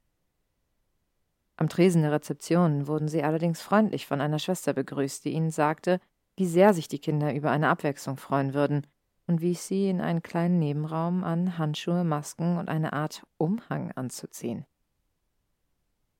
[1.57, 5.99] Am Tresen der Rezeption wurden sie allerdings freundlich von einer Schwester begrüßt, die ihnen sagte,
[6.35, 8.85] wie sehr sich die Kinder über eine Abwechslung freuen würden,
[9.25, 14.65] und wies sie in einen kleinen Nebenraum an, Handschuhe, Masken und eine Art Umhang anzuziehen.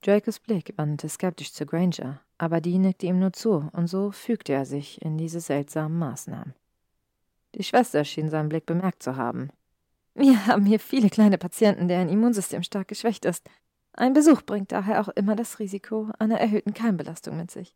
[0.02, 4.54] Dracos Blick wandte skeptisch zu Granger, aber die nickte ihm nur zu, und so fügte
[4.54, 6.54] er sich in diese seltsamen Maßnahmen.
[7.56, 9.50] Die Schwester schien seinen Blick bemerkt zu haben.
[10.14, 13.50] Wir haben hier viele kleine Patienten, deren Immunsystem stark geschwächt ist.
[13.98, 17.76] Ein Besuch bringt daher auch immer das Risiko einer erhöhten Keimbelastung mit sich.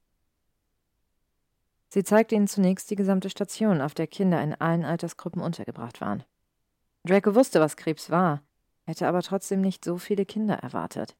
[1.89, 6.23] Sie zeigte ihnen zunächst die gesamte Station, auf der Kinder in allen Altersgruppen untergebracht waren.
[7.03, 8.43] Draco wusste, was Krebs war,
[8.85, 11.17] hätte aber trotzdem nicht so viele Kinder erwartet.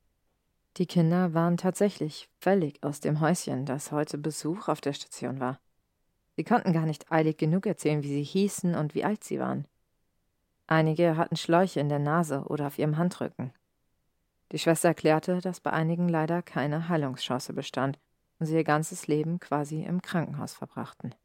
[0.77, 5.59] Die Kinder waren tatsächlich völlig aus dem Häuschen, das heute Besuch auf der Station war.
[6.35, 9.65] Sie konnten gar nicht eilig genug erzählen, wie sie hießen und wie alt sie waren.
[10.67, 13.51] Einige hatten Schläuche in der Nase oder auf ihrem Handrücken.
[14.51, 17.99] Die Schwester erklärte, dass bei einigen leider keine Heilungschance bestand
[18.39, 21.15] und sie ihr ganzes Leben quasi im Krankenhaus verbrachten.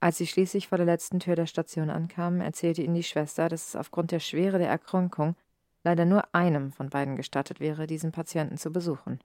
[0.00, 3.68] Als sie schließlich vor der letzten Tür der Station ankamen, erzählte ihnen die Schwester, dass
[3.68, 5.34] es aufgrund der Schwere der Erkrankung
[5.82, 9.20] leider nur einem von beiden gestattet wäre, diesen Patienten zu besuchen.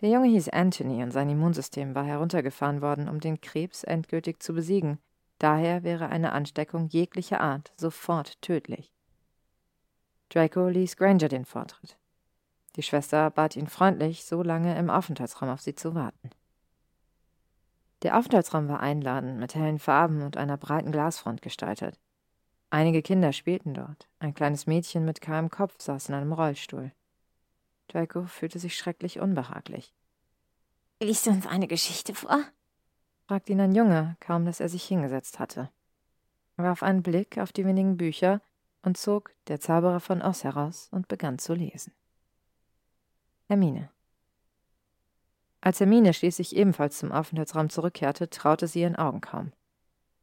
[0.00, 4.52] Der Junge hieß Anthony und sein Immunsystem war heruntergefahren worden, um den Krebs endgültig zu
[4.52, 4.98] besiegen.
[5.38, 8.92] Daher wäre eine Ansteckung jeglicher Art sofort tödlich.
[10.32, 11.98] Draco ließ Granger den Vortritt.
[12.76, 16.30] Die Schwester bat ihn freundlich, so lange im Aufenthaltsraum auf sie zu warten.
[18.00, 22.00] Der Aufenthaltsraum war einladend, mit hellen Farben und einer breiten Glasfront gestaltet.
[22.70, 24.08] Einige Kinder spielten dort.
[24.20, 26.92] Ein kleines Mädchen mit kahlem Kopf saß in einem Rollstuhl.
[27.88, 29.92] Draco fühlte sich schrecklich unbehaglich.
[31.02, 32.42] Liest du uns eine Geschichte vor?
[33.26, 35.68] fragte ihn ein Junge, kaum dass er sich hingesetzt hatte.
[36.56, 38.40] Er warf einen Blick auf die wenigen Bücher
[38.82, 41.92] und zog Der Zauberer von Oz heraus und begann zu lesen.
[43.48, 43.90] Hermine.
[45.60, 49.52] Als Hermine schließlich ebenfalls zum Aufenthaltsraum zurückkehrte, traute sie ihren Augen kaum.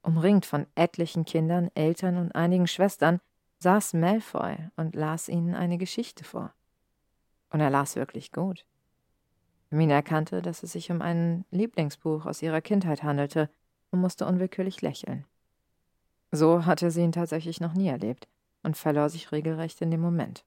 [0.01, 3.19] Umringt von etlichen Kindern, Eltern und einigen Schwestern
[3.59, 6.53] saß Malfoy und las ihnen eine Geschichte vor.
[7.51, 8.65] Und er las wirklich gut.
[9.69, 13.49] Hermine erkannte, dass es sich um ein Lieblingsbuch aus ihrer Kindheit handelte
[13.91, 15.25] und musste unwillkürlich lächeln.
[16.31, 18.27] So hatte sie ihn tatsächlich noch nie erlebt
[18.63, 20.45] und verlor sich regelrecht in dem Moment.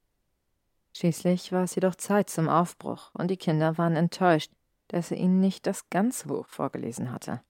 [0.94, 4.52] Schließlich war es jedoch Zeit zum Aufbruch, und die Kinder waren enttäuscht,
[4.88, 7.40] dass er ihnen nicht das ganze Buch vorgelesen hatte.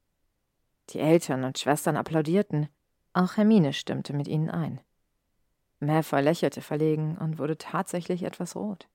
[0.90, 2.68] Die Eltern und Schwestern applaudierten.
[3.12, 4.80] Auch Hermine stimmte mit ihnen ein.
[5.80, 8.88] Malfoy lächelte verlegen und wurde tatsächlich etwas rot.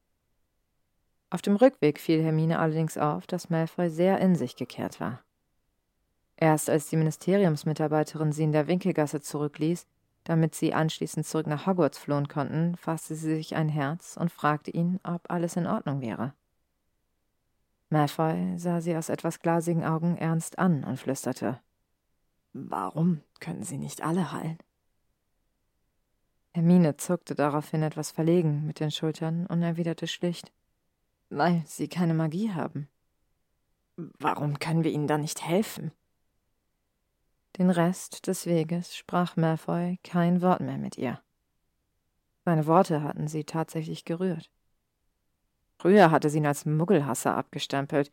[1.29, 5.21] Auf dem Rückweg fiel Hermine allerdings auf, dass Malfoy sehr in sich gekehrt war.
[6.37, 9.85] Erst als die Ministeriumsmitarbeiterin sie in der Winkelgasse zurückließ,
[10.27, 14.71] damit sie anschließend zurück nach Hogwarts flohen konnten, fasste sie sich ein Herz und fragte
[14.71, 16.33] ihn, ob alles in Ordnung wäre.
[17.89, 21.61] Malfoy sah sie aus etwas glasigen Augen ernst an und flüsterte:
[22.51, 24.57] Warum können sie nicht alle heilen?
[26.53, 30.51] Hermine zuckte daraufhin etwas verlegen mit den Schultern und erwiderte schlicht:
[31.29, 32.89] Weil sie keine Magie haben.
[33.95, 35.93] Warum können wir ihnen da nicht helfen?
[37.57, 41.19] Den Rest des Weges sprach Malfoy kein Wort mehr mit ihr.
[42.45, 44.51] Seine Worte hatten sie tatsächlich gerührt.
[45.79, 48.11] Früher hatte sie ihn als Muggelhasser abgestempelt,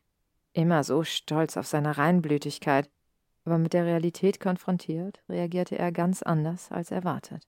[0.54, 2.90] immer so stolz auf seine Reinblütigkeit,
[3.44, 7.46] aber mit der Realität konfrontiert, reagierte er ganz anders als erwartet.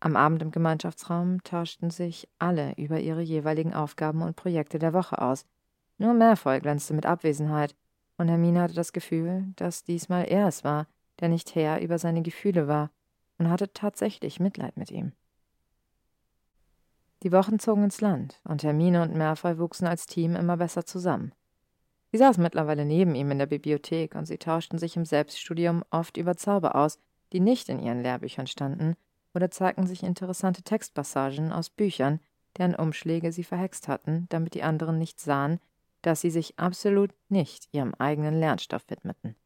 [0.00, 5.22] Am Abend im Gemeinschaftsraum tauschten sich alle über ihre jeweiligen Aufgaben und Projekte der Woche
[5.22, 5.46] aus.
[5.96, 7.76] Nur Malfoy glänzte mit Abwesenheit,
[8.16, 10.86] und Hermine hatte das Gefühl, dass diesmal er es war,
[11.20, 12.90] der nicht Herr über seine Gefühle war,
[13.38, 15.12] und hatte tatsächlich Mitleid mit ihm.
[17.22, 21.32] Die Wochen zogen ins Land, und Hermine und Malfoy wuchsen als Team immer besser zusammen.
[22.12, 26.16] Sie saß mittlerweile neben ihm in der Bibliothek, und sie tauschten sich im Selbststudium oft
[26.16, 26.98] über Zauber aus,
[27.32, 28.94] die nicht in ihren Lehrbüchern standen,
[29.34, 32.20] oder zeigten sich interessante Textpassagen aus Büchern,
[32.56, 35.58] deren Umschläge sie verhext hatten, damit die anderen nicht sahen,
[36.06, 39.36] dass sie sich absolut nicht ihrem eigenen Lernstoff widmeten.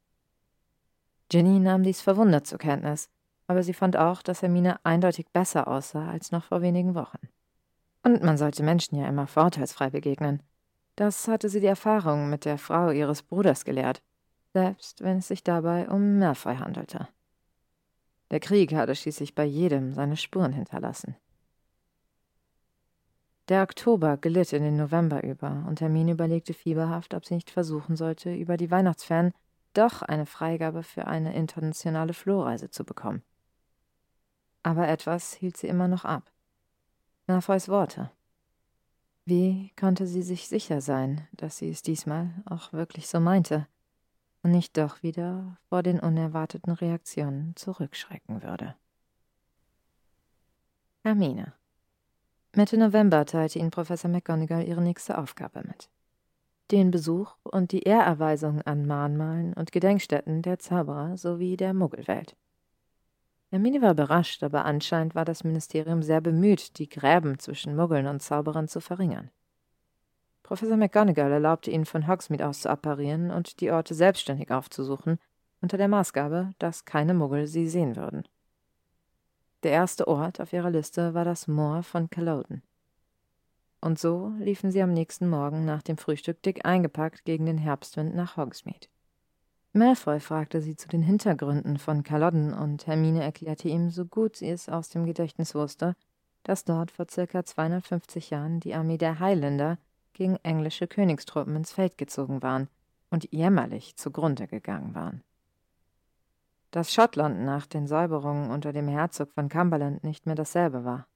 [1.29, 3.09] Ginny nahm dies verwundert zur Kenntnis,
[3.47, 7.29] aber sie fand auch, dass Hermine eindeutig besser aussah als noch vor wenigen Wochen.
[8.03, 10.41] Und man sollte Menschen ja immer vorteilsfrei begegnen.
[10.95, 14.01] Das hatte sie die Erfahrung mit der Frau ihres Bruders gelehrt,
[14.53, 17.07] selbst wenn es sich dabei um Malfoy handelte.
[18.31, 21.15] Der Krieg hatte schließlich bei jedem seine Spuren hinterlassen.
[23.49, 27.95] Der Oktober glitt in den November über, und Hermine überlegte fieberhaft, ob sie nicht versuchen
[27.95, 29.33] sollte, über die Weihnachtsferien
[29.73, 33.23] doch eine Freigabe für eine internationale Flohreise zu bekommen.
[34.61, 36.31] Aber etwas hielt sie immer noch ab.
[37.25, 38.11] Malfoys Worte.
[39.25, 43.67] Wie konnte sie sich sicher sein, dass sie es diesmal auch wirklich so meinte
[44.43, 48.75] und nicht doch wieder vor den unerwarteten Reaktionen zurückschrecken würde?
[51.03, 51.53] Hermine
[52.55, 55.87] Mitte November teilte ihnen Professor McGonagall ihre nächste Aufgabe mit.
[56.71, 62.35] Den Besuch und die Ehrerweisung an Mahnmalen und Gedenkstätten der Zauberer sowie der Muggelwelt.
[63.51, 68.21] Hermine war überrascht, aber anscheinend war das Ministerium sehr bemüht, die Gräben zwischen Muggeln und
[68.21, 69.29] Zauberern zu verringern.
[70.41, 75.19] Professor McGonagall erlaubte ihnen von Hogsmeade aus zu apparieren und die Orte selbstständig aufzusuchen,
[75.61, 78.23] unter der Maßgabe, dass keine Muggel sie sehen würden.
[79.63, 82.63] Der erste Ort auf ihrer Liste war das Moor von Culloden.
[83.81, 88.15] Und so liefen sie am nächsten Morgen nach dem Frühstück dick eingepackt gegen den Herbstwind
[88.15, 88.87] nach Hogsmeade.
[89.73, 94.49] Malfoy fragte sie zu den Hintergründen von Culloden und Hermine erklärte ihm, so gut sie
[94.49, 95.95] es aus dem Gedächtnis wusste,
[96.43, 99.77] dass dort vor circa 250 Jahren die Armee der Highlander
[100.13, 102.69] gegen englische Königstruppen ins Feld gezogen waren
[103.09, 105.21] und jämmerlich zugrunde gegangen waren
[106.71, 111.07] dass Schottland nach den Säuberungen unter dem Herzog von Cumberland nicht mehr dasselbe war.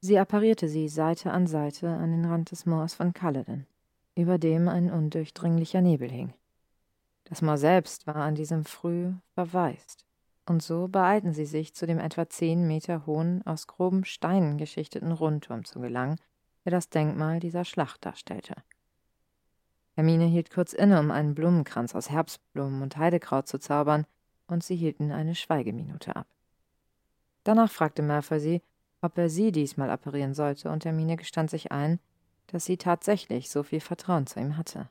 [0.00, 3.66] Sie apparierte sie Seite an Seite an den Rand des Moors von Culloden,
[4.14, 6.34] über dem ein undurchdringlicher Nebel hing.
[7.24, 10.04] Das Moor selbst war an diesem Früh verwaist,
[10.46, 15.10] und so beeilten sie sich, zu dem etwa zehn Meter hohen, aus groben Steinen geschichteten
[15.10, 16.16] Rundturm zu gelangen,
[16.64, 18.54] der das Denkmal dieser Schlacht darstellte.
[19.94, 24.06] Hermine hielt kurz inne, um einen Blumenkranz aus Herbstblumen und Heidekraut zu zaubern,
[24.46, 26.26] und sie hielten eine Schweigeminute ab.
[27.44, 28.62] Danach fragte Malfoy sie,
[29.00, 32.00] ob er sie diesmal apparieren sollte, und Hermine gestand sich ein,
[32.46, 34.88] dass sie tatsächlich so viel Vertrauen zu ihm hatte.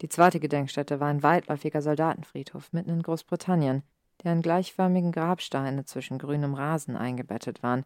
[0.00, 3.82] Die zweite Gedenkstätte war ein weitläufiger Soldatenfriedhof mitten in Großbritannien,
[4.24, 7.84] deren gleichförmigen Grabsteine zwischen grünem Rasen eingebettet waren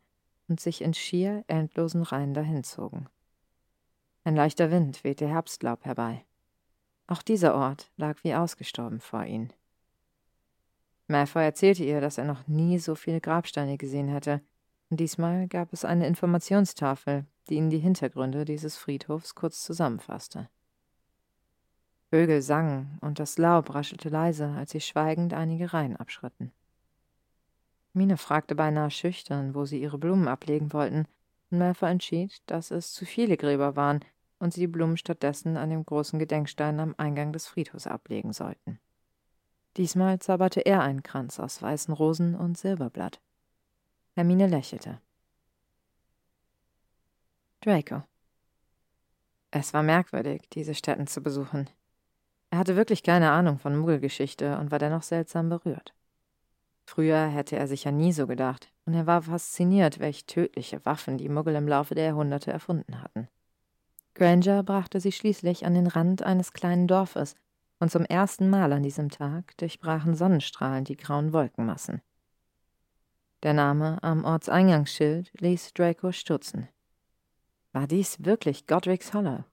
[0.48, 3.08] und sich in schier endlosen Reihen dahinzogen.
[4.24, 6.24] Ein leichter Wind wehte Herbstlaub herbei.
[7.06, 9.52] Auch dieser Ort lag wie ausgestorben vor ihnen.
[11.08, 14.40] Malfoy erzählte ihr, dass er noch nie so viele Grabsteine gesehen hätte,
[14.90, 20.48] und diesmal gab es eine Informationstafel, die ihnen die Hintergründe dieses Friedhofs kurz zusammenfasste.
[22.10, 26.52] Vögel sangen und das Laub raschelte leise, als sie schweigend einige Reihen abschritten.
[27.92, 31.06] Mine fragte beinahe schüchtern, wo sie ihre Blumen ablegen wollten,
[31.50, 34.00] und Malfoy entschied, dass es zu viele Gräber waren
[34.38, 38.78] und sie die Blumen stattdessen an dem großen Gedenkstein am Eingang des Friedhofs ablegen sollten.
[39.76, 43.20] Diesmal zauberte er einen Kranz aus weißen Rosen und Silberblatt.
[44.14, 45.00] Hermine lächelte.
[47.60, 48.02] Draco.
[49.50, 51.68] Es war merkwürdig, diese Stätten zu besuchen.
[52.50, 55.92] Er hatte wirklich keine Ahnung von Muggelgeschichte und war dennoch seltsam berührt.
[56.84, 61.28] Früher hätte er sicher nie so gedacht, und er war fasziniert, welch tödliche Waffen die
[61.28, 63.28] Muggel im Laufe der Jahrhunderte erfunden hatten.
[64.14, 67.34] Granger brachte sie schließlich an den Rand eines kleinen Dorfes,
[67.78, 72.00] und zum ersten Mal an diesem Tag durchbrachen Sonnenstrahlen die grauen Wolkenmassen.
[73.42, 76.68] Der Name am Ortseingangsschild ließ Draco stutzen.
[77.72, 79.44] War dies wirklich Godric's Hollow?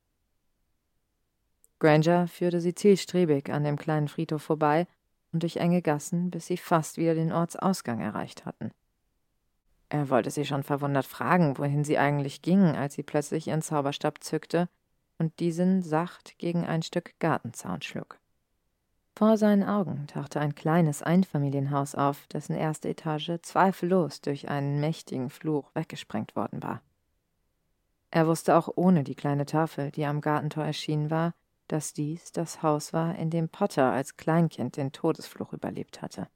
[1.80, 4.88] Granger führte sie zielstrebig an dem kleinen Friedhof vorbei
[5.34, 8.72] und durch enge Gassen, bis sie fast wieder den Ortsausgang erreicht hatten.
[9.90, 14.24] Er wollte sie schon verwundert fragen, wohin sie eigentlich gingen, als sie plötzlich ihren Zauberstab
[14.24, 14.70] zückte
[15.24, 18.20] und diesen sacht gegen ein Stück Gartenzaun schlug.
[19.16, 25.30] Vor seinen Augen tauchte ein kleines Einfamilienhaus auf, dessen erste Etage zweifellos durch einen mächtigen
[25.30, 26.82] Fluch weggesprengt worden war.
[28.12, 31.34] Er wusste auch ohne die kleine Tafel, die am Gartentor erschienen war,
[31.70, 36.28] dass dies das Haus war, in dem Potter als Kleinkind den Todesfluch überlebt hatte.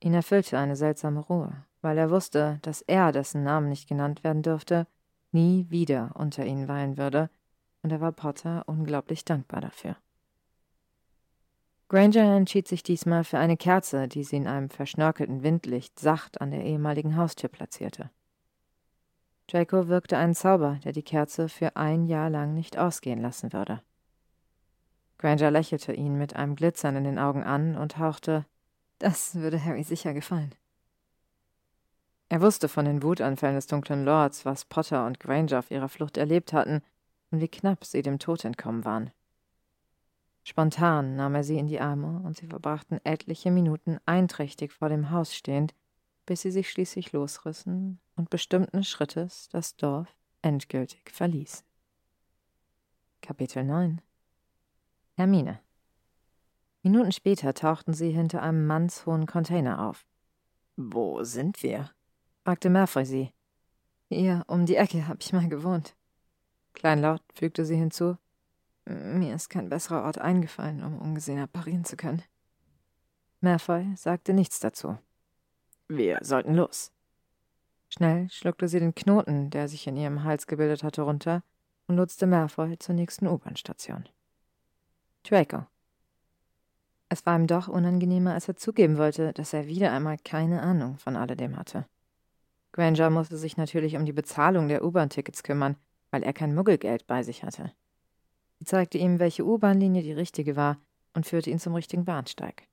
[0.00, 1.52] Ihn erfüllte eine seltsame Ruhe,
[1.82, 4.86] weil er wusste, dass er, dessen Namen nicht genannt werden dürfte,
[5.32, 7.28] nie wieder unter ihnen weilen würde,
[7.82, 9.96] und er war Potter unglaublich dankbar dafür.
[11.88, 16.50] Granger entschied sich diesmal für eine Kerze, die sie in einem verschnörkelten Windlicht sacht an
[16.50, 18.10] der ehemaligen Haustür platzierte.
[19.46, 23.82] Draco wirkte einen Zauber, der die Kerze für ein Jahr lang nicht ausgehen lassen würde.
[25.18, 28.46] Granger lächelte ihn mit einem Glitzern in den Augen an und hauchte,
[28.98, 30.54] das würde Harry sicher gefallen.
[32.30, 36.16] Er wusste von den Wutanfällen des dunklen Lords, was Potter und Granger auf ihrer Flucht
[36.16, 36.82] erlebt hatten
[37.32, 39.10] und wie knapp sie dem Tod entkommen waren.
[40.44, 45.10] Spontan nahm er sie in die Arme und sie verbrachten etliche Minuten einträchtig vor dem
[45.10, 45.74] Haus stehend,
[46.26, 51.64] bis sie sich schließlich losrissen und bestimmten Schrittes das Dorf endgültig verließen.
[53.22, 54.00] Kapitel 9
[55.14, 55.60] Hermine
[56.82, 60.04] Minuten später tauchten sie hinter einem mannshohen Container auf.
[60.76, 61.90] Wo sind wir?
[62.42, 63.32] fragte Malfoy sie.
[64.08, 65.94] Hier, um die Ecke, hab ich mal gewohnt.
[66.74, 68.16] Kleinlaut fügte sie hinzu.
[68.84, 72.22] Mir ist kein besserer Ort eingefallen, um ungesehen apparieren zu können.
[73.40, 74.98] Malfoy sagte nichts dazu.
[75.88, 76.92] Wir sollten los.
[77.88, 81.42] Schnell schluckte sie den Knoten, der sich in ihrem Hals gebildet hatte, runter
[81.86, 84.08] und nutzte Malfoy zur nächsten U-Bahn-Station.
[85.24, 85.66] Draco.
[87.08, 90.96] Es war ihm doch unangenehmer, als er zugeben wollte, dass er wieder einmal keine Ahnung
[90.96, 91.84] von alledem hatte.
[92.72, 95.76] Granger musste sich natürlich um die Bezahlung der U-Bahn-Tickets kümmern,
[96.12, 97.72] weil er kein Muggelgeld bei sich hatte.
[98.60, 100.78] Sie zeigte ihm, welche U-Bahn-Linie die richtige war
[101.14, 102.68] und führte ihn zum richtigen Bahnsteig.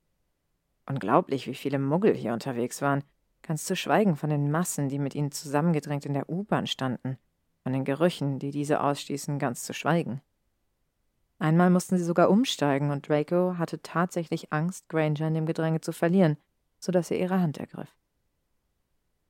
[0.86, 3.02] Unglaublich, wie viele Muggel hier unterwegs waren,
[3.42, 7.18] ganz zu schweigen von den Massen, die mit ihnen zusammengedrängt in der U-Bahn standen,
[7.62, 10.20] von den Gerüchen, die diese ausstießen, ganz zu schweigen.
[11.38, 15.92] Einmal mussten sie sogar umsteigen, und Draco hatte tatsächlich Angst, Granger in dem Gedränge zu
[15.92, 16.36] verlieren,
[16.78, 17.96] so dass er ihre Hand ergriff.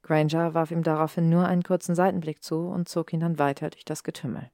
[0.03, 3.85] Granger warf ihm daraufhin nur einen kurzen Seitenblick zu und zog ihn dann weiter durch
[3.85, 4.51] das Getümmel.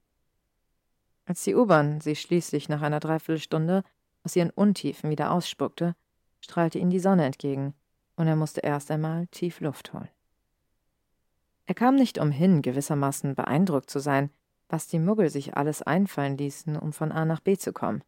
[1.25, 3.83] Als die U-Bahn sie schließlich nach einer Dreiviertelstunde
[4.23, 5.95] aus ihren Untiefen wieder ausspuckte,
[6.39, 7.73] strahlte ihm die Sonne entgegen,
[8.15, 10.09] und er musste erst einmal tief Luft holen.
[11.65, 14.31] Er kam nicht umhin, gewissermaßen beeindruckt zu sein,
[14.69, 18.03] was die Muggel sich alles einfallen ließen, um von A nach B zu kommen.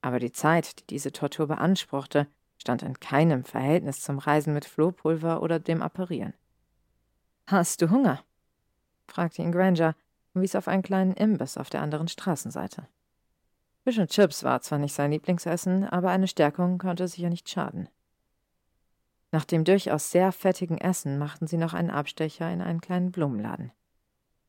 [0.00, 2.28] Aber die Zeit, die diese Tortur beanspruchte,
[2.58, 6.34] stand in keinem Verhältnis zum Reisen mit Flohpulver oder dem Apparieren.
[7.50, 8.22] Hast du Hunger?
[9.06, 9.94] fragte ihn Granger
[10.34, 12.86] und wies auf einen kleinen Imbiss auf der anderen Straßenseite.
[13.84, 17.88] Fisch und Chips war zwar nicht sein Lieblingsessen, aber eine Stärkung konnte sicher nicht schaden.
[19.32, 23.72] Nach dem durchaus sehr fettigen Essen machten sie noch einen Abstecher in einen kleinen Blumenladen.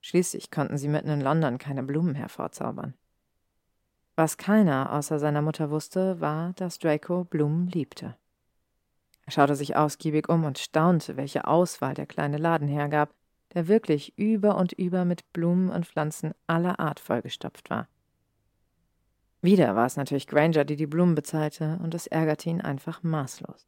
[0.01, 2.95] Schließlich konnten sie mitten in London keine Blumen hervorzaubern.
[4.17, 8.17] Was keiner außer seiner Mutter wusste, war, dass Draco Blumen liebte.
[9.29, 13.13] Er schaute sich ausgiebig um und staunte, welche Auswahl der kleine Laden hergab,
[13.53, 17.87] der wirklich über und über mit Blumen und Pflanzen aller Art vollgestopft war.
[19.43, 23.67] Wieder war es natürlich Granger, die die Blumen bezahlte, und es ärgerte ihn einfach maßlos.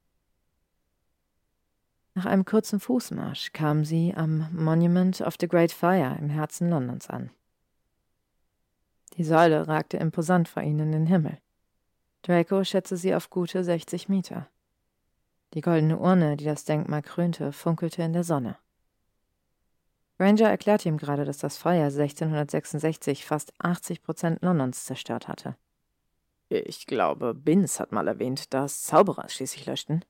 [2.16, 7.08] Nach einem kurzen Fußmarsch kamen sie am Monument of the Great Fire im Herzen Londons
[7.08, 7.30] an.
[9.16, 11.38] Die Säule ragte imposant vor ihnen in den Himmel.
[12.24, 14.48] Draco schätzte sie auf gute 60 Meter.
[15.54, 18.58] Die goldene Urne, die das Denkmal krönte, funkelte in der Sonne.
[20.18, 25.58] Ranger erklärte ihm gerade, dass das Feuer 1666 fast 80 Prozent Londons zerstört hatte.
[26.48, 30.06] Ich glaube, Binz hat mal erwähnt, dass Zauberer schließlich löschten.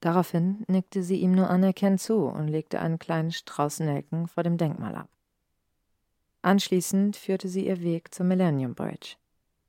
[0.00, 4.58] Daraufhin nickte sie ihm nur anerkennend zu und legte einen kleinen Strauß Nelken vor dem
[4.58, 5.08] Denkmal ab.
[6.42, 9.16] Anschließend führte sie ihr Weg zur Millennium Bridge,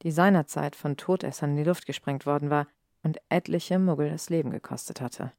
[0.04, 2.68] die seinerzeit von Todessern in die Luft gesprengt worden war
[3.04, 5.32] und etliche Muggel das Leben gekostet hatte.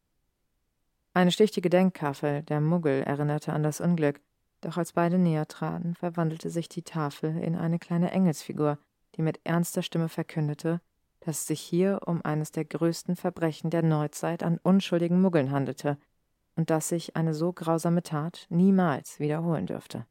[1.15, 4.21] Eine stichtige Denktafel der Muggel erinnerte an das Unglück,
[4.63, 8.79] doch als beide näher traten, verwandelte sich die Tafel in eine kleine Engelsfigur,
[9.17, 10.81] die mit ernster Stimme verkündete,
[11.21, 15.99] dass es sich hier um eines der größten Verbrechen der Neuzeit an unschuldigen Muggeln handelte
[16.57, 20.07] und dass sich eine so grausame Tat niemals wiederholen dürfte.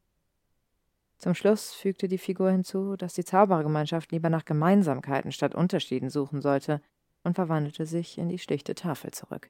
[1.17, 6.41] Zum Schluss fügte die Figur hinzu, dass die Zauberergemeinschaft lieber nach Gemeinsamkeiten statt Unterschieden suchen
[6.41, 6.81] sollte
[7.23, 9.49] und verwandelte sich in die schlichte Tafel zurück.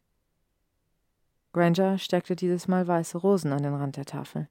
[1.53, 4.47] Granger steckte dieses Mal weiße Rosen an den Rand der Tafel.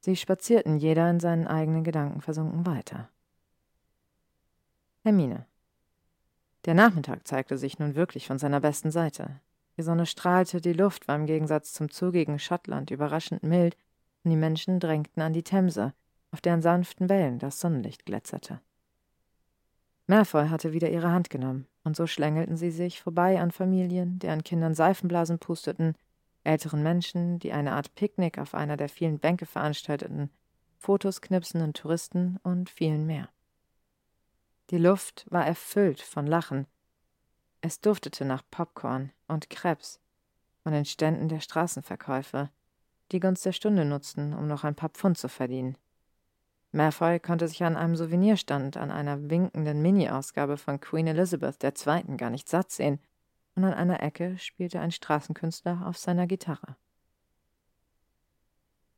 [0.00, 3.08] Sie spazierten jeder in seinen eigenen Gedanken versunken weiter.
[5.02, 5.46] Hermine.
[6.64, 9.40] Der Nachmittag zeigte sich nun wirklich von seiner besten Seite.
[9.76, 13.76] Die Sonne strahlte, die Luft war im Gegensatz zum zugigen Schottland überraschend mild
[14.22, 15.92] und die Menschen drängten an die Themse,
[16.30, 18.60] auf deren sanften Wellen das Sonnenlicht glitzerte.
[20.06, 24.42] Malfoy hatte wieder ihre Hand genommen, und so schlängelten sie sich vorbei an Familien, deren
[24.42, 25.94] Kindern Seifenblasen pusteten,
[26.42, 30.30] älteren Menschen, die eine Art Picknick auf einer der vielen Bänke veranstalteten,
[30.78, 33.28] Fotos knipsenden Touristen und vielen mehr.
[34.70, 36.66] Die Luft war erfüllt von Lachen.
[37.60, 40.00] Es duftete nach Popcorn und Krebs
[40.62, 42.50] von den Ständen der Straßenverkäufer,
[43.12, 45.76] die Gunst der Stunde nutzten, um noch ein paar Pfund zu verdienen.
[46.74, 52.16] Malfoy konnte sich an einem Souvenirstand an einer winkenden Mini-Ausgabe von Queen Elizabeth II.
[52.16, 52.98] gar nicht satt sehen,
[53.54, 56.74] und an einer Ecke spielte ein Straßenkünstler auf seiner Gitarre.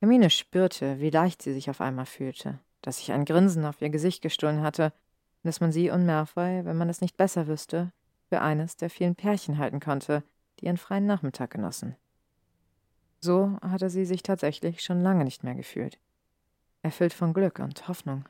[0.00, 3.90] Hermine spürte, wie leicht sie sich auf einmal fühlte, dass sich ein Grinsen auf ihr
[3.90, 4.84] Gesicht gestohlen hatte
[5.42, 7.92] und dass man sie und Malfoy, wenn man es nicht besser wüsste,
[8.30, 10.22] für eines der vielen Pärchen halten konnte,
[10.60, 11.94] die ihren freien Nachmittag genossen.
[13.20, 15.98] So hatte sie sich tatsächlich schon lange nicht mehr gefühlt
[16.86, 18.28] erfüllt von Glück und Hoffnung.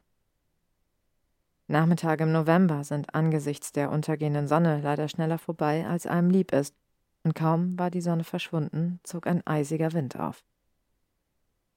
[1.69, 6.75] Nachmittage im November sind angesichts der untergehenden Sonne leider schneller vorbei, als einem lieb ist,
[7.23, 10.43] und kaum war die Sonne verschwunden, zog ein eisiger Wind auf.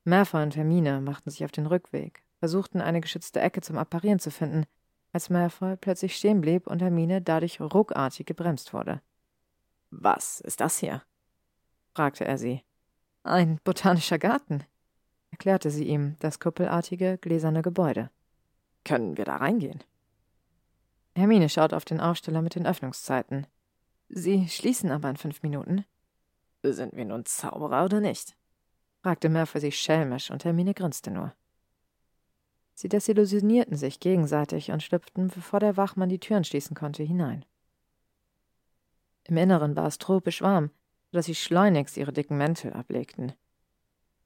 [0.05, 4.31] Malfoy und Hermine machten sich auf den Rückweg, versuchten eine geschützte Ecke zum Apparieren zu
[4.31, 4.65] finden,
[5.11, 9.01] als Malfoy plötzlich stehen blieb und Hermine dadurch ruckartig gebremst wurde.
[9.89, 11.01] Was ist das hier?
[11.93, 12.63] fragte er sie.
[13.23, 14.63] Ein botanischer Garten,
[15.31, 18.09] erklärte sie ihm das kuppelartige, gläserne Gebäude.
[18.83, 19.83] Können wir da reingehen?
[21.15, 23.47] Hermine schaut auf den Aufsteller mit den Öffnungszeiten.
[24.09, 25.85] Sie schließen aber in fünf Minuten.
[26.63, 28.35] Sind wir nun Zauberer oder nicht?
[29.01, 31.33] fragte Murphy sich schelmisch und Hermine grinste nur.
[32.73, 37.45] Sie desillusionierten sich gegenseitig und schlüpften, bevor der Wachmann die Türen schließen konnte, hinein.
[39.25, 40.71] Im Inneren war es tropisch warm,
[41.11, 43.33] sodass sie schleunigst ihre dicken Mäntel ablegten.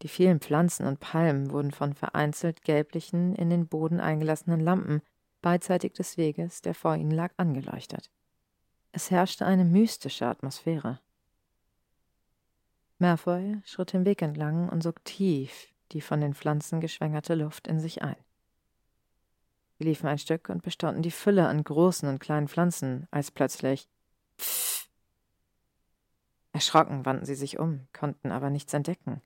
[0.02, 5.02] Die vielen Pflanzen und Palmen wurden von vereinzelt gelblichen, in den Boden eingelassenen Lampen
[5.42, 8.10] beidseitig des Weges, der vor ihnen lag, angeleuchtet.
[8.92, 11.00] Es herrschte eine mystische Atmosphäre.
[13.00, 17.80] Malfoy schritt den Weg entlang und sog tief die von den Pflanzen geschwängerte Luft in
[17.80, 18.16] sich ein.
[19.78, 23.88] Sie liefen ein Stück und bestaunten die Fülle an großen und kleinen Pflanzen, als plötzlich
[24.38, 24.90] Pfff.
[26.52, 29.22] Erschrocken wandten sie sich um, konnten aber nichts entdecken.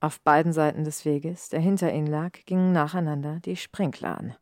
[0.00, 4.36] Auf beiden Seiten des Weges, der hinter ihnen lag, gingen nacheinander die Sprinkler an.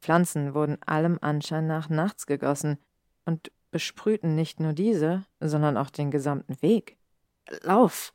[0.00, 2.78] Pflanzen wurden allem Anschein nach nachts gegossen
[3.24, 6.96] und besprühten nicht nur diese, sondern auch den gesamten Weg.
[7.62, 8.14] Lauf!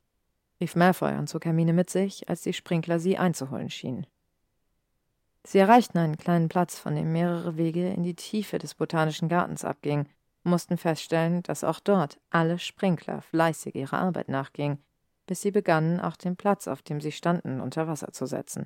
[0.62, 4.08] rief Malfoy und zog Hermine mit sich, als die Sprinkler sie einzuholen schienen.
[5.44, 9.66] Sie erreichten einen kleinen Platz, von dem mehrere Wege in die Tiefe des botanischen Gartens
[9.66, 10.08] abgingen,
[10.44, 14.80] mussten feststellen, dass auch dort alle Sprinkler fleißig ihrer Arbeit nachgingen,
[15.30, 18.66] bis sie begannen, auch den Platz, auf dem sie standen, unter Wasser zu setzen.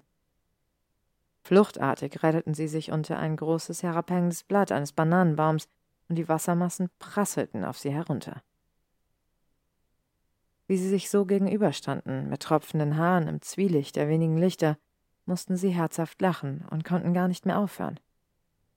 [1.43, 5.67] Fluchtartig retteten sie sich unter ein großes herabhängendes Blatt eines Bananenbaums,
[6.07, 8.41] und die Wassermassen prasselten auf sie herunter.
[10.67, 14.77] Wie sie sich so gegenüberstanden, mit tropfenden Haaren im Zwielicht der wenigen Lichter,
[15.25, 17.99] mussten sie herzhaft lachen und konnten gar nicht mehr aufhören.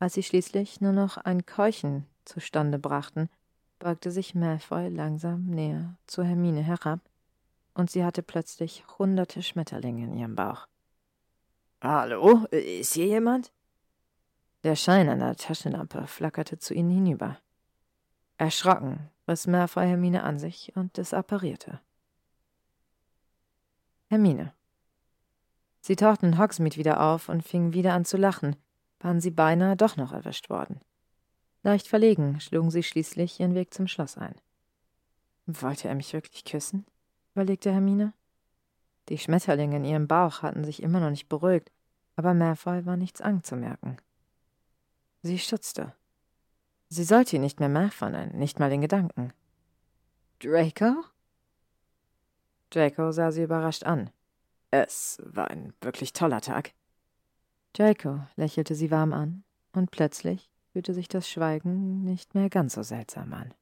[0.00, 3.28] Als sie schließlich nur noch ein Keuchen zustande brachten,
[3.78, 7.00] beugte sich Malfoy langsam näher zu Hermine herab,
[7.76, 10.66] und sie hatte plötzlich hunderte Schmetterlinge in ihrem Bauch.
[11.82, 13.52] Hallo, ist hier jemand?
[14.64, 17.38] Der Schein einer Taschenlampe flackerte zu ihnen hinüber.
[18.38, 21.80] Erschrocken riss Malfoy Hermine an sich und desapparierte.
[24.08, 24.52] Hermine.
[25.80, 28.56] Sie tauchten in Hogsmeade wieder auf und fingen wieder an zu lachen,
[29.00, 30.80] waren sie beinahe doch noch erwischt worden.
[31.62, 34.34] Leicht verlegen schlugen sie schließlich ihren Weg zum Schloss ein.
[35.46, 36.86] Wollte er mich wirklich küssen?
[37.36, 38.14] Überlegte Hermine.
[39.10, 41.70] Die Schmetterlinge in ihrem Bauch hatten sich immer noch nicht beruhigt,
[42.16, 43.98] aber Malfoy war nichts anzumerken.
[45.22, 45.94] Sie stutzte.
[46.88, 49.34] Sie sollte ihn nicht mehr Malfoy nennen, nicht mal in Gedanken.
[50.40, 51.04] Draco?
[52.70, 54.10] Draco sah sie überrascht an.
[54.70, 56.72] Es war ein wirklich toller Tag.
[57.74, 62.82] Draco lächelte sie warm an, und plötzlich fühlte sich das Schweigen nicht mehr ganz so
[62.82, 63.52] seltsam an.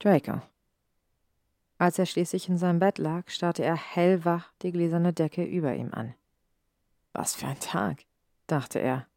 [0.00, 0.42] Draco.
[1.82, 5.92] Als er schließlich in seinem Bett lag, starrte er hellwach die gläserne Decke über ihm
[5.92, 6.14] an.
[7.12, 8.04] Was für ein Tag,
[8.46, 9.08] dachte er.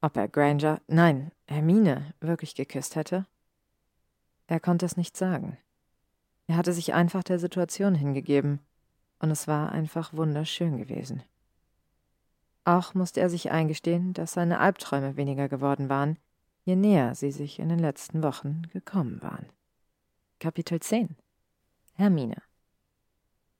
[0.00, 3.24] Ob er Granger, nein, Hermine wirklich geküsst hätte?
[4.48, 5.58] Er konnte es nicht sagen.
[6.48, 8.58] Er hatte sich einfach der Situation hingegeben,
[9.20, 11.22] und es war einfach wunderschön gewesen.
[12.64, 16.18] Auch musste er sich eingestehen, dass seine Albträume weniger geworden waren,
[16.64, 19.46] je näher sie sich in den letzten Wochen gekommen waren.
[20.40, 21.14] Kapitel 10
[22.00, 22.40] Hermine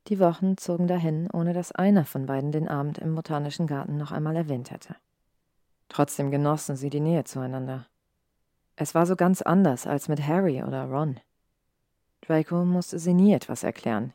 [0.09, 4.13] Die Wochen zogen dahin, ohne dass einer von beiden den Abend im Botanischen Garten noch
[4.13, 4.97] einmal erwähnt hätte.
[5.91, 7.87] Trotzdem genossen sie die Nähe zueinander.
[8.77, 11.21] Es war so ganz anders als mit Harry oder Ron.
[12.23, 14.15] Draco musste sie nie etwas erklären.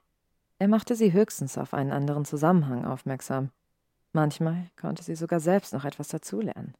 [0.57, 3.51] Er machte sie höchstens auf einen anderen Zusammenhang aufmerksam.
[4.11, 6.73] Manchmal konnte sie sogar selbst noch etwas dazulernen.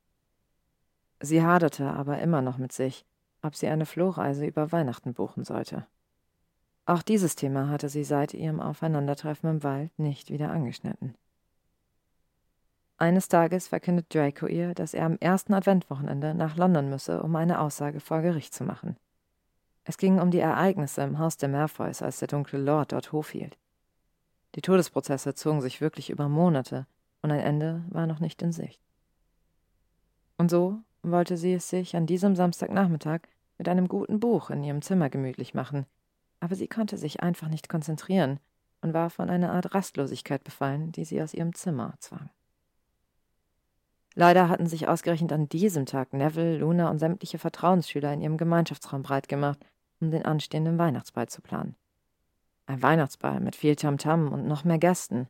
[1.20, 3.06] Sie haderte aber immer noch mit sich,
[3.44, 5.86] ob sie eine Flohreise über Weihnachten buchen sollte.
[6.86, 11.16] Auch dieses Thema hatte sie seit ihrem Aufeinandertreffen im Wald nicht wieder angeschnitten.
[12.98, 17.60] Eines Tages verkündet Draco ihr, dass er am ersten Adventwochenende nach London müsse, um eine
[17.60, 18.95] Aussage vor Gericht zu machen.
[19.84, 23.32] Es ging um die Ereignisse im Haus der Malfoys, als der dunkle Lord dort Hof
[23.32, 23.57] hielt.
[24.56, 26.88] Die Todesprozesse zogen sich wirklich über Monate,
[27.22, 28.80] und ein Ende war noch nicht in Sicht.
[30.38, 33.22] Und so wollte sie es sich an diesem Samstagnachmittag
[33.57, 35.86] mit einem guten Buch in ihrem Zimmer gemütlich machen,
[36.46, 38.40] aber sie konnte sich einfach nicht konzentrieren
[38.82, 42.30] und war von einer Art Rastlosigkeit befallen, die sie aus ihrem Zimmer zwang.
[44.14, 49.02] Leider hatten sich ausgerechnet an diesem Tag Neville, Luna und sämtliche Vertrauensschüler in ihrem Gemeinschaftsraum
[49.02, 49.58] breit gemacht,
[50.00, 51.76] um den anstehenden Weihnachtsball zu planen.
[52.68, 55.28] Ein Weihnachtsball mit viel Tamtam -Tam und noch mehr Gästen.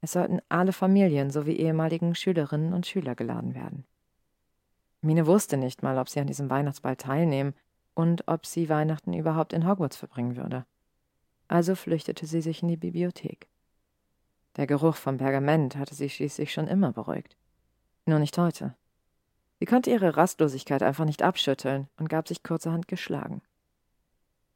[0.00, 3.84] Es sollten alle Familien sowie ehemaligen Schülerinnen und Schüler geladen werden.
[5.02, 7.52] Mine wusste nicht mal, ob sie an diesem Weihnachtsball teilnehmen
[7.98, 10.64] und ob sie Weihnachten überhaupt in Hogwarts verbringen würde.
[11.48, 13.48] Also flüchtete sie sich in die Bibliothek.
[14.54, 17.36] Der Geruch vom Pergament hatte sie schließlich schon immer beruhigt.
[18.06, 18.76] Nur nicht heute.
[19.58, 23.42] Sie konnte ihre Rastlosigkeit einfach nicht abschütteln und gab sich kurzerhand geschlagen.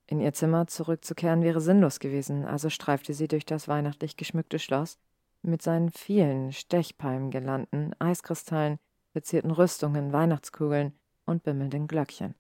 [0.07, 4.99] In ihr Zimmer zurückzukehren wäre sinnlos gewesen, also streifte sie durch das weihnachtlich geschmückte Schloss
[5.43, 8.79] mit seinen vielen Stechpalmengirlanden, Eiskristallen,
[9.11, 10.93] verzierten Rüstungen, Weihnachtskugeln
[11.27, 12.37] und bimmelnden Glöckchen.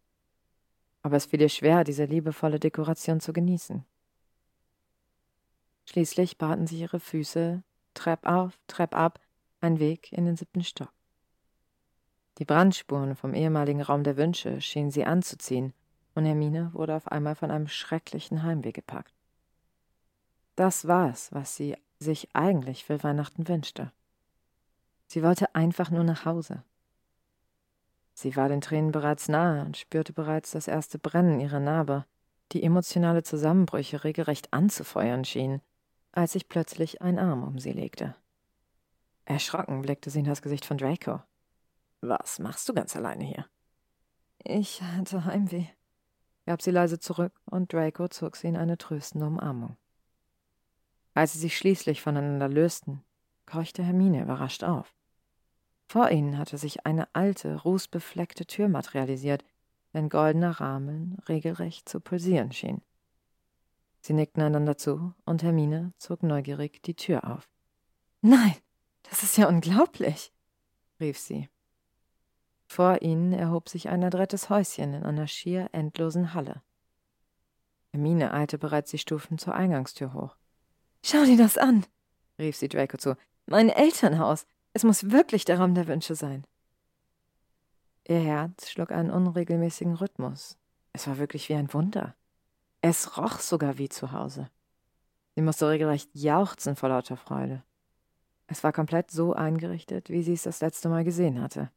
[1.02, 3.84] Aber es fiel ihr schwer, diese liebevolle Dekoration zu genießen.
[5.84, 7.62] Schließlich baten sich ihre Füße
[7.94, 9.20] Trepp auf, Trepp ab,
[9.60, 10.92] ein Weg in den siebten Stock.
[12.38, 15.74] Die Brandspuren vom ehemaligen Raum der Wünsche schienen sie anzuziehen,
[16.14, 19.12] und Hermine wurde auf einmal von einem schrecklichen Heimweh gepackt.
[20.56, 23.92] Das war es, was sie sich eigentlich für Weihnachten wünschte.
[25.06, 26.62] Sie wollte einfach nur nach Hause.
[28.22, 32.06] Sie war den Tränen bereits nahe und spürte bereits das erste Brennen ihrer Narbe,
[32.52, 35.60] die emotionale Zusammenbrüche regelrecht anzufeuern schien,
[36.12, 38.14] als sich plötzlich ein Arm um sie legte.
[39.24, 41.20] Erschrocken blickte sie in das Gesicht von Draco.
[42.00, 43.44] Was machst du ganz alleine hier?
[44.38, 45.66] Ich hatte Heimweh,
[46.46, 49.76] gab sie leise zurück, und Draco zog sie in eine tröstende Umarmung.
[51.12, 53.02] Als sie sich schließlich voneinander lösten,
[53.46, 54.94] keuchte Hermine überrascht auf.
[55.92, 59.44] Vor ihnen hatte sich eine alte, rußbefleckte Tür materialisiert,
[59.92, 62.80] deren goldener Rahmen regelrecht zu pulsieren schien.
[64.00, 67.46] Sie nickten einander zu, und Hermine zog neugierig die Tür auf.
[68.22, 68.54] Nein,
[69.02, 70.32] das ist ja unglaublich,
[70.98, 71.50] rief sie.
[72.68, 76.62] Vor ihnen erhob sich ein adrettes Häuschen in einer schier endlosen Halle.
[77.90, 80.36] Hermine eilte bereits die Stufen zur Eingangstür hoch.
[81.04, 81.84] Schau dir das an,
[82.38, 83.14] rief sie Draco zu.
[83.44, 84.46] Mein Elternhaus.
[84.72, 86.44] Es muss wirklich der Raum der Wünsche sein.
[88.08, 90.56] Ihr Herz schlug einen unregelmäßigen Rhythmus.
[90.92, 92.14] Es war wirklich wie ein Wunder.
[92.80, 94.50] Es roch sogar wie zu Hause.
[95.34, 97.62] Sie musste regelrecht jauchzen vor lauter Freude.
[98.46, 101.70] Es war komplett so eingerichtet, wie sie es das letzte Mal gesehen hatte.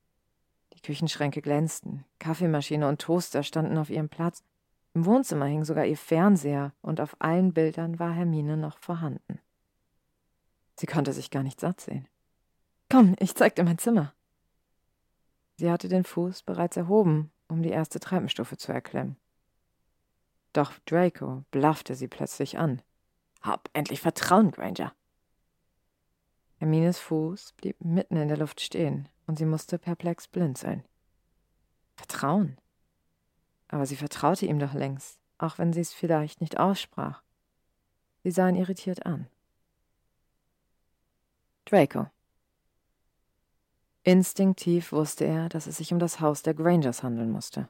[0.73, 4.43] Die Küchenschränke glänzten, Kaffeemaschine und Toaster standen auf ihrem Platz,
[4.93, 9.39] im Wohnzimmer hing sogar ihr Fernseher, und auf allen Bildern war Hermine noch vorhanden.
[10.77, 12.07] Sie konnte sich gar nicht satt sehen.
[12.89, 14.13] Komm, ich zeig dir mein Zimmer.
[15.57, 19.17] Sie hatte den Fuß bereits erhoben, um die erste Treppenstufe zu erklimmen.
[20.53, 22.81] Doch Draco blaffte sie plötzlich an.
[23.41, 24.93] Hab endlich Vertrauen, Granger.
[26.57, 30.83] Hermines Fuß blieb mitten in der Luft stehen und sie musste perplex blinzeln.
[31.95, 32.57] Vertrauen?
[33.67, 37.21] Aber sie vertraute ihm doch längst, auch wenn sie es vielleicht nicht aussprach.
[38.23, 39.27] Sie sah ihn irritiert an.
[41.65, 42.07] Draco.
[44.07, 47.67] Instinktiv wusste er, dass es sich um das Haus der Grangers handeln musste.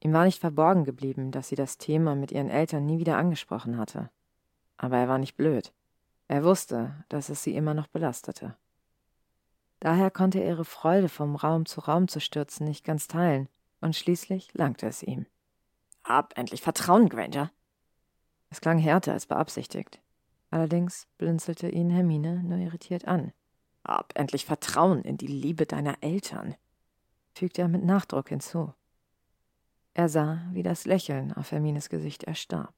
[0.00, 3.78] Ihm war nicht verborgen geblieben, dass sie das Thema mit ihren Eltern nie wieder angesprochen
[3.78, 4.10] hatte.
[4.76, 5.72] Aber er war nicht blöd.
[6.26, 8.56] Er wusste, dass es sie immer noch belastete.
[9.78, 13.48] Daher konnte er ihre Freude, vom Raum zu Raum zu stürzen, nicht ganz teilen,
[13.80, 15.26] und schließlich langte es ihm.
[16.02, 17.52] Hab endlich Vertrauen, Granger.
[18.50, 20.00] Es klang härter als beabsichtigt.
[20.50, 23.32] Allerdings blinzelte ihn Hermine nur irritiert an.
[23.84, 26.54] Hab endlich Vertrauen in die Liebe deiner Eltern,
[27.34, 28.72] fügte er mit Nachdruck hinzu.
[29.94, 32.72] Er sah, wie das Lächeln auf Hermines Gesicht erstarb.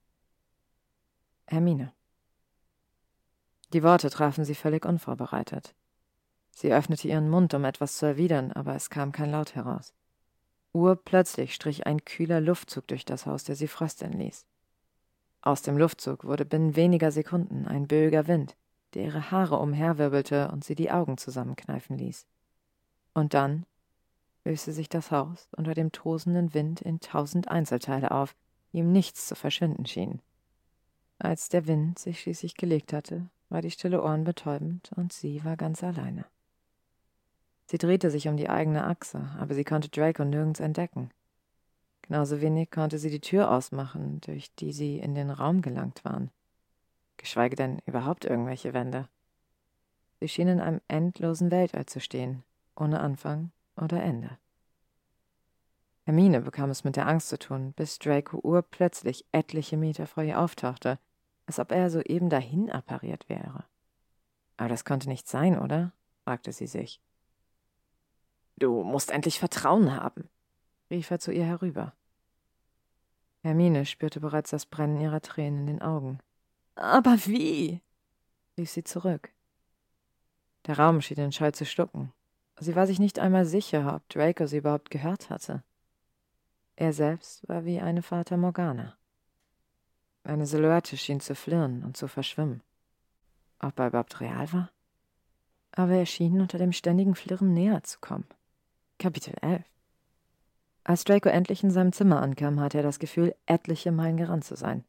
[1.46, 1.92] Hermine.
[3.72, 5.74] Die Worte trafen sie völlig unvorbereitet.
[6.52, 9.92] Sie öffnete ihren Mund, um etwas zu erwidern, aber es kam kein Laut heraus.
[10.72, 14.46] Urplötzlich strich ein kühler Luftzug durch das Haus, der sie frösteln ließ.
[15.42, 18.56] Aus dem Luftzug wurde binnen weniger Sekunden ein böiger Wind,
[18.94, 22.26] der ihre Haare umherwirbelte und sie die Augen zusammenkneifen ließ.
[23.12, 23.66] Und dann
[24.44, 28.34] löste sich das Haus unter dem tosenden Wind in tausend Einzelteile auf,
[28.72, 30.20] die ihm nichts zu verschwinden schienen.
[31.18, 35.82] Als der Wind sich schließlich gelegt hatte, war die Stille ohrenbetäubend und sie war ganz
[35.84, 36.26] alleine.
[37.66, 41.10] Sie drehte sich um die eigene Achse, aber sie konnte Draco nirgends entdecken.
[42.02, 46.30] Genauso wenig konnte sie die Tür ausmachen, durch die sie in den Raum gelangt waren.
[47.24, 49.08] Geschweige denn überhaupt irgendwelche Wände.
[50.20, 52.44] Sie schienen in einem endlosen Weltall zu stehen,
[52.76, 54.36] ohne Anfang oder Ende.
[56.02, 60.38] Hermine bekam es mit der Angst zu tun, bis Draco urplötzlich etliche Meter vor ihr
[60.38, 60.98] auftauchte,
[61.46, 63.64] als ob er soeben dahin appariert wäre.
[64.58, 65.92] Aber das konnte nicht sein, oder?
[66.24, 67.00] fragte sie sich.
[68.56, 70.28] Du musst endlich Vertrauen haben,
[70.90, 71.94] rief er zu ihr herüber.
[73.42, 76.18] Hermine spürte bereits das Brennen ihrer Tränen in den Augen.
[76.76, 77.80] Aber wie?
[78.56, 79.30] rief sie zurück.
[80.66, 82.12] Der Raum schien den Schall zu schlucken.
[82.58, 85.62] Sie war sich nicht einmal sicher, ob Draco sie überhaupt gehört hatte.
[86.76, 88.96] Er selbst war wie eine Fata Morgana.
[90.24, 92.62] Eine Silhouette schien zu flirren und zu verschwimmen.
[93.60, 94.70] Ob er überhaupt real war?
[95.72, 98.26] Aber er schien unter dem ständigen Flirren näher zu kommen.
[98.98, 99.62] Kapitel 11
[100.84, 104.56] Als Draco endlich in seinem Zimmer ankam, hatte er das Gefühl, etliche Meilen gerannt zu
[104.56, 104.84] sein.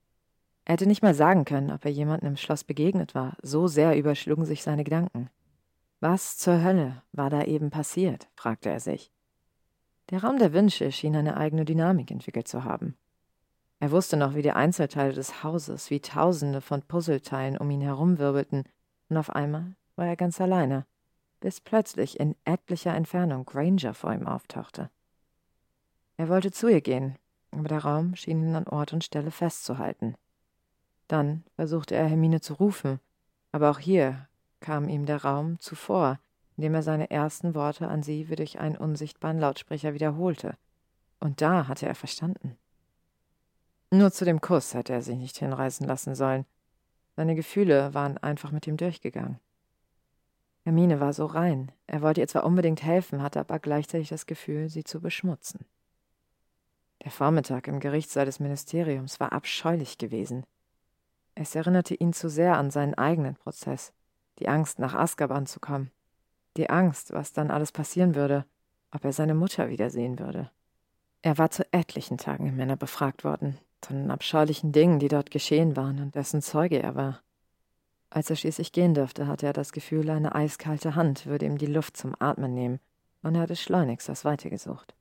[0.66, 3.98] Er hätte nicht mal sagen können, ob er jemandem im Schloss begegnet war, so sehr
[3.98, 5.30] überschlugen sich seine Gedanken.
[6.00, 8.28] Was zur Hölle war da eben passiert?
[8.36, 9.12] fragte er sich.
[10.10, 12.98] Der Raum der Wünsche schien eine eigene Dynamik entwickelt zu haben.
[13.80, 18.64] Er wusste noch, wie die Einzelteile des Hauses wie Tausende von Puzzleteilen um ihn herumwirbelten,
[19.10, 20.86] und auf einmal war er ganz alleine,
[21.42, 24.90] bis plötzlich in etlicher Entfernung Granger vor ihm auftauchte.
[26.18, 27.18] Er wollte zu ihr gehen,
[27.52, 30.16] aber der Raum schien ihn an Ort und Stelle festzuhalten.
[31.08, 33.00] Dann versuchte er Hermine zu rufen,
[33.52, 34.28] aber auch hier
[34.60, 36.20] kam ihm der Raum zuvor,
[36.58, 40.58] indem er seine ersten Worte an sie wie durch einen unsichtbaren Lautsprecher wiederholte.
[41.20, 42.58] Und da hatte er verstanden.
[43.92, 46.46] Nur zu dem Kuss hätte er sich nicht hinreißen lassen sollen.
[47.16, 49.40] Seine Gefühle waren einfach mit ihm durchgegangen.
[50.64, 51.72] Hermine war so rein.
[51.86, 55.66] Er wollte ihr zwar unbedingt helfen, hatte aber gleichzeitig das Gefühl, sie zu beschmutzen.
[57.04, 60.44] Der Vormittag im Gerichtssaal des Ministeriums war abscheulich gewesen.
[61.36, 63.92] Es erinnerte ihn zu sehr an seinen eigenen Prozess,
[64.40, 65.92] die Angst, nach Azkaban zu kommen,
[66.56, 68.46] die Angst, was dann alles passieren würde,
[68.92, 70.50] ob er seine Mutter wiedersehen würde.
[71.22, 75.30] Er war zu etlichen Tagen im Männer befragt worden, von den abscheulichen Dingen, die dort
[75.30, 77.22] geschehen waren und dessen Zeuge er war.
[78.10, 81.66] Als er schließlich gehen durfte, hatte er das Gefühl, eine eiskalte Hand würde ihm die
[81.66, 82.80] Luft zum Atmen nehmen,
[83.24, 84.96] und er hatte schleunigst das Weite gesucht.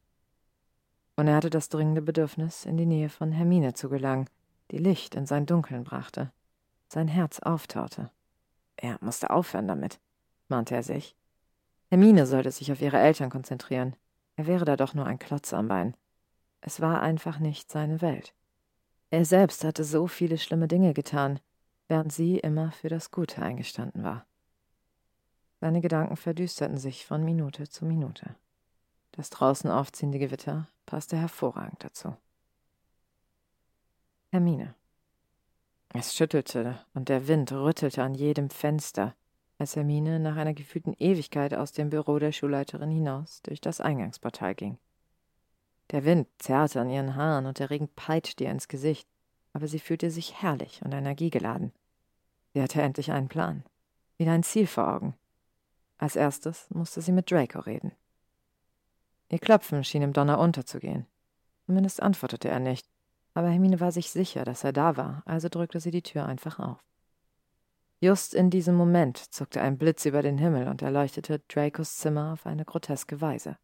[1.15, 4.27] Und er hatte das dringende Bedürfnis, in die Nähe von Hermine zu gelangen,
[4.71, 6.33] die Licht in sein Dunkeln brachte,
[6.89, 8.11] sein Herz auftaute.
[8.77, 10.01] Er musste aufhören damit,
[10.49, 11.17] mahnte er sich.
[11.89, 13.95] Hermine sollte sich auf ihre Eltern konzentrieren.
[14.37, 15.97] Er wäre da doch nur ein Klotz am Bein.
[16.61, 18.35] Es war einfach nicht seine Welt.
[19.11, 21.39] Er selbst hatte so viele schlimme Dinge getan,
[21.87, 24.27] während sie immer für das Gute eingestanden war.
[25.61, 28.35] Seine Gedanken verdüsterten sich von Minute zu Minute.
[29.13, 32.17] Das draußen aufziehende Gewitter passte hervorragend dazu.
[34.35, 34.75] Hermine.
[35.91, 39.15] Es schüttelte und der Wind rüttelte an jedem Fenster,
[39.59, 44.57] als Hermine nach einer gefühlten Ewigkeit aus dem Büro der Schulleiterin hinaus durch das Eingangsportal
[44.57, 44.77] ging.
[45.93, 49.09] Der Wind zerrte an ihren Haaren und der Regen peitschte ihr ins Gesicht,
[49.53, 51.71] aber sie fühlte sich herrlich und energiegeladen.
[52.55, 53.63] Sie hatte endlich einen Plan,
[54.17, 55.15] wieder ein Ziel vor Augen.
[55.97, 57.93] Als erstes musste sie mit Draco reden.
[59.29, 61.07] Ihr Klopfen schien im Donner unterzugehen.
[61.67, 62.89] Zumindest antwortete er nicht,
[63.35, 66.59] aber Hermine war sich sicher, dass er da war, also drückte sie die Tür einfach
[66.59, 66.83] auf.
[68.01, 72.47] Just in diesem Moment zuckte ein Blitz über den Himmel und erleuchtete Dracos Zimmer auf
[72.47, 73.57] eine groteske Weise.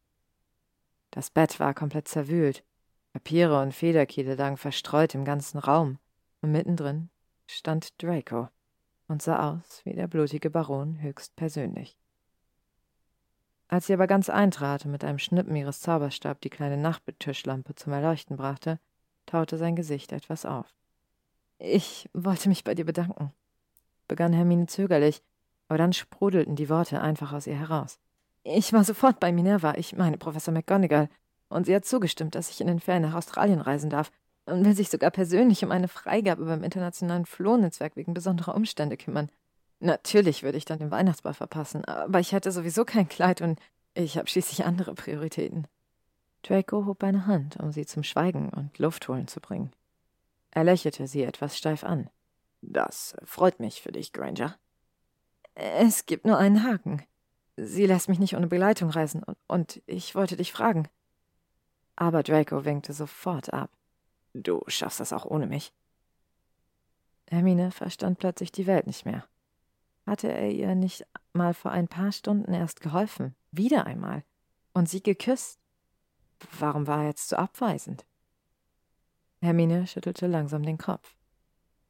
[1.11, 2.65] Das Bett war komplett zerwühlt,
[3.13, 5.99] Papiere und Federkiele lagen verstreut im ganzen Raum,
[6.43, 7.11] und mittendrin
[7.47, 8.49] stand Draco
[9.09, 11.99] und sah aus wie der blutige Baron höchst persönlich.
[13.67, 17.93] Als sie aber ganz eintrat und mit einem Schnippen ihres Zauberstabs die kleine Nachttischlampe zum
[17.93, 18.81] Erleuchten brachte,
[19.31, 20.67] taute sein Gesicht etwas auf.
[21.59, 23.33] Ich wollte mich bei dir bedanken,
[24.09, 25.23] begann Hermine zögerlich,
[25.69, 27.99] aber dann sprudelten die Worte einfach aus ihr heraus.
[28.43, 31.09] Ich war sofort bei Minerva, ich meine Professor McGonagall,
[31.49, 34.11] und sie hat zugestimmt, dass ich in den Ferien nach Australien reisen darf
[34.47, 39.31] und will sich sogar persönlich um eine Freigabe beim internationalen Flohnetzwerk wegen besonderer Umstände kümmern.
[39.81, 43.59] Natürlich würde ich dann den Weihnachtsball verpassen, aber ich hätte sowieso kein Kleid und
[43.95, 45.67] ich habe schließlich andere Prioritäten.
[46.43, 49.73] Draco hob eine Hand, um sie zum Schweigen und Luft holen zu bringen.
[50.51, 52.11] Er lächelte sie etwas steif an.
[52.63, 54.57] Das freut mich für dich, Granger.
[55.55, 57.03] Es gibt nur einen Haken.
[57.57, 60.89] Sie lässt mich nicht ohne Begleitung reisen, und, und ich wollte dich fragen.
[61.97, 63.71] Aber Draco winkte sofort ab.
[64.33, 65.73] Du schaffst das auch ohne mich.
[67.29, 69.25] Hermine verstand plötzlich die Welt nicht mehr.
[70.07, 73.37] Hatte er ihr nicht mal vor ein paar Stunden erst geholfen?
[73.53, 74.25] Wieder einmal.
[74.73, 75.60] Und sie geküsst?
[76.59, 78.05] Warum war er jetzt so abweisend?
[79.43, 81.15] Hermine schüttelte langsam den Kopf.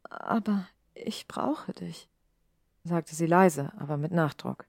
[0.04, 2.08] Aber ich brauche dich,
[2.84, 4.66] sagte sie leise, aber mit Nachdruck.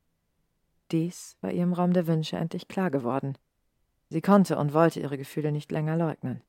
[0.91, 3.37] Dies war ihrem Raum der Wünsche endlich klar geworden.
[4.09, 6.41] Sie konnte und wollte ihre Gefühle nicht länger leugnen.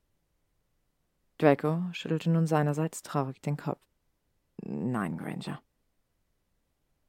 [1.37, 3.79] Draco schüttelte nun seinerseits traurig den Kopf.
[4.57, 5.61] Nein, Granger.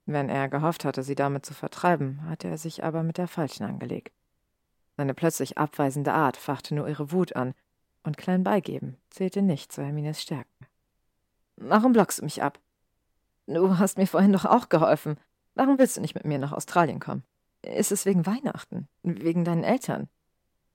[0.07, 3.65] Wenn er gehofft hatte, sie damit zu vertreiben, hatte er sich aber mit der Falschen
[3.65, 4.13] angelegt.
[4.97, 7.55] Seine plötzlich abweisende Art fachte nur ihre Wut an,
[8.03, 10.67] und klein beigeben zählte nicht zu Hermines Stärken.
[11.57, 12.61] Warum blockst du mich ab?
[13.47, 15.19] Du hast mir vorhin doch auch geholfen.
[15.55, 17.25] Warum willst du nicht mit mir nach Australien kommen?
[17.63, 18.89] Ist es wegen Weihnachten?
[19.03, 20.09] Wegen deinen Eltern?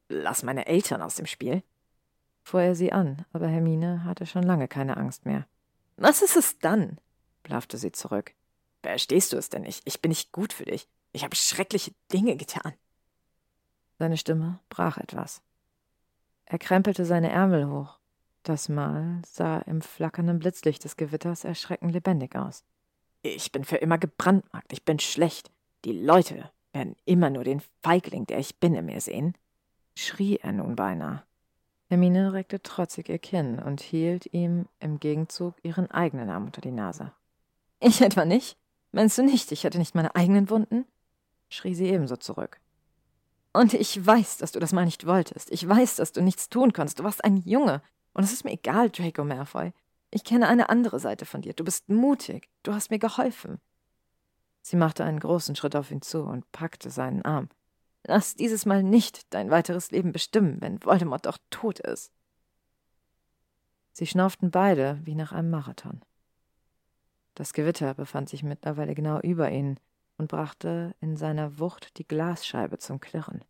[0.08, 1.62] Lass meine Eltern aus dem Spiel,
[2.44, 5.46] fuhr er sie an, aber Hermine hatte schon lange keine Angst mehr.
[5.98, 7.00] Was ist es dann?
[7.44, 8.34] blaffte sie zurück.
[8.82, 9.82] Verstehst du es denn nicht?
[9.86, 10.88] Ich bin nicht gut für dich.
[11.12, 12.74] Ich habe schreckliche Dinge getan.
[14.00, 15.42] Seine Stimme brach etwas.
[16.46, 18.00] Er krempelte seine Ärmel hoch.
[18.44, 22.64] Das Mal sah im flackernden Blitzlicht des Gewitters erschreckend lebendig aus.
[23.22, 24.72] Ich bin für immer gebrandmarkt.
[24.72, 25.52] Ich bin schlecht.
[25.84, 29.36] Die Leute werden immer nur den Feigling, der ich bin, in mir sehen,
[29.96, 31.24] schrie er nun beinahe.
[31.90, 36.72] Hermine reckte trotzig ihr Kinn und hielt ihm im Gegenzug ihren eigenen Arm unter die
[36.72, 37.12] Nase.
[37.82, 38.58] Ich etwa nicht?
[38.94, 40.86] Meinst du nicht, ich hätte nicht meine eigenen Wunden?
[41.50, 42.62] schrie sie ebenso zurück.
[43.52, 45.52] Und ich weiß, dass du das mal nicht wolltest.
[45.52, 47.00] Ich weiß, dass du nichts tun konntest.
[47.00, 47.82] Du warst ein Junge.
[48.14, 49.74] Und es ist mir egal, Draco Malfoy.
[50.12, 51.54] Ich kenne eine andere Seite von dir.
[51.54, 52.50] Du bist mutig.
[52.64, 53.60] Du hast mir geholfen.
[54.62, 57.50] Sie machte einen großen Schritt auf ihn zu und packte seinen Arm.
[58.06, 62.12] Lass dieses Mal nicht dein weiteres Leben bestimmen, wenn Voldemort doch tot ist.
[63.94, 66.02] Sie schnauften beide wie nach einem Marathon.
[67.36, 69.80] Das Gewitter befand sich mittlerweile genau über ihnen
[70.20, 73.44] und brachte in seiner Wucht die Glasscheibe zum Klirren.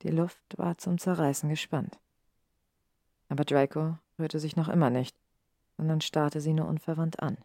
[0.00, 2.00] Die Luft war zum Zerreißen gespannt.
[3.28, 5.14] Aber Draco rührte sich noch immer nicht,
[5.76, 7.36] sondern starrte sie nur unverwandt an.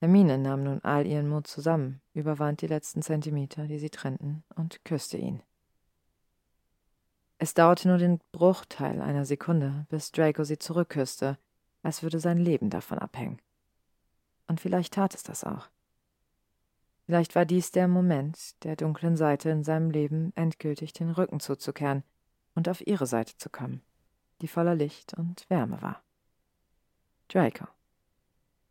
[0.00, 4.84] Hermine nahm nun all ihren Mut zusammen, überwand die letzten Zentimeter, die sie trennten, und
[4.84, 5.42] küsste ihn.
[7.38, 11.38] Es dauerte nur den Bruchteil einer Sekunde, bis Draco sie zurückküsste,
[11.82, 13.38] als würde sein Leben davon abhängen.
[14.46, 15.68] Und vielleicht tat es das auch.
[17.06, 22.02] Vielleicht war dies der Moment, der dunklen Seite in seinem Leben endgültig den Rücken zuzukehren
[22.56, 23.80] und auf ihre Seite zu kommen,
[24.42, 26.02] die voller Licht und Wärme war.
[27.28, 27.66] Draco.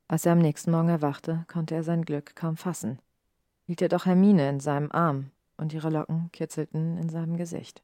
[0.10, 3.00] Als er am nächsten Morgen erwachte, konnte er sein Glück kaum fassen.
[3.68, 7.82] Hielt er doch Hermine in seinem Arm, und ihre Locken kitzelten in seinem Gesicht.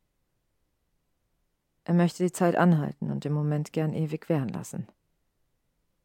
[1.85, 4.87] Er möchte die Zeit anhalten und den Moment gern ewig währen lassen.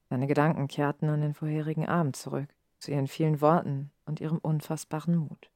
[0.09, 2.49] Seine Gedanken kehrten an den vorherigen Abend zurück,
[2.79, 5.51] zu ihren vielen Worten und ihrem unfassbaren Mut.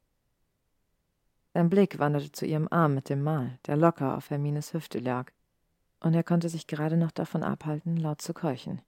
[1.54, 5.32] Sein Blick wanderte zu ihrem Arm mit dem Mal, der locker auf Hermines Hüfte lag,
[6.00, 8.80] und er konnte sich gerade noch davon abhalten, laut zu keuchen.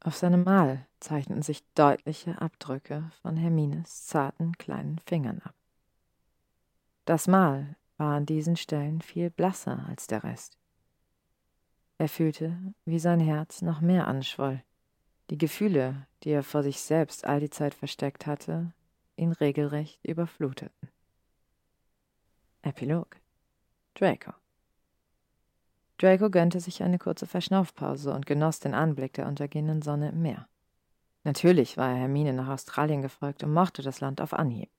[0.00, 5.54] Auf seinem Mal zeichneten sich deutliche Abdrücke von Hermines zarten kleinen Fingern ab.
[7.04, 10.58] Das Mal war an diesen Stellen viel blasser als der Rest.
[11.98, 14.62] Er fühlte, wie sein Herz noch mehr anschwoll.
[15.30, 18.72] Die Gefühle, die er vor sich selbst all die Zeit versteckt hatte,
[19.16, 20.88] ihn regelrecht überfluteten.
[22.62, 23.16] Epilog
[23.94, 24.32] Draco
[25.98, 30.46] Draco gönnte sich eine kurze Verschnaufpause und genoss den Anblick der untergehenden Sonne im Meer.
[31.24, 34.70] Natürlich war er Hermine nach Australien gefolgt und mochte das Land auf Anhieb.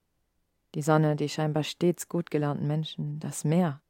[0.74, 3.82] Die Sonne, die scheinbar stets gut gelaunten Menschen, das Meer.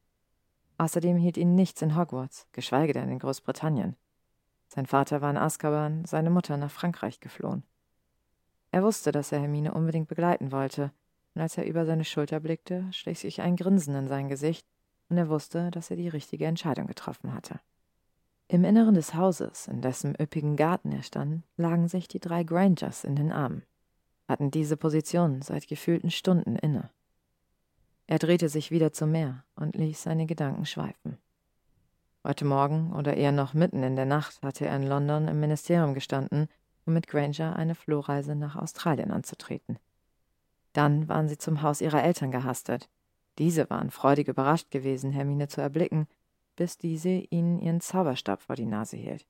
[0.79, 3.97] Außerdem hielt ihn nichts in Hogwarts, geschweige denn in Großbritannien.
[4.69, 7.63] Sein Vater war in Azkaban, seine Mutter nach Frankreich geflohen.
[8.71, 10.93] Er wusste, dass er Hermine unbedingt begleiten wollte,
[11.35, 14.67] und als er über seine Schulter blickte, schlich sich ein Grinsen in sein Gesicht,
[15.09, 17.61] und er wusste, dass er die richtige Entscheidung getroffen hatte.
[18.49, 23.05] Im Inneren des Hauses, in dessen üppigen Garten er stand, lagen sich die drei Grangers
[23.05, 23.63] in den Armen,
[24.27, 26.91] hatten diese Position seit gefühlten Stunden inne.
[28.07, 31.19] Er drehte sich wieder zum Meer und ließ seine Gedanken schweifen.
[32.29, 35.95] Heute Morgen oder eher noch mitten in der Nacht hatte er in London im Ministerium
[35.95, 36.49] gestanden,
[36.85, 39.79] um mit Granger eine Flohreise nach Australien anzutreten.
[40.75, 42.91] Dann waren sie zum Haus ihrer Eltern gehastet.
[43.39, 46.07] Diese waren freudig überrascht gewesen, Hermine zu erblicken,
[46.55, 49.25] bis diese ihnen ihren Zauberstab vor die Nase hielt.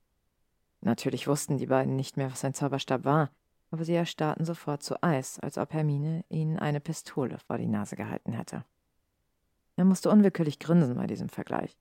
[0.81, 3.29] Natürlich wussten die beiden nicht mehr, was ein Zauberstab war,
[3.71, 7.95] aber sie erstarrten sofort zu Eis, als ob Hermine ihnen eine Pistole vor die Nase
[7.95, 8.65] gehalten hätte.
[9.77, 11.77] Er musste unwillkürlich grinsen bei diesem Vergleich.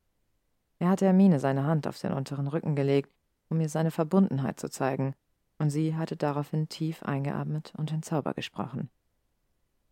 [0.79, 3.11] Er hatte Hermine seine Hand auf den unteren Rücken gelegt,
[3.49, 5.15] um ihr seine Verbundenheit zu zeigen,
[5.59, 8.91] und sie hatte daraufhin tief eingeatmet und den Zauber gesprochen.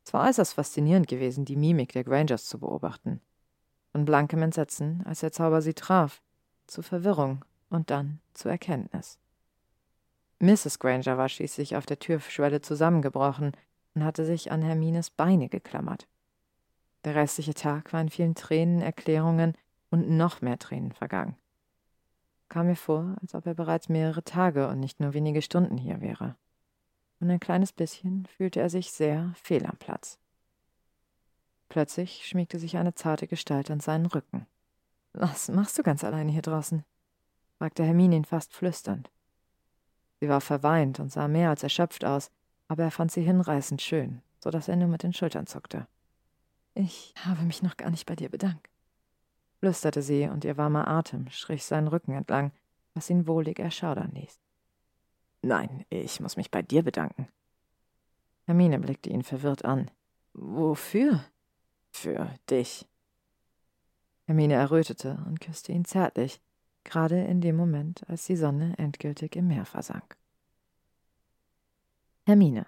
[0.05, 3.21] Es war äußerst faszinierend gewesen, die Mimik der Grangers zu beobachten.
[3.91, 6.23] Von blankem Entsetzen, als der Zauber sie traf,
[6.69, 9.19] zu Verwirrung und dann zu Erkenntnis.
[10.39, 10.79] Mrs.
[10.79, 13.53] Granger war schließlich auf der Türschwelle zusammengebrochen
[13.95, 16.07] und hatte sich an Hermines Beine geklammert.
[17.05, 19.55] Der restliche Tag war in vielen Tränen, Erklärungen
[19.97, 21.37] und noch mehr Tränen vergangen.
[22.51, 26.03] Kam mir vor, als ob er bereits mehrere Tage und nicht nur wenige Stunden hier
[26.03, 26.37] wäre.
[27.19, 30.19] Und ein kleines bisschen fühlte er sich sehr fehl am Platz.
[31.71, 34.47] Plötzlich schmiegte sich eine zarte Gestalt an seinen Rücken.
[35.15, 36.85] Was machst du ganz alleine hier draußen?
[37.57, 39.11] fragte Hermine ihn fast flüsternd.
[40.21, 42.31] Sie war verweint und sah mehr als erschöpft aus,
[42.69, 45.87] aber er fand sie hinreißend schön, so dass er nur mit den Schultern zuckte.
[46.75, 48.69] Ich habe mich noch gar nicht bei dir bedankt
[49.59, 52.53] flüsterte sie, und ihr warmer Atem strich seinen Rücken entlang,
[52.95, 54.41] was ihn wohlig erschaudern ließ.
[55.43, 57.29] Nein, ich muss mich bei dir bedanken.
[58.47, 59.91] Hermine blickte ihn verwirrt an.
[60.33, 61.25] Wofür?
[61.91, 62.87] Für dich.
[64.27, 66.41] Hermine errötete und küsste ihn zärtlich,
[66.85, 70.17] gerade in dem Moment, als die Sonne endgültig im Meer versank.
[72.25, 72.67] Hermine.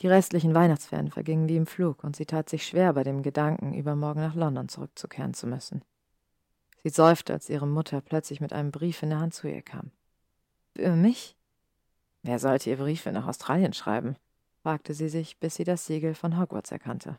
[0.00, 3.74] Die restlichen Weihnachtsferien vergingen wie im Flug, und sie tat sich schwer bei dem Gedanken,
[3.74, 5.82] übermorgen nach London zurückzukehren zu müssen.
[6.82, 9.90] Sie seufzte, als ihre Mutter plötzlich mit einem Brief in der Hand zu ihr kam.
[10.74, 11.36] Für mich?
[12.22, 14.16] Wer sollte ihr Briefe nach Australien schreiben?
[14.62, 17.18] fragte sie sich, bis sie das Siegel von Hogwarts erkannte.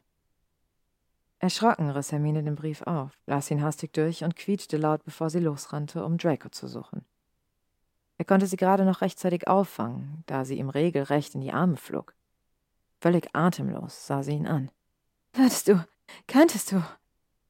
[1.37, 5.39] Erschrocken riss Hermine den Brief auf, las ihn hastig durch und quietschte laut, bevor sie
[5.39, 7.05] losrannte, um Draco zu suchen.
[8.17, 12.13] Er konnte sie gerade noch rechtzeitig auffangen, da sie ihm regelrecht in die Arme flog.
[13.01, 14.69] Völlig atemlos sah sie ihn an.
[15.33, 15.83] Würdest du,
[16.27, 16.83] könntest du,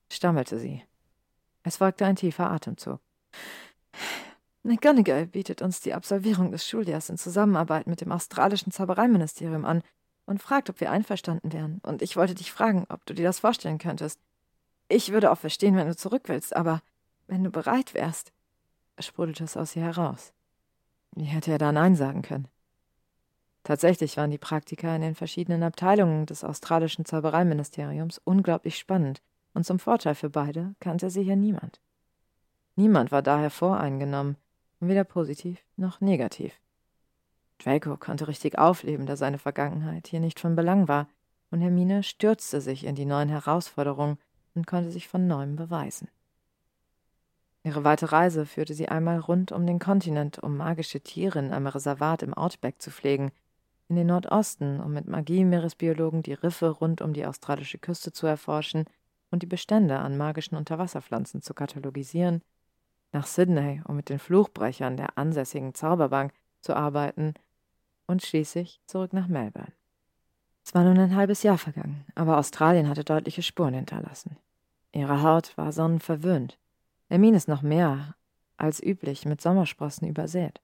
[0.09, 0.81] stammelte sie.
[1.63, 3.01] Es folgte ein tiefer Atemzug.
[4.63, 9.83] McGonagall bietet uns die Absolvierung des Schuljahrs in Zusammenarbeit mit dem australischen Zaubereiministerium an
[10.25, 11.81] und fragt, ob wir einverstanden wären.
[11.83, 14.21] Und ich wollte dich fragen, ob du dir das vorstellen könntest.
[14.87, 16.81] Ich würde auch verstehen, wenn du zurück willst, aber
[17.27, 18.31] wenn du bereit wärst,
[18.99, 20.31] sprudelte es aus ihr heraus.
[21.13, 22.47] Wie hätte er da Nein sagen können?
[23.63, 29.21] Tatsächlich waren die Praktika in den verschiedenen Abteilungen des australischen Zaubereiministeriums unglaublich spannend,
[29.53, 31.79] und zum Vorteil für beide kannte sie hier niemand.
[32.75, 34.37] Niemand war daher voreingenommen,
[34.79, 36.59] weder positiv noch negativ.
[37.59, 41.07] Draco konnte richtig aufleben, da seine Vergangenheit hier nicht von Belang war,
[41.51, 44.17] und Hermine stürzte sich in die neuen Herausforderungen
[44.55, 46.07] und konnte sich von neuem beweisen.
[47.63, 51.67] Ihre weite Reise führte sie einmal rund um den Kontinent, um magische Tiere in einem
[51.67, 53.31] Reservat im Outback zu pflegen,
[53.91, 58.85] in den Nordosten, um mit Magie-Meeresbiologen die Riffe rund um die australische Küste zu erforschen
[59.31, 62.41] und die Bestände an magischen Unterwasserpflanzen zu katalogisieren,
[63.11, 66.31] nach Sydney, um mit den Fluchbrechern der ansässigen Zauberbank
[66.61, 67.33] zu arbeiten
[68.07, 69.73] und schließlich zurück nach Melbourne.
[70.63, 74.37] Es war nun ein halbes Jahr vergangen, aber Australien hatte deutliche Spuren hinterlassen.
[74.93, 76.57] Ihre Haut war sonnenverwöhnt,
[77.09, 78.15] Hermines noch mehr
[78.55, 80.61] als üblich mit Sommersprossen übersät.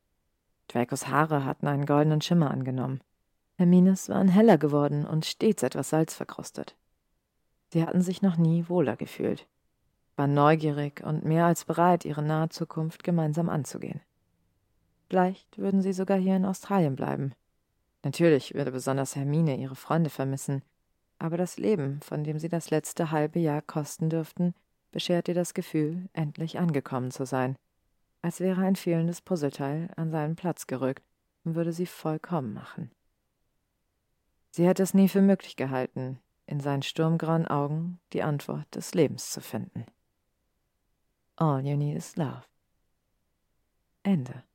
[0.70, 3.02] Dracos Haare hatten einen goldenen Schimmer angenommen.
[3.58, 6.76] Hermines waren heller geworden und stets etwas salzverkrustet.
[7.70, 9.48] Sie hatten sich noch nie wohler gefühlt.
[10.16, 14.02] war neugierig und mehr als bereit, ihre nahe Zukunft gemeinsam anzugehen.
[15.10, 17.34] Vielleicht würden sie sogar hier in Australien bleiben.
[18.04, 20.64] Natürlich würde besonders Hermine ihre Freunde vermissen,
[21.20, 24.54] aber das Leben, von dem sie das letzte halbe Jahr kosten dürften,
[24.92, 27.56] beschert ihr das Gefühl, endlich angekommen zu sein,
[28.22, 31.04] als wäre ein fehlendes Puzzleteil an seinen Platz gerückt
[31.44, 32.92] und würde sie vollkommen machen.
[34.58, 39.30] Sie hätte es nie für möglich gehalten, in seinen sturmgrauen Augen die Antwort des Lebens
[39.30, 39.86] zu finden.
[41.36, 42.42] All you need is love.
[44.02, 44.47] Ende.